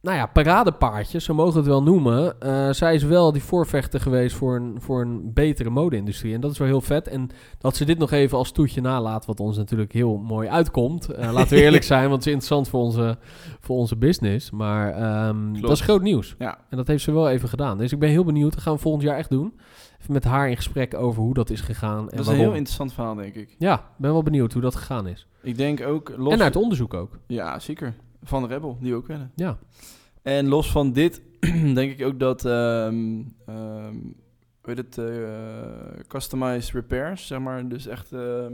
nou 0.02 0.18
ja, 0.18 0.26
paradepaardjes, 0.26 1.24
zo 1.24 1.34
mogen 1.34 1.54
we 1.54 1.60
het 1.60 1.68
wel 1.68 1.84
noemen. 1.84 2.42
Eh, 2.42 2.70
zij 2.70 2.94
is 2.96 3.04
wel 3.04 3.32
die 3.32 3.44
voorvechter 3.44 4.00
geweest 4.00 4.36
voor 4.36 4.56
een, 4.56 4.82
voor 4.82 5.02
een 5.02 5.34
betere 5.34 5.70
mode-industrie. 5.70 6.34
En 6.34 6.42
dat 6.42 6.52
is 6.52 6.58
wel 6.58 6.68
heel 6.68 6.82
vet. 6.82 7.08
En 7.08 7.30
dat 7.58 7.76
ze 7.76 7.86
dit 7.86 7.98
nog 7.98 8.12
even 8.12 8.38
als 8.38 8.52
toetje 8.52 8.82
nalaat, 8.82 9.26
wat 9.26 9.40
ons 9.40 9.58
natuurlijk 9.58 9.92
heel 9.92 10.18
mooi 10.18 10.48
uitkomt. 10.48 11.10
Eh, 11.10 11.32
laten 11.34 11.58
we 11.58 11.64
eerlijk 11.64 11.84
zijn, 11.84 12.10
want 12.10 12.14
het 12.14 12.26
is 12.26 12.32
interessant 12.34 12.70
voor 12.70 12.80
onze, 12.80 13.18
voor 13.60 13.78
onze 13.78 13.96
business. 13.96 14.52
Maar 14.52 14.94
ehm, 14.94 15.62
dat 15.62 15.72
is 15.72 15.82
groot 15.82 16.02
nieuws. 16.02 16.36
Ja, 16.38 16.58
En 16.70 16.78
dat 16.78 16.88
heeft 16.88 17.04
ze 17.04 17.12
wel 17.12 17.30
even 17.30 17.50
gedaan. 17.50 17.78
Dus 17.78 17.92
ik 17.92 18.00
ben 18.00 18.10
heel 18.10 18.26
benieuwd. 18.26 18.54
Dat 18.54 18.62
gaan 18.64 18.74
we 18.74 18.80
volgend 18.80 19.04
jaar 19.04 19.18
echt 19.18 19.30
doen. 19.30 19.60
Even 20.02 20.14
met 20.14 20.24
haar 20.24 20.50
in 20.50 20.56
gesprek 20.56 20.94
over 20.94 21.22
hoe 21.22 21.34
dat 21.34 21.50
is 21.50 21.62
gegaan 21.62 22.10
en 22.10 22.18
dat 22.18 22.26
is 22.26 22.32
een 22.32 22.38
heel 22.40 22.54
interessant 22.54 22.94
verhaal, 22.94 23.16
denk 23.16 23.36
ik. 23.36 23.56
Ja, 23.58 23.74
ik 23.74 23.98
ben 23.98 24.12
wel 24.12 24.24
benieuwd 24.24 24.54
hoe 24.54 24.62
dat 24.62 24.76
gegaan 24.76 25.08
is. 25.08 25.28
Ik 25.42 25.58
denk 25.58 25.82
ook... 25.82 26.14
Los 26.18 26.34
En 26.34 26.42
uit 26.42 26.56
onderzoek 26.56 26.94
ook. 26.94 27.20
Ja, 27.28 27.60
zeker. 27.60 27.96
Van 28.24 28.46
Rebel, 28.48 28.78
die 28.82 28.96
ook 28.96 29.06
kennen. 29.06 29.32
Ja. 29.36 29.58
En 30.22 30.48
los 30.48 30.72
van 30.72 30.92
dit, 30.94 31.22
denk 31.76 31.92
ik 32.00 32.06
ook 32.06 32.20
dat, 32.20 32.46
ehm 32.46 33.22
ehm 33.46 33.96
hoe 34.62 34.78
heet 34.78 34.78
het, 34.78 34.98
eh, 34.98 36.00
customized 36.08 36.72
repairs, 36.74 37.28
zeg 37.28 37.40
maar, 37.40 37.68
dus 37.70 37.88
echt, 37.88 38.12
ehm, 38.12 38.54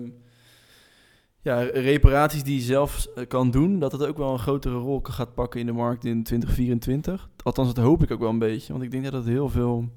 ja, 1.42 1.60
reparaties 1.62 2.44
die 2.44 2.56
je 2.56 2.62
zelf 2.62 3.08
eh, 3.16 3.28
kan 3.28 3.52
doen, 3.52 3.80
dat 3.80 3.92
het 3.92 4.06
ook 4.06 4.18
wel 4.18 4.34
een 4.34 4.40
grotere 4.40 4.76
rol 4.76 5.02
kan- 5.02 5.14
gaat 5.14 5.34
pakken 5.34 5.60
in 5.60 5.66
de 5.66 5.72
markt 5.72 6.06
in 6.06 6.24
2024. 6.24 7.30
Althans, 7.44 7.74
dat 7.74 7.84
hoop 7.84 8.04
ik 8.04 8.12
ook 8.12 8.20
wel 8.20 8.30
een 8.30 8.40
beetje, 8.40 8.72
want 8.72 8.84
ik 8.86 8.92
denk 8.92 9.04
dat 9.04 9.14
het 9.14 9.26
heel 9.26 9.50
veel, 9.50 9.90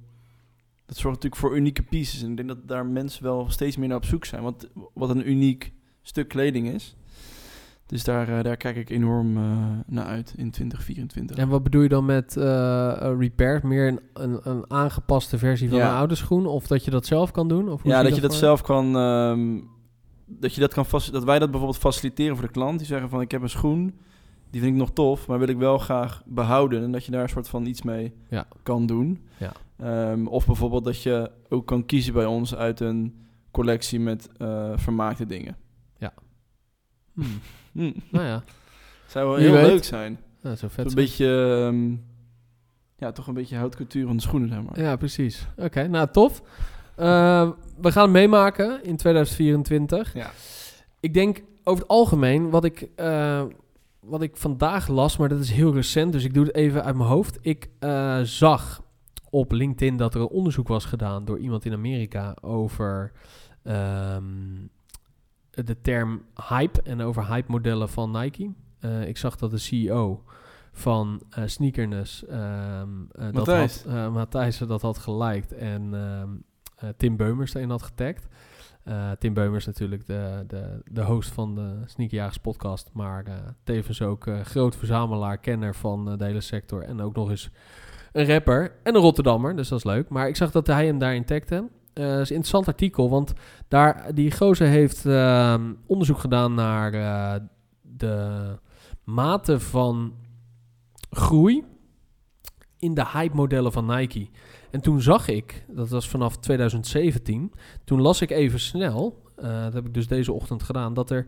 dat 0.86 0.96
zorgt 0.96 1.22
natuurlijk 1.22 1.36
voor 1.36 1.56
unieke 1.56 1.82
pieces. 1.82 2.22
En 2.22 2.30
ik 2.30 2.36
denk 2.36 2.48
dat 2.48 2.68
daar 2.68 2.86
mensen 2.86 3.22
wel 3.22 3.50
steeds 3.50 3.76
meer 3.76 3.88
naar 3.88 3.96
op 3.96 4.04
zoek 4.04 4.24
zijn, 4.24 4.42
want 4.42 4.68
wat 4.94 5.10
een 5.10 5.30
uniek 5.30 5.72
stuk 6.02 6.28
kleding 6.28 6.68
is. 6.68 6.96
Dus 7.88 8.04
daar, 8.04 8.28
eh, 8.28 8.42
daar 8.44 8.56
kijk 8.56 8.76
ik 8.76 8.90
enorm 8.90 9.36
eh, 9.36 9.42
naar 9.86 10.04
uit 10.04 10.34
in 10.36 10.50
2024. 10.50 11.36
En 11.36 11.48
wat 11.48 11.62
bedoel 11.62 11.82
je 11.82 11.88
dan 11.88 12.04
met 12.04 12.36
eh 12.36 12.90
eh, 13.02 13.18
repair? 13.18 13.60
Meer 13.66 13.88
een, 13.88 14.00
een, 14.12 14.40
een 14.42 14.70
aangepaste 14.70 15.38
versie 15.38 15.68
van 15.68 15.78
Ja. 15.78 15.88
een 15.90 15.96
oude 15.96 16.14
schoen? 16.14 16.46
Of 16.46 16.66
dat 16.66 16.84
je 16.84 16.90
dat 16.90 17.06
zelf 17.06 17.30
kan 17.30 17.48
doen? 17.48 17.68
Of 17.68 17.82
hoe 17.82 17.90
ja, 17.90 18.02
dat 18.02 18.14
je 18.14 18.20
dat 18.20 18.30
voor 18.30 18.38
zelf 18.40 18.62
kan. 18.62 18.96
ehm, 18.96 19.58
dat, 20.26 20.54
je 20.54 20.60
dat, 20.60 20.72
kan 20.74 20.84
dat 21.12 21.24
wij 21.24 21.38
dat 21.38 21.50
bijvoorbeeld 21.50 21.80
faciliteren 21.80 22.36
voor 22.36 22.46
de 22.46 22.52
klant. 22.52 22.78
Die 22.78 22.86
zeggen 22.86 23.08
van 23.08 23.20
ik 23.20 23.30
heb 23.30 23.42
een 23.42 23.48
schoen, 23.48 23.94
die 24.50 24.60
vind 24.60 24.72
ik 24.72 24.78
nog 24.78 24.90
tof, 24.92 25.26
maar 25.26 25.38
wil 25.38 25.48
ik 25.48 25.56
wel 25.58 25.78
graag 25.78 26.22
behouden. 26.26 26.82
En 26.82 26.92
dat 26.92 27.04
je 27.04 27.10
daar 27.10 27.22
een 27.22 27.28
soort 27.28 27.48
van 27.48 27.66
iets 27.66 27.82
mee 27.82 28.12
Ja. 28.28 28.46
kan 28.62 28.86
doen. 28.86 29.20
Ja. 29.36 29.52
Ehm, 29.76 30.26
of 30.26 30.46
bijvoorbeeld 30.46 30.84
dat 30.84 31.02
je 31.02 31.30
ook 31.48 31.66
kan 31.66 31.86
kiezen 31.86 32.12
bij 32.12 32.26
ons 32.26 32.54
uit 32.54 32.80
een 32.80 33.14
collectie 33.50 34.00
met 34.00 34.28
vermaakte 34.76 35.26
dingen. 35.26 35.56
Hmm. 37.24 37.40
Hm. 37.72 37.92
Nou 38.10 38.24
ja, 38.26 38.42
Zou 39.06 39.28
wel 39.28 39.36
heel 39.36 39.52
weet. 39.52 39.66
leuk 39.66 39.84
zijn. 39.84 40.18
nou, 40.42 40.56
zo 40.56 40.68
vet. 40.70 40.86
Een 40.86 40.94
beetje, 40.94 41.56
ehm, 41.66 41.90
ja, 42.96 43.12
toch 43.12 43.26
een 43.26 43.34
beetje 43.34 43.56
houtcultuur 43.56 44.06
van 44.06 44.16
de 44.16 44.22
schoenen, 44.22 44.48
zeg 44.48 44.62
maar. 44.62 44.80
Ja, 44.80 44.96
precies. 44.96 45.46
Oké, 45.56 45.86
nou 45.88 46.08
tof. 46.12 46.42
Eh, 46.96 47.50
we 47.80 47.92
gaan 47.92 48.02
het 48.02 48.12
meemaken 48.12 48.84
in 48.84 48.96
2024. 48.96 50.14
Ja. 50.14 50.30
Ik 51.00 51.14
denk 51.14 51.42
over 51.64 51.82
het 51.82 51.90
algemeen, 51.90 52.50
wat 52.50 52.64
ik, 52.64 52.88
eh, 52.96 53.42
wat 54.00 54.22
ik 54.22 54.36
vandaag 54.36 54.88
las, 54.88 55.16
maar 55.16 55.28
dat 55.28 55.40
is 55.40 55.50
heel 55.50 55.74
recent, 55.74 56.12
dus 56.12 56.24
ik 56.24 56.34
doe 56.34 56.44
het 56.44 56.54
even 56.54 56.84
uit 56.84 56.96
mijn 56.96 57.08
hoofd. 57.08 57.38
Ik 57.40 57.68
eh, 57.78 58.20
zag 58.22 58.82
op 59.30 59.52
LinkedIn 59.52 59.96
dat 59.96 60.14
er 60.14 60.20
een 60.20 60.26
onderzoek 60.28 60.68
was 60.68 60.84
gedaan 60.84 61.24
door 61.24 61.38
iemand 61.38 61.64
in 61.64 61.72
Amerika 61.72 62.36
over 62.40 63.12
ehm, 63.62 64.24
de 65.64 65.80
term 65.80 66.22
hype 66.48 66.82
en 66.82 67.00
over 67.00 67.26
hype 67.26 67.50
modellen 67.50 67.88
van 67.88 68.10
Nike. 68.10 68.52
Eh, 68.80 69.08
ik 69.08 69.16
zag 69.16 69.36
dat 69.36 69.50
de 69.50 69.58
CEO 69.58 70.22
van 70.72 71.22
eh 71.30 71.42
Sneakerness, 71.46 72.26
ehm, 72.26 72.88
eh, 73.12 73.32
dat 73.32 73.46
had, 73.46 73.86
Matthijs 74.12 74.58
dat 74.58 74.82
had 74.82 74.98
geliked 74.98 75.52
en 75.52 75.94
ehm, 75.94 76.28
eh, 76.76 76.88
Tim 76.96 77.16
Beumers 77.16 77.54
erin 77.54 77.70
had 77.70 77.82
getagd. 77.82 78.26
Tim 79.18 79.34
Beumers 79.34 79.66
natuurlijk 79.66 80.06
de, 80.06 80.44
de, 80.46 80.82
de 80.90 81.04
host 81.04 81.30
van 81.30 81.54
de 81.54 81.82
Sneakerjagers 81.86 82.38
podcast, 82.38 82.90
maar 82.92 83.24
tevens 83.64 84.02
ook 84.02 84.26
groot 84.42 84.76
verzamelaar, 84.76 85.38
kenner 85.38 85.74
van 85.74 86.18
de 86.18 86.24
hele 86.24 86.40
sector 86.40 86.82
en 86.82 87.00
ook 87.00 87.14
nog 87.14 87.30
eens 87.30 87.50
een 88.12 88.26
rapper 88.26 88.72
en 88.82 88.94
een 88.94 89.00
Rotterdammer, 89.00 89.56
dus 89.56 89.68
dat 89.68 89.78
is 89.78 89.84
leuk. 89.84 90.08
Maar 90.08 90.28
ik 90.28 90.36
zag 90.36 90.50
dat 90.50 90.66
hij 90.66 90.86
hem 90.86 90.98
daarin 90.98 91.24
tagde. 91.24 91.68
Dat 92.06 92.20
is 92.20 92.30
een 92.30 92.36
interessant 92.36 92.66
artikel, 92.66 93.10
want 93.10 93.32
daar, 93.68 94.14
die 94.14 94.32
gozer 94.32 94.66
heeft 94.66 95.06
ehm, 95.06 95.72
onderzoek 95.86 96.18
gedaan 96.18 96.54
naar 96.54 96.94
eh, 96.94 97.40
de 97.80 98.56
mate 99.04 99.60
van 99.60 100.12
groei 101.10 101.64
in 102.78 102.94
de 102.94 103.06
hype-modellen 103.12 103.72
van 103.72 103.86
Nike. 103.86 104.28
En 104.70 104.80
toen 104.80 105.00
zag 105.00 105.28
ik, 105.28 105.64
dat 105.68 105.88
was 105.88 106.08
vanaf 106.08 106.36
2017, 106.36 107.52
toen 107.84 108.00
las 108.00 108.20
ik 108.20 108.30
even 108.30 108.60
snel, 108.60 109.22
eh, 109.36 109.62
dat 109.62 109.72
heb 109.72 109.86
ik 109.86 109.94
dus 109.94 110.06
deze 110.06 110.32
ochtend 110.32 110.62
gedaan, 110.62 110.94
dat 110.94 111.10
er 111.10 111.26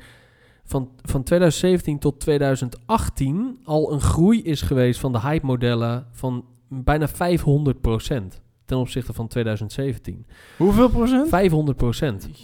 van, 0.64 0.90
van 1.02 1.22
2017 1.22 1.98
tot 1.98 2.20
2018 2.20 3.58
al 3.64 3.92
een 3.92 4.00
groei 4.00 4.42
is 4.42 4.62
geweest 4.62 5.00
van 5.00 5.12
de 5.12 5.20
hype-modellen 5.20 6.06
van 6.12 6.44
bijna 6.68 7.08
500% 7.08 8.40
ten 8.70 8.78
opzichte 8.78 9.12
van 9.12 9.28
2017. 9.28 10.26
Hoeveel 10.56 10.88
procent? 10.88 11.28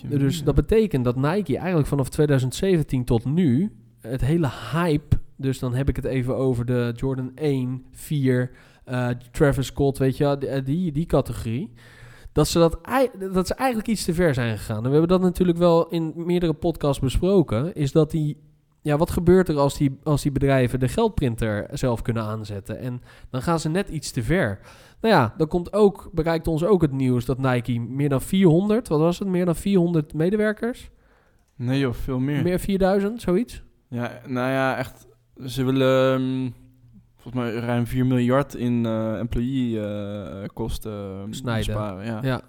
500%. 0.05 0.09
Dus 0.09 0.45
dat 0.45 0.55
betekent 0.55 1.05
dat 1.05 1.17
Nike 1.17 1.57
eigenlijk 1.57 1.89
vanaf 1.89 2.09
2017 2.09 3.05
tot 3.05 3.25
nu 3.25 3.73
het 4.01 4.21
hele 4.21 4.51
hype, 4.73 5.17
dus 5.37 5.59
dan 5.59 5.75
heb 5.75 5.89
ik 5.89 5.97
het 5.97 6.05
even 6.05 6.37
over 6.37 6.67
de 6.67 6.93
Jordan 6.97 7.33
1, 7.35 7.85
4, 7.93 8.51
eh, 8.85 9.09
Travis 9.31 9.67
Scott, 9.67 9.99
weet 9.99 10.17
je, 10.17 10.25
wel, 10.25 10.65
die, 10.65 10.93
die, 10.93 11.07
categorie. 11.07 11.73
Dat 12.33 12.49
ze, 12.49 12.59
dat, 12.59 12.79
dat 13.33 13.47
ze 13.47 13.55
eigenlijk 13.55 13.89
iets 13.89 14.05
te 14.05 14.15
ver 14.15 14.35
zijn 14.35 14.59
gegaan. 14.59 14.77
En 14.77 14.83
we 14.83 14.91
hebben 14.91 15.09
dat 15.09 15.21
natuurlijk 15.21 15.59
wel 15.59 15.89
in 15.89 16.13
meerdere 16.17 16.53
podcasts 16.53 17.03
besproken. 17.03 17.75
Is 17.75 17.93
dat 17.93 18.11
die, 18.11 18.37
ja, 18.87 18.97
wat 18.97 19.11
gebeurt 19.11 19.49
er 19.49 19.59
als 19.59 19.77
die, 19.77 19.99
als 20.03 20.23
die 20.23 20.33
bedrijven 20.33 20.81
de 20.81 20.89
geldprinter 20.89 21.67
zelf 21.73 22.03
kunnen 22.03 22.23
aanzetten? 22.23 22.79
En 22.79 23.03
dan 23.31 23.43
gaan 23.43 23.61
ze 23.61 23.69
net 23.69 23.89
iets 23.89 24.11
te 24.11 24.23
ver. 24.23 24.59
Nou 25.01 25.15
ja, 25.15 25.35
dan 25.37 25.49
komt 25.49 25.73
ook, 25.73 26.11
bereikt 26.13 26.47
ons 26.47 26.65
ook 26.65 26.83
het 26.83 26.93
nieuws 26.93 27.25
dat 27.25 27.39
Nike 27.39 27.81
meer 27.81 28.09
dan 28.09 28.21
400, 28.21 28.89
wat 28.89 29.01
was 29.01 29.19
het, 29.19 29.29
meer 29.29 29.45
dan 29.45 29.57
400 29.57 30.15
medewerkers? 30.15 30.91
Nee 31.57 31.79
joh, 31.79 31.95
veel 31.95 32.19
meer. 32.19 32.43
Meer 32.43 32.59
4000, 32.59 33.21
zoiets? 33.21 33.63
Ja, 33.89 34.21
nou 34.27 34.51
ja, 34.51 34.77
echt. 34.77 35.07
Ze 35.47 35.65
willen 35.65 36.15
ehm, 36.15 36.51
volgens 37.17 37.45
mij 37.45 37.55
ruim 37.55 37.87
4 37.87 38.07
miljard 38.07 38.55
in 38.55 38.87
eh 38.87 39.19
employee 39.19 39.81
eh, 39.81 40.47
kosten 40.55 40.93
ehm, 40.93 41.33
Snijden. 41.33 41.75
besparen. 41.75 42.05
Ja. 42.05 42.19
Ja, 42.23 42.41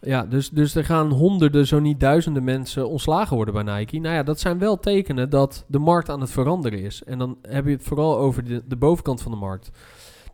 ja 0.00 0.26
dus, 0.26 0.50
dus 0.50 0.74
er 0.74 0.84
gaan 0.84 1.10
honderden, 1.10 1.66
zo 1.66 1.80
niet 1.80 2.00
duizenden 2.00 2.44
mensen 2.44 2.88
ontslagen 2.88 3.36
worden 3.36 3.64
bij 3.64 3.76
Nike. 3.76 3.98
Nou 3.98 4.14
ja, 4.14 4.22
dat 4.22 4.40
zijn 4.40 4.58
wel 4.58 4.78
tekenen 4.78 5.30
dat 5.30 5.64
de 5.68 5.78
markt 5.78 6.08
aan 6.08 6.20
het 6.20 6.30
veranderen 6.30 6.78
is. 6.78 7.02
En 7.04 7.18
dan 7.18 7.38
heb 7.42 7.64
je 7.64 7.70
het 7.70 7.82
vooral 7.82 8.18
over 8.18 8.44
de, 8.44 8.62
de 8.66 8.76
bovenkant 8.76 9.22
van 9.22 9.32
de 9.32 9.38
markt. 9.38 9.70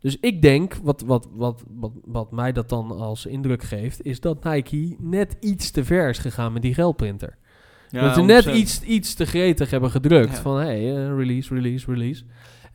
Dus 0.01 0.17
ik 0.21 0.43
denk, 0.43 0.75
wat, 0.83 1.03
wat, 1.07 1.29
wat, 1.33 1.65
wat, 1.69 1.93
wat 2.05 2.31
mij 2.31 2.53
dat 2.53 2.69
dan 2.69 2.91
als 2.91 3.27
indruk 3.27 3.63
geeft, 3.63 4.05
is 4.05 4.21
dat 4.21 4.45
Nike 4.45 4.97
net 4.99 5.37
iets 5.41 5.71
te 5.71 5.85
ver 5.85 6.09
is 6.09 6.19
gegaan 6.19 6.53
met 6.53 6.63
die 6.63 6.75
geldprinter. 6.75 7.37
Ja, 7.91 8.01
dat 8.01 8.15
ze 8.15 8.23
net 8.23 8.47
100%. 8.47 8.51
iets, 8.51 8.83
iets 8.83 9.15
te 9.15 9.27
gretig 9.27 9.71
hebben 9.71 9.91
gedrukt. 9.91 10.37
Ja. 10.37 10.41
Van 10.41 10.57
hey, 10.57 10.97
eh, 10.97 11.17
release, 11.17 11.55
release, 11.55 11.91
release. 11.91 12.25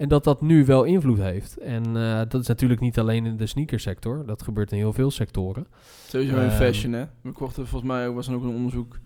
En 0.01 0.07
dat 0.07 0.23
dat 0.23 0.41
nu 0.41 0.65
wel 0.65 0.83
invloed 0.83 1.17
heeft. 1.17 1.57
En 1.57 1.83
eh, 1.97 2.19
dat 2.27 2.41
is 2.41 2.47
natuurlijk 2.47 2.79
niet 2.81 2.99
alleen 2.99 3.25
in 3.25 3.37
de 3.37 3.45
sneakersector. 3.45 4.25
Dat 4.25 4.41
gebeurt 4.41 4.71
in 4.71 4.77
heel 4.77 4.93
veel 4.93 5.11
sectoren. 5.11 5.67
Sowieso 6.07 6.35
in 6.35 6.41
Ehm, 6.41 6.49
fashion, 6.57 6.93
hè. 6.93 7.03
We 7.21 7.31
kochten 7.31 7.67
volgens 7.67 7.91
mij, 7.91 8.07
ook- 8.07 8.15
was 8.15 8.27
er 8.27 8.33
ook 8.35 8.43
een 8.43 8.49
onderzoek, 8.55 8.99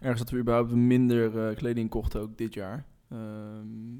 ergens 0.00 0.20
dat 0.20 0.30
we 0.30 0.38
überhaupt 0.38 0.72
minder 0.74 1.38
eh, 1.48 1.56
kleding 1.56 1.88
kochten 1.90 2.20
ook 2.20 2.36
dit 2.38 2.54
jaar. 2.54 2.84
Ehm, 3.10 3.20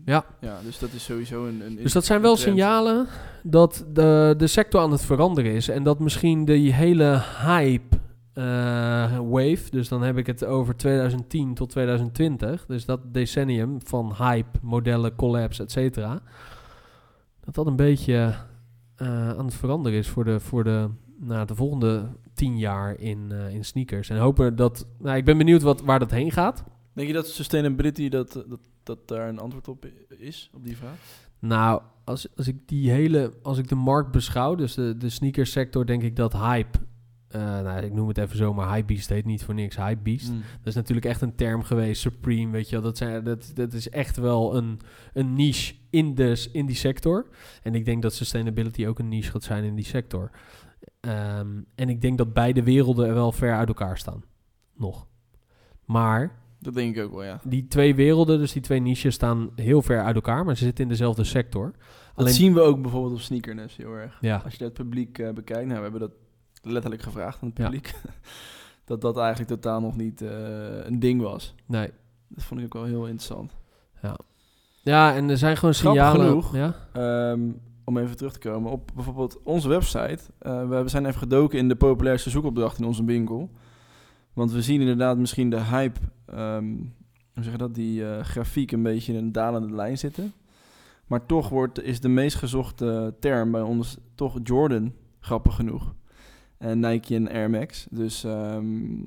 Ja. 0.05 0.25
Ja, 0.41 0.59
dus 0.65 0.79
dat 0.79 0.93
is 0.93 1.05
sowieso 1.05 1.47
een... 1.47 1.61
een 1.67 1.77
Dus 1.77 1.93
dat 1.93 2.05
zijn 2.05 2.21
wel 2.21 2.35
trend. 2.37 2.49
signalen 2.57 3.07
dat 3.43 3.85
de, 3.93 4.35
de 4.39 4.47
sector 4.47 4.81
aan 4.81 4.91
het 4.93 5.05
veranderen 5.05 5.53
is. 5.53 5.69
En 5.69 5.83
dat 5.83 5.99
misschien 5.99 6.45
die 6.45 6.73
hele 6.73 7.23
hype 7.47 7.97
eh, 8.35 9.19
wave, 9.31 9.71
dus 9.71 9.89
dan 9.89 10.03
heb 10.03 10.17
ik 10.17 10.27
het 10.27 10.45
over 10.45 10.77
2010 10.77 11.55
tot 11.55 11.71
2020, 11.71 12.67
dus 12.67 12.85
dat 12.85 13.15
decennium 13.15 13.79
van 13.85 14.15
hype, 14.19 14.59
modellen, 14.63 15.15
collabs, 15.15 15.61
et 15.61 15.71
cetera, 15.71 16.23
dat 17.41 17.55
dat 17.55 17.67
een 17.67 17.77
beetje 17.77 18.35
eh, 18.97 19.29
aan 19.29 19.45
het 19.45 19.55
veranderen 19.55 19.99
is 19.99 20.09
voor 20.09 20.25
de, 20.25 20.41
voor 20.41 20.65
de, 20.65 20.89
nou, 21.17 21.47
de 21.47 21.55
volgende 21.55 22.07
tien 22.35 22.59
jaar 22.59 22.99
in, 22.99 23.33
eh, 23.33 23.55
in 23.55 23.65
sneakers. 23.65 24.09
En 24.09 24.17
hopen 24.17 24.57
dat, 24.57 24.87
nou, 24.99 25.17
ik 25.17 25.25
ben 25.25 25.39
benieuwd 25.39 25.63
wat, 25.63 25.81
waar 25.81 25.99
dat 25.99 26.11
heen 26.11 26.33
gaat. 26.33 26.65
Denk 26.93 27.09
je 27.09 27.15
dat 27.15 27.29
sustainability, 27.29 28.09
dat, 28.09 28.33
dat, 28.33 28.61
dat 28.83 29.09
daar 29.09 29.29
een 29.29 29.39
antwoord 29.39 29.69
op 29.69 29.87
is, 30.09 30.51
op 30.55 30.65
die 30.65 30.77
vraag? 30.77 30.97
Nou, 31.39 31.83
als, 32.05 32.37
als 32.37 32.49
ik 32.49 32.69
die 32.69 32.91
hele, 32.91 33.33
als 33.43 33.59
ik 33.59 33.69
de 33.69 33.75
markt 33.75 34.11
beschouw, 34.11 34.55
dus 34.55 34.75
de, 34.75 34.97
de 34.97 35.09
sneakersector, 35.09 35.87
denk 35.87 36.03
ik 36.03 36.17
dat 36.17 36.33
hype, 36.33 36.79
eh, 37.35 37.61
nou, 37.61 37.85
ik 37.85 37.93
noem 37.93 38.09
het 38.09 38.19
even 38.19 38.37
zo, 38.37 38.55
maar 38.55 38.75
hypebeast 38.75 39.09
heet 39.09 39.25
niet 39.25 39.45
voor 39.45 39.55
niks, 39.55 39.77
hypebeast. 39.77 40.31
Mm. 40.31 40.37
Dat 40.37 40.67
is 40.67 40.75
natuurlijk 40.75 41.07
echt 41.07 41.21
een 41.21 41.35
term 41.35 41.63
geweest, 41.63 42.01
Supreme, 42.01 42.53
weet 42.53 42.69
je 42.69 42.75
wel. 42.75 42.85
Dat, 42.85 42.97
zijn, 42.97 43.25
dat, 43.25 43.51
dat 43.55 43.73
is 43.73 43.89
echt 43.89 44.17
wel 44.17 44.57
een, 44.57 44.81
een 45.13 45.35
niche 45.35 45.75
in, 45.91 46.15
de, 46.15 46.49
in 46.53 46.67
die 46.67 46.77
sector. 46.77 47.27
En 47.63 47.75
ik 47.75 47.85
denk 47.85 48.03
dat 48.03 48.15
sustainability 48.15 48.87
ook 48.87 48.99
een 48.99 49.09
niche 49.09 49.31
gaat 49.31 49.43
zijn 49.43 49.65
in 49.65 49.75
die 49.75 49.85
sector. 49.85 50.31
Ehm, 51.01 51.49
en 51.75 51.89
ik 51.89 52.01
denk 52.01 52.19
dat 52.19 52.33
beide 52.33 52.63
werelden 52.63 53.07
er 53.07 53.15
wel 53.15 53.33
ver 53.33 53.55
uit 53.55 53.69
elkaar 53.69 53.99
staan. 53.99 54.25
Nog. 54.77 55.07
Maar 55.85 56.39
Dat 56.59 56.75
denk 56.75 56.97
ik 56.97 57.05
ook 57.05 57.13
wel, 57.13 57.25
ja. 57.25 57.41
die 57.45 57.67
twee 57.69 57.95
werelden, 57.95 58.39
dus 58.39 58.53
die 58.53 58.63
twee 58.63 58.81
niches, 58.81 59.15
staan 59.15 59.51
heel 59.55 59.83
ver 59.83 60.03
uit 60.03 60.15
elkaar. 60.15 60.45
Maar 60.45 60.57
ze 60.57 60.65
zitten 60.65 60.85
in 60.85 60.91
dezelfde 60.91 61.25
sector. 61.25 61.75
Dat 62.15 62.31
zien 62.31 62.55
we 62.55 62.61
ook 62.61 62.83
bijvoorbeeld 62.83 63.13
op 63.15 63.21
Sneakernest 63.21 63.77
heel 63.77 63.93
erg. 63.93 64.19
Ja, 64.21 64.41
Als 64.45 64.55
je 64.55 64.65
het 64.65 64.73
publiek 64.73 65.19
eh, 65.19 65.33
bekijkt, 65.33 65.67
nou, 65.67 65.77
we 65.77 65.83
hebben 65.83 66.01
dat 66.01 66.13
letterlijk 66.65 67.03
gevraagd 67.03 67.43
aan 67.43 67.49
het 67.49 67.59
Ja. 67.59 67.65
publiek. 67.65 67.95
dat 68.85 69.01
dat 69.01 69.17
eigenlijk 69.19 69.49
totaal 69.51 69.81
nog 69.81 69.97
niet 69.97 70.23
eh, 70.23 70.85
een 70.85 70.99
ding 70.99 71.21
was. 71.23 71.55
nee. 71.67 71.91
Dat 72.29 72.45
vond 72.45 72.61
ik 72.61 72.67
ook 72.67 72.73
wel 72.75 72.85
heel 72.85 73.07
interessant. 73.07 73.53
Ja, 74.83 75.15
en 75.15 75.31
er 75.31 75.39
zijn 75.39 75.57
gewoon 75.57 75.75
Grappig 75.75 76.03
signalen. 76.03 76.27
genoeg. 76.27 76.57
Ja? 76.57 76.75
Ehm, 76.93 77.41
om 77.85 77.99
even 77.99 78.17
terug 78.17 78.33
te 78.33 78.39
komen 78.49 78.71
op 78.71 78.91
bijvoorbeeld 78.95 79.43
onze 79.43 79.69
website. 79.69 80.19
Eh, 80.39 80.69
we 80.69 80.83
zijn 80.89 81.07
even 81.07 81.19
gedoken 81.19 81.59
in 81.59 81.69
de 81.69 81.77
populairste 81.77 82.31
zoekopdracht 82.31 82.79
in 82.79 82.85
onze 82.85 83.05
winkel. 83.05 83.51
Want 84.33 84.53
we 84.53 84.63
zien 84.63 84.81
inderdaad 84.81 85.19
misschien 85.19 85.51
de 85.51 85.61
hype, 85.61 86.01
ehm, 86.27 86.65
hoe 87.35 87.43
zeg 87.43 87.53
je 87.53 87.59
dat, 87.59 87.75
die 87.75 88.07
eh, 88.09 88.25
grafiek 88.25 88.73
een 88.73 88.83
beetje 88.83 89.13
in 89.13 89.19
een 89.19 89.33
dalende 89.33 89.75
lijn 89.75 89.99
zitten. 89.99 90.33
Maar 91.07 91.27
toch 91.27 91.49
wordt, 91.49 91.83
is 91.83 92.01
de 92.01 92.09
meest 92.09 92.37
gezochte 92.37 93.15
term 93.21 93.51
bij 93.51 93.63
ons 93.63 93.97
toch 94.15 94.39
Jordan, 94.43 94.93
grappig 95.21 95.55
genoeg. 95.55 95.95
En 96.59 96.81
Nike 96.81 97.15
en 97.15 97.29
Air 97.29 97.51
Max. 97.51 97.87
Dus, 97.91 98.25
ehm, 98.25 99.03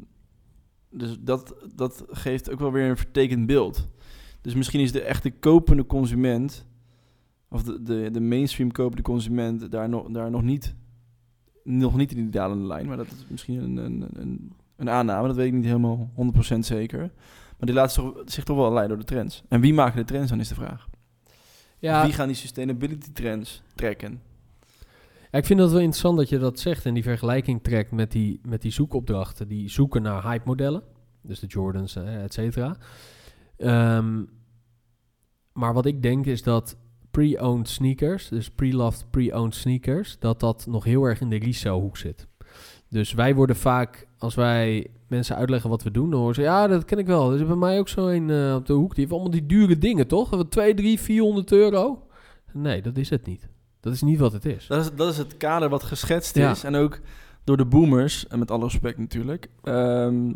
dus 0.89 1.17
dat, 1.19 1.55
dat 1.75 2.05
geeft 2.07 2.51
ook 2.51 2.59
wel 2.59 2.71
weer 2.71 2.89
een 2.89 2.97
vertekend 2.97 3.45
beeld. 3.45 3.87
Dus 4.41 4.53
misschien 4.55 4.79
is 4.79 4.91
de 4.91 5.01
echte 5.01 5.31
kopende 5.31 5.85
consument 5.85 6.65
of 7.49 7.63
de, 7.63 7.81
de, 7.83 8.09
de 8.11 8.21
mainstream 8.21 8.71
kopende 8.71 9.03
consument 9.03 9.71
daar 9.71 9.89
nog, 9.89 10.09
daar 10.09 10.31
nog 10.31 10.43
niet 10.43 10.75
nog 11.67 11.95
niet 11.95 12.11
in 12.11 12.17
die 12.17 12.29
dalende 12.29 12.65
lijn, 12.65 12.87
maar 12.87 12.97
dat 12.97 13.07
is 13.07 13.25
misschien 13.29 13.63
een, 13.63 13.77
een, 13.77 14.07
een, 14.13 14.51
een 14.75 14.89
aanname, 14.89 15.27
dat 15.27 15.35
weet 15.35 15.47
ik 15.47 15.53
niet 15.53 15.65
helemaal 15.65 16.09
100% 16.55 16.59
zeker. 16.59 16.99
Maar 17.57 17.65
die 17.67 17.73
laat 17.73 17.93
zich, 17.93 18.11
zich 18.25 18.43
toch 18.43 18.57
wel 18.57 18.73
leiden 18.73 18.97
door 18.97 19.05
de 19.05 19.13
trends. 19.13 19.43
En 19.47 19.61
wie 19.61 19.73
maken 19.73 19.97
de 19.97 20.05
trends 20.05 20.29
dan 20.29 20.39
is 20.39 20.47
de 20.47 20.55
vraag. 20.55 20.87
Ja, 21.79 22.03
Wie 22.03 22.13
gaan 22.13 22.27
die 22.27 22.35
sustainability 22.35 23.11
trends 23.11 23.63
trekken? 23.75 24.21
Ik 25.37 25.45
vind 25.45 25.59
dat 25.59 25.71
wel 25.71 25.79
interessant 25.79 26.17
dat 26.17 26.29
je 26.29 26.37
dat 26.37 26.59
zegt 26.59 26.85
en 26.85 26.93
die 26.93 27.03
vergelijking 27.03 27.63
trekt 27.63 27.91
met 27.91 28.11
die, 28.11 28.39
met 28.47 28.61
die 28.61 28.71
zoekopdrachten. 28.71 29.47
Die 29.47 29.69
zoeken 29.69 30.01
naar 30.01 30.23
hype 30.23 30.45
modellen. 30.45 30.83
Dus 31.21 31.39
de 31.39 31.47
Jordans, 31.47 31.95
eh, 31.95 32.23
et 32.23 32.33
cetera. 32.33 32.77
Ehm, 33.57 34.23
maar 35.53 35.73
wat 35.73 35.85
ik 35.85 36.01
denk 36.01 36.25
is 36.25 36.43
dat 36.43 36.77
pre-owned 37.11 37.69
sneakers, 37.69 38.27
dus 38.27 38.49
pre-loved, 38.49 39.05
pre-owned 39.09 39.55
sneakers, 39.55 40.19
dat 40.19 40.39
dat 40.39 40.65
nog 40.69 40.83
heel 40.83 41.03
erg 41.03 41.21
in 41.21 41.29
de 41.29 41.37
resale 41.37 41.81
hoek 41.81 41.97
zit. 41.97 42.27
Dus 42.89 43.13
wij 43.13 43.35
worden 43.35 43.55
vaak, 43.55 44.07
als 44.17 44.35
wij 44.35 44.87
mensen 45.07 45.35
uitleggen 45.35 45.69
wat 45.69 45.83
we 45.83 45.91
doen, 45.91 46.09
dan 46.09 46.19
horen 46.19 46.35
ze, 46.35 46.41
ja, 46.41 46.67
dat 46.67 46.85
ken 46.85 46.97
ik 46.97 47.05
wel. 47.05 47.33
Is 47.33 47.45
bij 47.45 47.55
mij 47.55 47.79
ook 47.79 47.87
zo 47.87 48.07
een 48.07 48.29
eh, 48.29 48.55
op 48.55 48.65
de 48.65 48.73
hoek, 48.73 48.89
die 48.89 48.99
heeft 48.99 49.11
allemaal 49.11 49.31
die 49.31 49.45
dure 49.45 49.77
dingen, 49.77 50.07
toch? 50.07 50.29
Wat 50.29 50.51
2, 50.51 50.73
3, 50.73 50.99
400 50.99 51.51
euro? 51.51 52.07
Nee, 52.53 52.81
dat 52.81 52.97
is 52.97 53.09
het 53.09 53.25
niet. 53.25 53.49
Dat 53.87 53.95
is 53.95 54.01
niet 54.01 54.19
wat 54.19 54.33
het 54.33 54.45
is. 54.45 54.67
Dat 54.67 54.83
is, 54.85 54.91
dat 54.95 55.11
is 55.11 55.17
het 55.17 55.37
kader 55.37 55.69
wat 55.69 55.83
geschetst 55.83 56.35
Ja. 56.35 56.51
is. 56.51 56.63
En 56.63 56.75
ook 56.75 56.99
door 57.43 57.57
de 57.57 57.65
boomers, 57.65 58.27
en 58.27 58.39
met 58.39 58.51
alle 58.51 58.63
respect 58.63 58.97
natuurlijk, 58.97 59.47
ehm, 59.63 60.31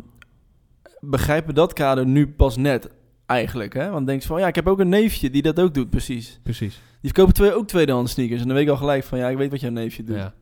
begrijpen 1.00 1.54
dat 1.54 1.72
kader 1.72 2.06
nu 2.06 2.28
pas 2.28 2.56
net 2.56 2.88
eigenlijk. 3.26 3.74
Hè? 3.74 3.90
Want 3.90 4.06
denk 4.06 4.22
van, 4.22 4.40
ja, 4.40 4.46
ik 4.46 4.54
heb 4.54 4.66
ook 4.68 4.78
een 4.80 4.88
neefje 4.88 5.30
die 5.30 5.42
dat 5.42 5.60
ook 5.60 5.74
doet, 5.74 5.90
precies. 5.90 6.40
Precies. 6.42 6.74
Die 7.00 7.10
verkopen 7.12 7.34
twee, 7.34 7.54
ook 7.54 7.66
tweedehands 7.66 8.12
sneakers. 8.12 8.40
En 8.40 8.46
dan 8.46 8.56
weet 8.56 8.64
ik 8.64 8.70
al 8.70 8.76
gelijk 8.76 9.04
van, 9.04 9.18
ja, 9.18 9.28
ik 9.28 9.36
weet 9.36 9.50
wat 9.50 9.60
jouw 9.60 9.70
neefje 9.70 10.04
doet. 10.04 10.16
Ja. 10.16 10.34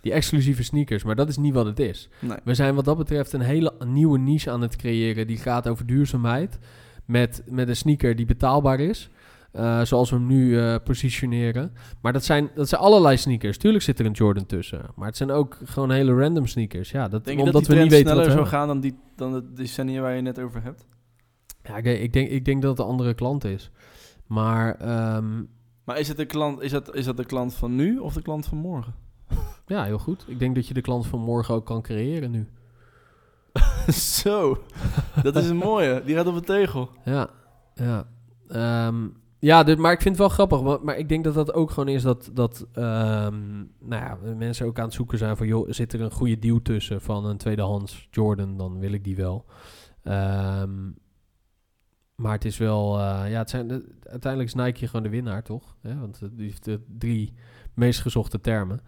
Die 0.00 0.12
exclusieve 0.12 0.62
sneakers, 0.62 1.04
maar 1.04 1.14
dat 1.16 1.28
is 1.28 1.36
niet 1.36 1.54
wat 1.54 1.66
het 1.66 1.78
is. 1.78 2.08
Nee. 2.18 2.36
We 2.44 2.54
zijn 2.54 2.74
wat 2.74 2.84
dat 2.84 2.96
betreft 2.98 3.32
een 3.32 3.40
hele 3.40 3.74
nieuwe 3.86 4.18
niche 4.18 4.50
aan 4.50 4.60
het 4.60 4.76
creëren. 4.76 5.26
Die 5.26 5.36
gaat 5.38 5.68
over 5.68 5.86
duurzaamheid. 5.86 6.58
Met, 7.04 7.42
met 7.46 7.68
een 7.68 7.76
sneaker 7.76 8.16
die 8.16 8.26
betaalbaar 8.26 8.80
is. 8.80 9.10
Eh, 9.54 9.84
zoals 9.84 10.10
we 10.10 10.16
hem 10.16 10.26
nu 10.26 10.58
eh, 10.58 10.74
positioneren. 10.84 11.72
Maar 12.00 12.12
dat 12.12 12.24
zijn, 12.24 12.50
dat 12.54 12.68
zijn 12.68 12.80
allerlei 12.80 13.16
sneakers. 13.16 13.58
Tuurlijk 13.58 13.84
zit 13.84 13.98
er 13.98 14.06
een 14.06 14.12
Jordan 14.12 14.46
tussen. 14.46 14.80
Maar 14.94 15.06
het 15.06 15.16
zijn 15.16 15.30
ook 15.30 15.58
gewoon 15.64 15.90
hele 15.90 16.14
random 16.14 16.46
sneakers. 16.46 16.90
Ja, 16.90 17.08
dat, 17.08 17.24
Denk 17.24 17.38
je 17.38 17.44
omdat 17.44 17.52
dat 17.52 17.64
die 17.64 17.76
we 17.76 17.82
niet 17.82 17.92
weten 17.92 18.10
sneller 18.12 18.30
zou 18.30 18.46
gaan 18.46 18.66
dan, 18.66 18.80
die, 18.80 18.98
dan 19.16 19.32
de 19.32 19.52
decennia 19.52 20.00
waar 20.00 20.14
je 20.16 20.22
net 20.22 20.40
over 20.40 20.62
hebt? 20.62 20.86
Ja, 21.62 21.76
ik, 21.76 21.84
ik, 21.84 22.12
denk, 22.12 22.28
ik 22.28 22.44
denk 22.44 22.62
dat 22.62 22.70
het 22.70 22.80
een 22.80 22.92
andere 22.92 23.14
klant 23.14 23.44
is. 23.44 23.70
Maar 24.26 24.74
ehm, 24.74 25.42
Maar 25.84 25.98
is, 25.98 26.08
het 26.08 26.16
de 26.16 26.26
klant, 26.26 26.60
is, 26.60 26.70
dat, 26.70 26.94
is 26.94 27.04
dat 27.04 27.16
de 27.16 27.24
klant 27.24 27.54
van 27.54 27.74
nu 27.74 27.98
of 27.98 28.14
de 28.14 28.22
klant 28.22 28.46
van 28.46 28.58
morgen? 28.58 28.94
ja, 29.66 29.84
heel 29.84 29.98
goed. 29.98 30.24
Ik 30.28 30.38
denk 30.38 30.54
dat 30.54 30.68
je 30.68 30.74
de 30.74 30.80
klant 30.80 31.06
van 31.06 31.20
morgen 31.20 31.54
ook 31.54 31.66
kan 31.66 31.82
creëren 31.82 32.30
nu. 32.30 32.48
Zo, 34.22 34.58
dat 35.22 35.36
is 35.36 35.48
een 35.48 35.56
mooie. 35.56 36.02
Die 36.04 36.14
gaat 36.14 36.26
op 36.26 36.34
een 36.34 36.44
tegel. 36.44 36.90
Ja, 37.04 37.30
ja. 37.74 38.06
Ehm, 38.48 39.06
ja, 39.44 39.62
dus, 39.62 39.76
maar 39.76 39.92
ik 39.92 40.00
vind 40.00 40.18
het 40.18 40.26
wel 40.26 40.28
grappig. 40.46 40.62
Maar, 40.62 40.84
maar 40.84 40.96
ik 40.98 41.08
denk 41.08 41.24
dat 41.24 41.34
dat 41.34 41.52
ook 41.54 41.70
gewoon 41.70 41.88
is 41.88 42.02
dat, 42.02 42.30
dat 42.32 42.66
ehm, 42.72 43.58
nou 43.80 44.02
ja, 44.02 44.18
mensen 44.36 44.66
ook 44.66 44.78
aan 44.78 44.84
het 44.84 44.94
zoeken 44.94 45.18
zijn 45.18 45.36
van... 45.36 45.46
joh, 45.46 45.70
zit 45.70 45.92
er 45.92 46.00
een 46.00 46.10
goede 46.10 46.38
deal 46.38 46.62
tussen 46.62 47.00
van 47.00 47.24
een 47.26 47.36
tweedehands 47.36 48.08
Jordan? 48.10 48.56
Dan 48.56 48.78
wil 48.78 48.92
ik 48.92 49.04
die 49.04 49.16
wel. 49.16 49.44
Ehm, 50.02 50.90
maar 52.14 52.32
het 52.32 52.44
is 52.44 52.58
wel... 52.58 52.98
eh, 52.98 53.30
ja, 53.30 53.38
het 53.38 53.50
zijn, 53.50 53.68
de- 53.68 53.94
uiteindelijk 54.02 54.54
is 54.54 54.64
Nike 54.64 54.86
gewoon 54.86 55.02
de 55.02 55.08
winnaar, 55.08 55.42
toch? 55.42 55.76
Ja, 55.82 55.98
want 55.98 56.20
die 56.32 56.46
heeft 56.46 56.64
de 56.64 56.80
drie 56.98 57.32
meest 57.74 58.00
gezochte 58.00 58.40
termen. 58.40 58.80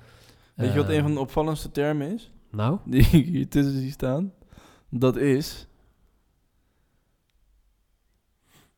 Weet 0.55 0.73
je 0.73 0.79
wat 0.79 0.89
een 0.89 0.95
Ehm, 0.95 1.03
van 1.03 1.15
de 1.15 1.21
opvallendste 1.21 1.71
termen 1.71 2.13
is? 2.13 2.33
Nou? 2.51 2.79
Die 2.91 3.01
ik 3.11 3.27
hier 3.27 3.49
tussen 3.49 3.81
zie 3.81 3.91
staan. 3.91 4.33
Dat 4.91 5.17
is... 5.17 5.67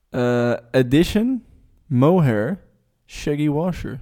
Eh, 0.08 0.52
Edition 0.70 1.44
Mohair 1.88 2.60
Shaggy 3.06 3.48
Washer. 3.48 4.00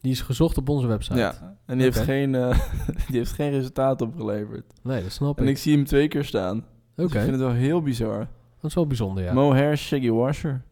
Die 0.00 0.12
is 0.12 0.20
gezocht 0.20 0.58
op 0.58 0.68
onze 0.68 0.86
website. 0.86 1.18
Ja, 1.18 1.56
en 1.66 1.74
die, 1.76 1.84
heeft 1.86 1.98
geen, 1.98 2.34
eh, 2.34 2.60
die 3.08 3.16
heeft 3.16 3.32
geen 3.32 3.50
resultaat 3.50 4.00
opgeleverd. 4.02 4.72
Nee, 4.82 5.02
dat 5.02 5.12
snap 5.12 5.38
En 5.38 5.44
ik. 5.44 5.50
ik 5.50 5.58
zie 5.58 5.76
hem 5.76 5.84
twee 5.84 6.08
keer 6.08 6.24
staan. 6.24 6.64
Dus 6.94 7.04
Oké, 7.06 7.14
ik 7.16 7.20
vind 7.20 7.30
het 7.30 7.40
wel 7.40 7.52
heel 7.52 7.82
bizar. 7.82 8.18
dat 8.60 8.70
is 8.70 8.74
wel 8.74 8.86
bijzonder, 8.86 9.24
ja. 9.24 9.32
Mohair 9.32 9.76
Shaggy 9.76 10.10
Washer. 10.10 10.62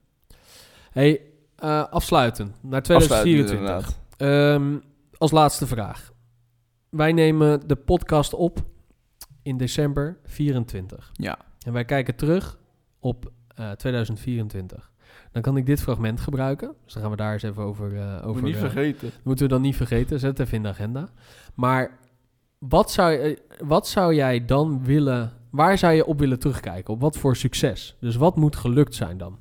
hey, 0.90 1.20
eh, 1.56 1.84
afsluiten 1.88 2.54
naar 2.60 2.80
Afsluitend 2.80 3.10
2024. 3.10 3.58
inderdaad. 3.58 4.00
Ehm, 4.16 4.78
als 5.18 5.30
laatste 5.30 5.66
vraag. 5.66 6.12
Wij 6.88 7.12
nemen 7.12 7.68
de 7.68 7.76
podcast 7.76 8.34
op 8.34 8.64
in 9.42 9.56
december 9.56 10.18
24. 10.24 11.10
Ja. 11.12 11.38
En 11.66 11.72
wij 11.72 11.84
kijken 11.84 12.16
terug 12.16 12.58
op 13.00 13.32
eh, 13.54 13.70
2024. 13.70 14.91
Dan 15.32 15.42
kan 15.42 15.56
ik 15.56 15.66
dit 15.66 15.80
fragment 15.82 16.20
gebruiken. 16.20 16.74
Dus 16.84 16.92
dan 16.92 17.02
gaan 17.02 17.10
we 17.10 17.16
daar 17.16 17.32
eens 17.32 17.42
even 17.42 17.62
over... 17.62 17.96
eh 17.96 18.14
over 18.16 18.32
Moet 18.32 18.42
niet 18.42 18.54
eh, 18.54 18.60
vergeten. 18.60 19.10
moeten 19.22 19.44
we 19.46 19.52
dan 19.52 19.62
niet 19.62 19.76
vergeten. 19.76 20.18
Zet 20.20 20.30
het 20.30 20.46
even 20.46 20.56
in 20.56 20.62
de 20.62 20.68
agenda. 20.68 21.08
Maar 21.54 21.98
wat 22.58 22.90
zou, 22.90 23.10
je- 23.12 23.42
wat 23.64 23.88
zou 23.88 24.14
jij 24.14 24.44
dan 24.44 24.84
willen... 24.84 25.32
Waar 25.50 25.78
zou 25.78 25.92
je 25.92 26.06
op 26.06 26.18
willen 26.18 26.38
terugkijken? 26.38 26.94
Op 26.94 27.00
wat 27.00 27.16
voor 27.18 27.36
succes? 27.36 27.96
Dus 28.00 28.16
wat 28.16 28.36
moet 28.36 28.56
gelukt 28.56 28.94
zijn 28.94 29.18
dan? 29.18 29.38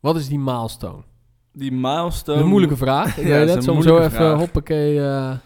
Wat 0.00 0.16
is 0.16 0.28
die 0.28 0.38
milestone? 0.38 1.02
Die 1.52 1.72
milestone... 1.72 2.40
Een 2.40 2.48
moeilijke 2.48 2.76
vraag. 2.76 3.18
Ik 3.18 3.26
Ja, 3.32 3.44
dat 3.44 3.56
om 3.56 3.62
zo 3.62 3.72
moeilijke 3.74 4.00
even 4.04 4.10
vraag. 4.16 4.38
hoppakee 4.38 5.00
eh 5.00 5.36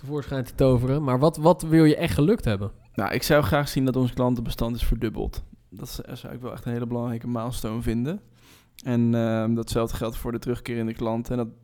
tevoorschijn 0.00 0.44
te 0.44 0.54
toveren. 0.54 1.02
Maar 1.04 1.18
wat, 1.18 1.36
wat 1.36 1.62
wil 1.62 1.84
je 1.84 1.96
echt 1.96 2.14
gelukt 2.14 2.44
hebben? 2.44 2.70
Nou, 2.96 3.12
ik 3.12 3.22
zou 3.22 3.42
graag 3.42 3.68
zien 3.68 3.84
dat 3.84 3.96
ons 3.96 4.12
klantenbestand 4.12 4.76
is 4.76 4.84
verdubbeld. 4.84 5.44
Dat 5.70 6.02
zou 6.12 6.34
ik 6.34 6.40
wel 6.40 6.52
echt 6.52 6.64
een 6.64 6.72
hele 6.72 6.86
belangrijke 6.86 7.28
milestone 7.28 7.82
vinden. 7.82 8.20
En 8.84 9.14
ehm, 9.14 9.54
datzelfde 9.54 9.96
geldt 9.96 10.16
voor 10.16 10.32
de 10.32 10.38
terugkerende 10.38 10.94
klanten. 10.94 11.38
En 11.38 11.44
dat, 11.44 11.54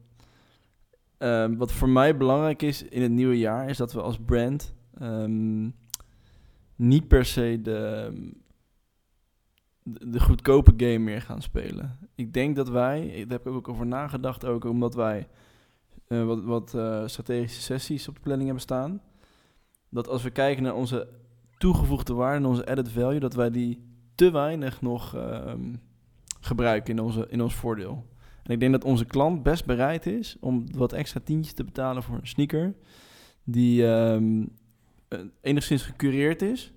ehm, 1.18 1.56
wat 1.56 1.72
voor 1.72 1.88
mij 1.88 2.16
belangrijk 2.16 2.62
is 2.62 2.82
in 2.82 3.02
het 3.02 3.10
nieuwe 3.10 3.38
jaar, 3.38 3.68
is 3.68 3.76
dat 3.76 3.92
we 3.92 4.02
als 4.02 4.18
brand 4.18 4.74
ehm, 4.98 5.70
niet 6.76 7.08
per 7.08 7.24
se 7.24 7.58
de, 7.62 8.12
de, 9.82 10.10
de 10.10 10.20
goedkope 10.20 10.72
game 10.76 10.98
meer 10.98 11.22
gaan 11.22 11.42
spelen. 11.42 11.98
Ik 12.14 12.32
denk 12.32 12.56
dat 12.56 12.68
wij, 12.68 13.24
daar 13.28 13.38
heb 13.38 13.46
ik 13.46 13.54
ook 13.54 13.68
over 13.68 13.86
nagedacht, 13.86 14.44
ook 14.44 14.64
omdat 14.64 14.94
wij 14.94 15.28
eh, 16.06 16.24
wat, 16.24 16.44
wat 16.44 16.74
eh, 16.74 17.06
strategische 17.06 17.62
sessies 17.62 18.08
op 18.08 18.14
de 18.14 18.20
planning 18.20 18.44
hebben 18.46 18.64
staan. 18.64 19.00
Dat 19.92 20.08
als 20.08 20.22
we 20.22 20.30
kijken 20.30 20.62
naar 20.62 20.74
onze 20.74 21.08
toegevoegde 21.58 22.14
waarde 22.14 22.36
en 22.36 22.50
onze 22.50 22.66
added 22.66 22.90
value, 22.90 23.20
dat 23.20 23.34
wij 23.34 23.50
die 23.50 23.82
te 24.14 24.30
weinig 24.30 24.80
nog 24.80 25.16
ehm, 25.16 25.74
gebruiken 26.40 26.94
in, 26.94 27.02
onze, 27.02 27.26
in 27.30 27.42
ons 27.42 27.54
voordeel. 27.54 28.06
En 28.42 28.52
ik 28.52 28.60
denk 28.60 28.72
dat 28.72 28.84
onze 28.84 29.04
klant 29.04 29.42
best 29.42 29.64
bereid 29.64 30.06
is 30.06 30.36
om 30.40 30.64
wat 30.74 30.92
extra 30.92 31.20
tientjes 31.24 31.54
te 31.54 31.64
betalen 31.64 32.02
voor 32.02 32.14
een 32.14 32.26
sneaker 32.26 32.74
die 33.44 33.86
ehm, 33.86 34.44
eh, 35.08 35.18
enigszins 35.40 35.82
gecureerd 35.82 36.42
is 36.42 36.72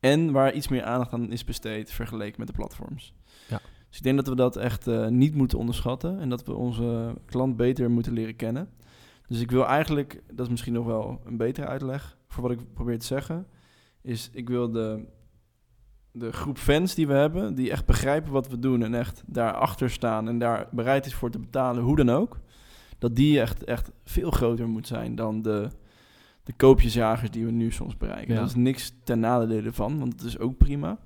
en 0.00 0.32
waar 0.32 0.52
iets 0.52 0.68
meer 0.68 0.84
aandacht 0.84 1.12
aan 1.12 1.32
is 1.32 1.44
besteed 1.44 1.92
vergeleken 1.92 2.38
met 2.38 2.48
de 2.48 2.54
platforms. 2.54 3.14
Ja. 3.48 3.60
Dus 3.88 3.96
ik 3.96 4.02
denk 4.02 4.16
dat 4.16 4.28
we 4.28 4.34
dat 4.34 4.56
echt 4.56 4.86
eh, 4.86 5.06
niet 5.06 5.34
moeten 5.34 5.58
onderschatten 5.58 6.20
en 6.20 6.28
dat 6.28 6.44
we 6.44 6.54
onze 6.54 7.14
klant 7.24 7.56
beter 7.56 7.90
moeten 7.90 8.12
leren 8.12 8.36
kennen. 8.36 8.68
Dus 9.26 9.40
ik 9.40 9.50
wil 9.50 9.66
eigenlijk, 9.66 10.22
dat 10.32 10.44
is 10.44 10.50
misschien 10.50 10.72
nog 10.72 10.86
wel 10.86 11.20
een 11.24 11.36
betere 11.36 11.66
uitleg 11.66 12.16
voor 12.32 12.42
wat 12.42 12.52
ik 12.52 12.72
probeer 12.74 12.98
te 12.98 13.06
zeggen, 13.06 13.46
is 14.02 14.30
ik 14.32 14.48
wil 14.48 14.70
de, 14.70 15.04
de 16.12 16.32
groep 16.32 16.58
fans 16.58 16.94
die 16.94 17.06
we 17.06 17.12
hebben, 17.12 17.54
die 17.54 17.70
echt 17.70 17.86
begrijpen 17.86 18.32
wat 18.32 18.48
we 18.48 18.58
doen 18.58 18.82
en 18.82 18.94
echt 18.94 19.22
daarachter 19.26 19.90
staan 19.90 20.28
en 20.28 20.38
daar 20.38 20.68
bereid 20.70 21.06
is 21.06 21.14
voor 21.14 21.30
te 21.30 21.38
betalen, 21.38 21.82
hoe 21.82 21.96
dan 21.96 22.10
ook, 22.10 22.40
dat 22.98 23.16
die 23.16 23.40
echt, 23.40 23.64
echt 23.64 23.90
veel 24.04 24.30
groter 24.30 24.68
moet 24.68 24.86
zijn 24.86 25.14
dan 25.14 25.42
de, 25.42 25.68
de 26.42 26.52
koopjesjagers 26.52 27.30
die 27.30 27.44
we 27.44 27.50
nu 27.50 27.70
soms 27.70 27.96
bereiken. 27.96 28.34
Ja. 28.34 28.40
Dat 28.40 28.48
is 28.48 28.54
niks 28.54 28.92
ten 29.04 29.20
nadele 29.20 29.72
van, 29.72 29.98
want 29.98 30.12
het 30.12 30.22
is 30.22 30.38
ook 30.38 30.56
prima. 30.56 30.98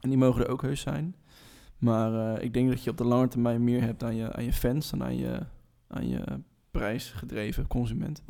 En 0.00 0.08
die 0.08 0.18
mogen 0.18 0.44
er 0.44 0.50
ook 0.50 0.62
heus 0.62 0.80
zijn. 0.80 1.16
Maar 1.78 2.34
eh, 2.34 2.44
ik 2.44 2.54
denk 2.54 2.68
dat 2.68 2.84
je 2.84 2.90
op 2.90 2.96
de 2.96 3.04
lange 3.04 3.28
termijn 3.28 3.64
meer 3.64 3.82
hebt 3.82 4.02
aan 4.02 4.16
je, 4.16 4.32
aan 4.32 4.44
je 4.44 4.52
fans 4.52 4.90
dan 4.90 5.02
aan 5.02 5.16
je, 5.16 5.40
aan 5.88 6.08
je 6.08 6.22
prijsgedreven 6.70 7.66
consument. 7.66 8.22
100%. 8.22 8.24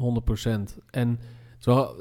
En 0.90 1.18
zo 1.62 1.96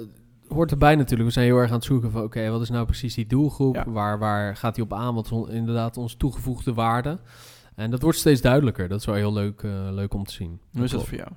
hoort 0.48 0.72
erbij 0.72 0.96
natuurlijk. 0.96 1.28
We 1.28 1.34
zijn 1.34 1.46
heel 1.46 1.58
erg 1.58 1.70
aan 1.70 1.76
het 1.76 1.84
zoeken 1.84 2.12
van... 2.12 2.24
oké, 2.24 2.50
wat 2.50 2.62
is 2.62 2.70
nou 2.70 2.86
precies 2.86 3.14
die 3.14 3.28
doelgroep? 3.28 3.76
Ja. 3.76 3.90
Waar, 3.90 4.20
waar 4.20 4.56
gaat 4.56 4.76
die 4.76 4.84
op 4.84 4.94
aan? 4.94 5.16
Wat 5.16 5.26
is 5.26 5.54
inderdaad 5.56 5.98
onze 5.98 6.18
toegevoegde 6.18 6.74
waarde? 6.74 7.20
En 7.76 7.92
dat 7.92 8.02
wordt 8.02 8.18
steeds 8.18 8.42
duidelijker. 8.42 8.88
Dat 8.88 9.00
is 9.00 9.06
wel 9.06 9.16
heel 9.16 9.34
leuk, 9.34 9.64
eh, 9.64 9.88
leuk 9.92 10.14
om 10.14 10.24
te 10.24 10.34
zien. 10.34 10.60
Hoe 10.72 10.84
is 10.84 10.92
dat 10.92 11.08
voor 11.08 11.18
jou? 11.18 11.30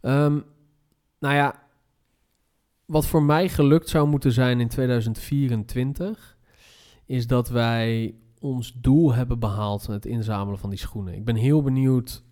Ehm, 0.00 0.40
nou 1.18 1.34
ja, 1.34 1.62
wat 2.84 3.06
voor 3.06 3.22
mij 3.22 3.48
gelukt 3.48 3.88
zou 3.88 4.08
moeten 4.08 4.32
zijn 4.32 4.60
in 4.60 4.68
2024... 4.68 6.36
is 7.04 7.26
dat 7.26 7.48
wij 7.48 8.14
ons 8.40 8.72
doel 8.72 9.14
hebben 9.14 9.38
behaald 9.38 9.88
met 9.88 10.04
het 10.04 10.12
inzamelen 10.12 10.58
van 10.58 10.70
die 10.70 10.78
schoenen. 10.78 11.14
Ik 11.14 11.24
ben 11.24 11.34
heel 11.34 11.62
benieuwd 11.62 12.22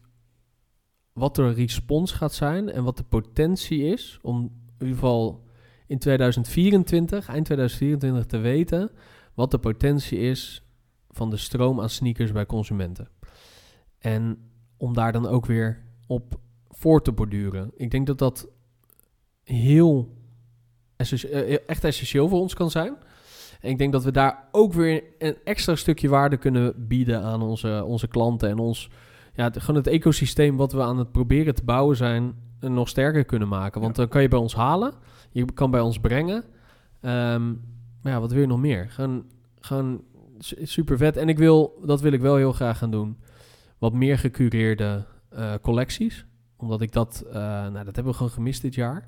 wat 1.12 1.35
de 1.35 1.53
respons 1.53 2.12
gaat 2.12 2.35
zijn 2.35 2.70
en 2.70 2.85
wat 2.85 2.97
de 2.97 3.03
potentie 3.03 3.83
is 3.85 4.18
om 4.22 4.51
ieder 4.81 4.95
geval 4.95 5.45
in 5.87 5.99
2024, 5.99 7.29
eind 7.29 7.45
2024, 7.45 8.27
te 8.27 8.39
weten 8.39 8.91
wat 9.35 9.51
de 9.51 9.59
potentie 9.59 10.18
is 10.18 10.62
van 11.11 11.31
de 11.31 11.37
stroom 11.37 11.81
aan 11.81 11.91
sneakers 11.91 12.33
bij 12.33 12.47
consumenten. 12.47 13.09
En 13.99 14.51
om 14.77 14.95
daar 14.95 15.12
dan 15.12 15.27
ook 15.27 15.47
weer 15.47 15.85
op 16.07 16.41
voor 16.68 17.03
te 17.03 17.12
borduren. 17.12 17.70
Ik 17.77 17.91
denk 17.91 18.07
dat 18.07 18.18
dat 18.18 18.49
heel 19.43 20.16
essentie- 20.97 21.29
eh, 21.29 21.59
echt 21.66 21.85
essentieel 21.85 22.29
voor 22.29 22.41
ons 22.41 22.55
kan 22.55 22.70
zijn. 22.70 22.97
En 23.61 23.70
ik 23.70 23.79
denk 23.79 23.93
dat 23.93 24.05
we 24.05 24.11
daar 24.11 24.49
ook 24.53 24.72
weer 24.72 25.05
een 25.18 25.37
extra 25.45 25.74
stukje 25.77 26.09
waarde 26.09 26.37
kunnen 26.37 26.87
bieden 26.89 27.22
aan 27.22 27.43
onze, 27.43 27.85
onze 27.85 28.09
klanten 28.09 28.49
en 28.49 28.59
ons, 28.59 28.91
ja, 29.35 29.51
gewoon 29.53 29.77
het 29.77 29.87
ecosysteem 29.87 30.57
wat 30.57 30.72
we 30.72 30.83
aan 30.83 30.99
het 30.99 31.12
proberen 31.12 31.55
te 31.55 31.64
bouwen 31.64 31.97
zijn, 31.97 32.24
eh, 32.24 32.46
nog 32.61 32.89
sterker 32.89 33.25
kunnen 33.25 33.49
maken. 33.49 33.81
Want 33.81 33.97
Ja. 33.97 34.03
dan 34.03 34.11
kan 34.11 34.23
je 34.23 34.29
bij 34.29 34.39
ons 34.39 34.55
halen, 34.55 34.93
je 35.31 35.45
kan 35.53 35.71
bij 35.71 35.81
ons 35.81 35.99
brengen. 36.01 36.45
Ehm, 37.01 37.47
maar 38.03 38.13
ja, 38.13 38.21
wat 38.21 38.31
wil 38.33 38.41
je 38.41 38.47
nog 38.47 38.61
meer? 38.61 38.91
Gewoon, 38.91 39.25
gewoon 39.61 40.03
su- 40.39 40.67
super 40.67 40.97
vet. 40.97 41.17
En 41.17 41.29
ik 41.29 41.39
wil, 41.39 41.79
dat 41.85 42.01
wil 42.01 42.13
ik 42.13 42.21
wel 42.21 42.37
heel 42.37 42.53
graag 42.53 42.79
gaan 42.79 42.91
doen, 42.91 43.19
wat 43.79 43.93
meer 43.93 44.19
gecureerde 44.19 45.05
eh, 45.29 45.53
collecties. 45.63 46.27
Omdat 46.57 46.81
ik 46.81 46.93
dat, 46.93 47.25
eh, 47.29 47.35
nou, 47.43 47.73
dat 47.85 47.85
hebben 47.95 48.05
we 48.07 48.13
gewoon 48.13 48.33
gemist 48.33 48.63
dit 48.63 48.75
jaar. 48.75 49.07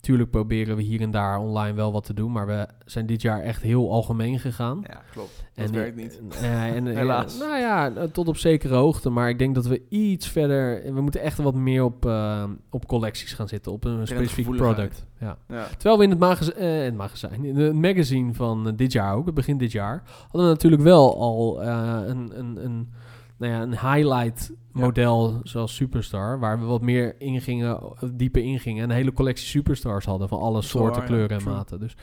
Tuurlijk 0.00 0.30
proberen 0.30 0.76
we 0.76 0.82
hier 0.82 1.00
en 1.00 1.10
daar 1.10 1.38
online 1.38 1.74
wel 1.74 1.92
wat 1.92 2.04
te 2.04 2.14
doen, 2.14 2.32
maar 2.32 2.46
we 2.46 2.68
zijn 2.84 3.06
dit 3.06 3.22
jaar 3.22 3.42
echt 3.42 3.62
heel 3.62 3.90
algemeen 3.90 4.38
gegaan. 4.38 4.84
Ja, 4.88 5.02
klopt. 5.12 5.44
Dat 5.54 5.66
En, 5.66 5.72
werkt 5.72 5.96
niet. 5.96 6.20
en, 6.42 6.86
eh, 6.88 6.96
Helaas. 6.96 7.38
nou 7.38 7.58
ja, 7.58 7.92
tot 8.12 8.28
op 8.28 8.36
zekere 8.36 8.74
hoogte. 8.74 9.10
Maar 9.10 9.28
ik 9.28 9.38
denk 9.38 9.54
dat 9.54 9.66
we 9.66 9.82
iets 9.88 10.28
verder... 10.28 10.94
We 10.94 11.00
moeten 11.00 11.20
echt 11.20 11.38
wat 11.38 11.54
meer 11.54 11.84
op, 11.84 12.06
eh, 12.06 12.44
op 12.70 12.86
collecties 12.86 13.32
gaan 13.32 13.48
zitten. 13.48 13.72
Op 13.72 13.84
een 13.84 14.06
specifiek 14.06 14.56
product. 14.56 15.06
Ja. 15.20 15.36
Ja. 15.48 15.66
Terwijl 15.66 15.98
we 15.98 16.04
in 16.04 16.10
het, 16.10 16.18
magaz 16.18 16.48
eh, 16.48 16.82
het 16.82 16.96
magazijn, 16.96 17.44
in 17.44 17.56
het 17.56 17.74
magazine 17.74 18.34
van 18.34 18.72
dit 18.76 18.92
jaar 18.92 19.14
ook, 19.14 19.26
het 19.26 19.34
begin 19.34 19.58
dit 19.58 19.72
jaar, 19.72 20.02
hadden 20.22 20.42
we 20.42 20.48
natuurlijk 20.48 20.82
wel 20.82 21.20
al 21.20 21.62
een, 21.62 22.38
een, 22.38 22.64
een, 22.64 22.92
nou 23.38 23.52
ja, 23.52 23.62
een 23.62 23.78
highlight 23.78 24.52
model 24.72 25.40
zoals 25.42 25.74
Superstar, 25.74 26.38
waar 26.38 26.60
we 26.60 26.64
wat 26.64 26.82
meer 26.82 27.20
ingingen, 27.20 27.80
dieper 28.14 28.42
ingingen 28.42 28.82
en 28.82 28.90
een 28.90 28.96
hele 28.96 29.12
collectie 29.12 29.46
Superstars 29.46 30.04
hadden 30.04 30.28
van 30.28 30.40
alle 30.40 30.62
soorten, 30.62 31.04
kleuren 31.04 31.36
en 31.36 31.38
True. 31.38 31.54
maten. 31.54 31.80
Dus 31.80 31.96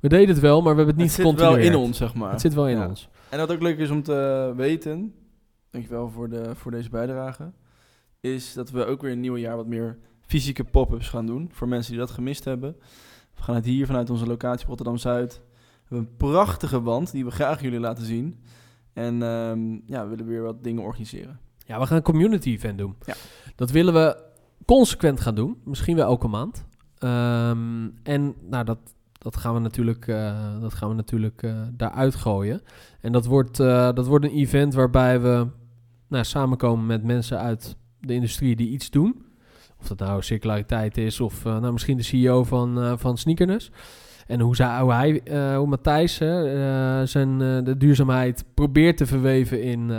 we 0.00 0.08
deden 0.08 0.28
het 0.28 0.40
wel, 0.40 0.62
maar 0.62 0.70
we 0.70 0.76
hebben 0.76 0.94
het 0.94 0.96
niet 0.96 1.16
het 1.16 1.26
zit 1.26 1.40
wel 1.40 1.56
in 1.56 1.74
ons, 1.74 1.96
zeg 1.96 2.14
maar. 2.14 2.30
Het 2.30 2.40
zit 2.40 2.54
wel 2.54 2.68
in 2.68 2.82
ons. 2.82 3.08
En 3.28 3.38
wat 3.38 3.52
ook 3.52 3.62
leuk 3.62 3.78
is 3.78 3.90
om 3.90 4.02
te 4.02 4.52
weten, 4.56 5.14
dankjewel 5.70 6.10
voor, 6.10 6.28
de, 6.28 6.54
voor 6.54 6.70
deze 6.70 6.90
bijdrage, 6.90 7.52
is 8.20 8.52
dat 8.52 8.70
we 8.70 8.84
ook 8.84 9.02
weer 9.02 9.12
een 9.12 9.20
nieuwe 9.20 9.40
jaar 9.40 9.56
wat 9.56 9.66
meer 9.66 9.98
fysieke 10.20 10.64
pop-ups 10.64 11.08
gaan 11.08 11.26
doen. 11.26 11.48
Voor 11.52 11.68
mensen 11.68 11.90
die 11.90 12.00
dat 12.00 12.10
gemist 12.10 12.44
hebben. 12.44 12.76
We 13.34 13.42
gaan 13.42 13.54
het 13.54 13.64
hier 13.64 13.86
vanuit 13.86 14.10
onze 14.10 14.26
locatie 14.26 14.66
Rotterdam-Zuid. 14.66 15.34
We 15.88 15.94
hebben 15.94 15.98
een 15.98 16.16
prachtige 16.16 16.82
wand 16.82 17.12
die 17.12 17.24
we 17.24 17.30
graag 17.30 17.62
jullie 17.62 17.80
laten 17.80 18.04
zien. 18.04 18.40
En 18.96 19.22
ehm, 19.22 19.72
ja, 19.86 20.02
we 20.02 20.08
willen 20.08 20.26
weer 20.26 20.42
wat 20.42 20.64
dingen 20.64 20.82
organiseren. 20.82 21.38
Ja, 21.66 21.80
we 21.80 21.86
gaan 21.86 21.96
een 21.96 22.02
community 22.02 22.50
event 22.50 22.78
doen. 22.78 22.94
Ja. 23.06 23.14
Dat 23.54 23.70
willen 23.70 23.94
we 23.94 24.22
consequent 24.64 25.20
gaan 25.20 25.34
doen. 25.34 25.56
Misschien 25.64 25.96
wel 25.96 26.06
elke 26.06 26.28
maand. 26.28 26.64
Ehm, 26.98 27.88
en 28.02 28.34
nou, 28.40 28.64
dat, 28.64 28.78
dat 29.18 29.36
gaan 29.36 29.54
we 29.54 29.60
natuurlijk, 29.60 30.08
eh, 30.08 30.60
dat 30.60 30.74
gaan 30.74 30.88
we 30.88 30.94
natuurlijk 30.94 31.42
eh, 31.42 31.62
daaruit 31.72 32.14
gooien. 32.14 32.60
En 33.00 33.12
dat 33.12 33.26
wordt, 33.26 33.60
eh, 33.60 33.92
dat 33.92 34.06
wordt 34.06 34.24
een 34.24 34.30
event 34.30 34.74
waarbij 34.74 35.20
we 35.20 35.46
nou, 36.08 36.24
samenkomen 36.24 36.86
met 36.86 37.04
mensen 37.04 37.38
uit 37.38 37.76
de 38.00 38.14
industrie 38.14 38.56
die 38.56 38.68
iets 38.68 38.90
doen. 38.90 39.24
Of 39.80 39.88
dat 39.88 39.98
nou 39.98 40.22
circulariteit 40.22 40.96
is 40.96 41.20
of 41.20 41.44
nou, 41.44 41.72
misschien 41.72 41.96
de 41.96 42.02
CEO 42.02 42.44
van, 42.44 42.98
van 42.98 43.18
Sneakerness. 43.18 43.70
En 44.26 44.40
hoe, 44.40 44.56
hij, 44.92 45.22
eh, 45.22 45.56
hoe 45.56 45.66
Matthijs 45.66 46.20
eh, 46.20 46.28
zijn, 47.04 47.42
eh, 47.42 47.64
de 47.64 47.76
duurzaamheid 47.78 48.44
probeert 48.54 48.96
te 48.96 49.06
verweven 49.06 49.62
in, 49.62 49.90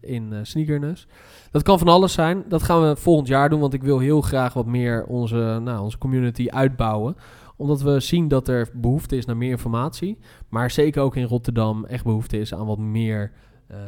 in 0.00 0.32
sneakerness. 0.42 1.06
Dat 1.50 1.62
kan 1.62 1.78
van 1.78 1.88
alles 1.88 2.12
zijn. 2.12 2.44
Dat 2.48 2.62
gaan 2.62 2.88
we 2.88 2.96
volgend 2.96 3.28
jaar 3.28 3.48
doen, 3.48 3.60
want 3.60 3.74
ik 3.74 3.82
wil 3.82 3.98
heel 3.98 4.20
graag 4.20 4.52
wat 4.52 4.66
meer 4.66 5.04
onze, 5.04 5.60
nou, 5.62 5.80
onze 5.80 5.98
community 5.98 6.48
uitbouwen. 6.50 7.16
Omdat 7.56 7.82
we 7.82 8.00
zien 8.00 8.28
dat 8.28 8.48
er 8.48 8.68
behoefte 8.72 9.16
is 9.16 9.24
naar 9.24 9.36
meer 9.36 9.50
informatie. 9.50 10.18
Maar 10.48 10.70
zeker 10.70 11.02
ook 11.02 11.16
in 11.16 11.24
Rotterdam 11.24 11.84
echt 11.84 12.04
behoefte 12.04 12.38
is 12.38 12.54
aan 12.54 12.66
wat 12.66 12.78
meer, 12.78 13.32
eh, 13.66 13.78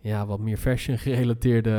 ja, 0.00 0.26
wat 0.26 0.38
meer 0.40 0.56
fashion 0.56 0.98
gerelateerde 0.98 1.70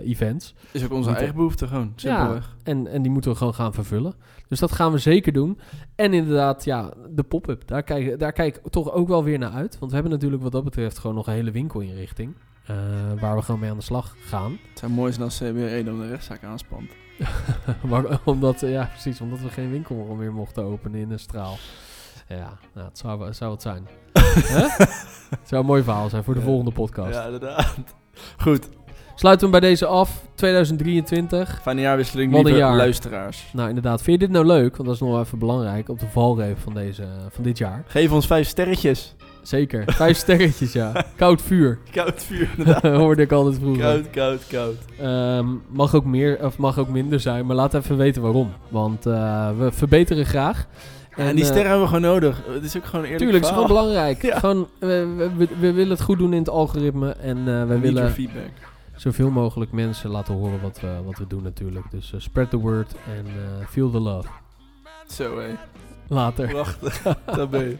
eh, 0.00 0.10
events. 0.10 0.54
Is 0.72 0.84
ook 0.84 0.90
onze 0.90 0.94
Moeten- 0.96 1.16
eigen 1.16 1.34
behoefte 1.36 1.66
gewoon, 1.66 1.92
simpelweg. 1.96 2.56
En, 2.62 2.86
en 2.86 3.02
die 3.02 3.10
moeten 3.10 3.30
we 3.30 3.36
gewoon 3.36 3.54
gaan 3.54 3.74
vervullen. 3.74 4.14
Dus 4.48 4.58
dat 4.58 4.72
gaan 4.72 4.92
we 4.92 4.98
zeker 4.98 5.32
doen. 5.32 5.58
En 5.94 6.12
inderdaad, 6.14 6.64
ja, 6.64 6.92
de 7.10 7.22
pop-up. 7.22 7.66
Daar 7.66 7.82
kijk, 7.82 8.18
daar 8.18 8.32
kijk 8.32 8.56
ik 8.56 8.70
toch 8.72 8.92
ook 8.92 9.08
wel 9.08 9.24
weer 9.24 9.38
naar 9.38 9.50
uit. 9.52 9.78
Want 9.78 9.90
we 9.90 9.94
hebben 9.96 10.12
natuurlijk 10.14 10.42
wat 10.42 10.52
dat 10.52 10.64
betreft 10.64 10.98
gewoon 10.98 11.16
nog 11.16 11.26
een 11.26 11.32
hele 11.32 11.50
winkelinrichting. 11.50 12.34
eh 12.66 12.76
waar 13.20 13.36
we 13.36 13.42
gewoon 13.42 13.60
mee 13.60 13.70
aan 13.70 13.76
de 13.76 13.82
slag 13.82 14.14
gaan. 14.20 14.58
Het 14.70 14.78
zou 14.78 14.92
mooi 14.92 15.12
zijn 15.12 15.24
als 15.24 15.36
CBRE 15.38 15.82
dan 15.84 15.98
de 16.00 16.08
rechtszaak 16.08 16.44
aanspant. 16.44 16.90
maar 17.90 18.18
omdat, 18.24 18.60
ja, 18.60 18.84
precies, 18.84 19.20
omdat 19.20 19.40
we 19.40 19.48
geen 19.48 19.70
winkel 19.70 20.14
meer 20.18 20.32
mochten 20.32 20.64
openen 20.64 21.00
in 21.00 21.08
de 21.08 21.18
straal. 21.18 21.56
Ja, 22.28 22.58
nou, 22.74 22.86
het 22.88 22.98
zou, 22.98 23.32
zou 23.32 23.52
het 23.52 23.62
zijn. 23.62 23.86
Het 25.30 25.48
zou 25.48 25.60
een 25.60 25.66
mooi 25.66 25.82
verhaal 25.82 26.08
zijn 26.08 26.24
voor 26.24 26.34
de 26.34 26.40
volgende 26.40 26.70
podcast. 26.70 27.14
Ja, 27.14 27.24
inderdaad. 27.24 27.74
Goed, 28.38 28.68
Sluiten 29.18 29.46
we 29.46 29.52
bij 29.60 29.68
deze 29.68 29.86
af. 29.86 30.22
2023. 30.34 31.58
fijne 31.62 31.80
jaarwisseling, 31.80 32.32
Wat 32.32 32.44
lieve 32.44 32.58
jaar. 32.58 32.76
luisteraars. 32.76 33.44
Nou, 33.52 33.68
inderdaad. 33.68 34.02
Vind 34.02 34.20
je 34.20 34.26
dit 34.26 34.34
nou 34.34 34.46
leuk? 34.46 34.76
Want 34.76 34.84
dat 34.88 34.94
is 34.94 35.00
nog 35.00 35.10
wel 35.10 35.20
even 35.20 35.38
belangrijk 35.38 35.88
op 35.88 35.98
de 36.00 36.06
valreep 36.06 36.58
van, 36.58 36.74
deze, 36.74 37.04
van 37.30 37.44
dit 37.44 37.58
jaar. 37.58 37.84
Geef 37.86 38.12
ons 38.12 38.26
vijf 38.26 38.48
sterretjes. 38.48 39.14
Zeker. 39.42 39.82
Vijf 39.86 40.16
sterretjes, 40.16 40.72
ja. 40.72 40.92
Koud 41.16 41.42
vuur. 41.42 41.78
Koud 41.92 42.22
vuur, 42.22 42.48
inderdaad. 42.56 42.96
Hoorde 43.02 43.22
ik 43.22 43.32
altijd 43.32 43.58
vroeger. 43.58 43.82
koud, 43.82 44.10
koud, 44.10 44.46
koud. 44.46 44.76
Ehm, 45.00 45.46
mag 45.68 45.94
ook 45.94 46.04
meer 46.04 46.44
of 46.44 46.56
mag 46.58 46.78
ook 46.78 46.88
minder 46.88 47.20
zijn, 47.20 47.46
maar 47.46 47.56
laat 47.56 47.74
even 47.74 47.96
weten 47.96 48.22
waarom. 48.22 48.52
Want 48.68 49.06
eh, 49.06 49.48
we 49.58 49.72
verbeteren 49.72 50.26
graag. 50.26 50.66
En, 51.16 51.34
die 51.34 51.44
eh, 51.44 51.50
sterren 51.50 51.70
hebben 51.70 51.80
we 51.80 51.94
gewoon 51.94 52.10
nodig. 52.12 52.42
Het 52.48 52.64
is 52.64 52.76
ook 52.76 52.84
gewoon 52.84 53.04
eerlijk 53.04 53.22
Tuurlijk, 53.22 53.44
het 53.44 53.52
is 53.52 53.58
gewoon 53.60 53.66
belangrijk. 53.76 54.22
Ja. 54.30 54.38
Gewoon, 54.38 54.68
we, 54.78 55.26
we, 55.36 55.48
we- 55.60 55.72
willen 55.72 55.90
het 55.90 56.00
goed 56.02 56.18
doen 56.18 56.32
in 56.32 56.38
het 56.38 56.48
algoritme. 56.48 57.10
En 57.10 57.38
eh, 57.38 57.64
we 57.66 57.78
willen 57.78 58.10
feedback. 58.12 58.50
zoveel 58.96 59.30
mogelijk 59.30 59.72
mensen 59.72 60.10
laten 60.10 60.34
horen 60.34 60.60
wat 60.62 60.80
we, 60.80 60.96
wat 61.04 61.18
we 61.18 61.26
doen 61.26 61.42
natuurlijk. 61.42 61.90
Dus 61.90 62.12
eh, 62.12 62.20
spread 62.20 62.50
the 62.50 62.56
word 62.58 62.94
en 63.16 63.26
feel 63.68 63.90
the 63.90 64.00
love. 64.00 64.28
Zo 65.10 65.38
hé. 65.38 65.50
Later. 66.08 66.52
Wacht, 66.52 66.78
dat 67.36 67.50
ben 67.50 67.60
je. 67.68 67.76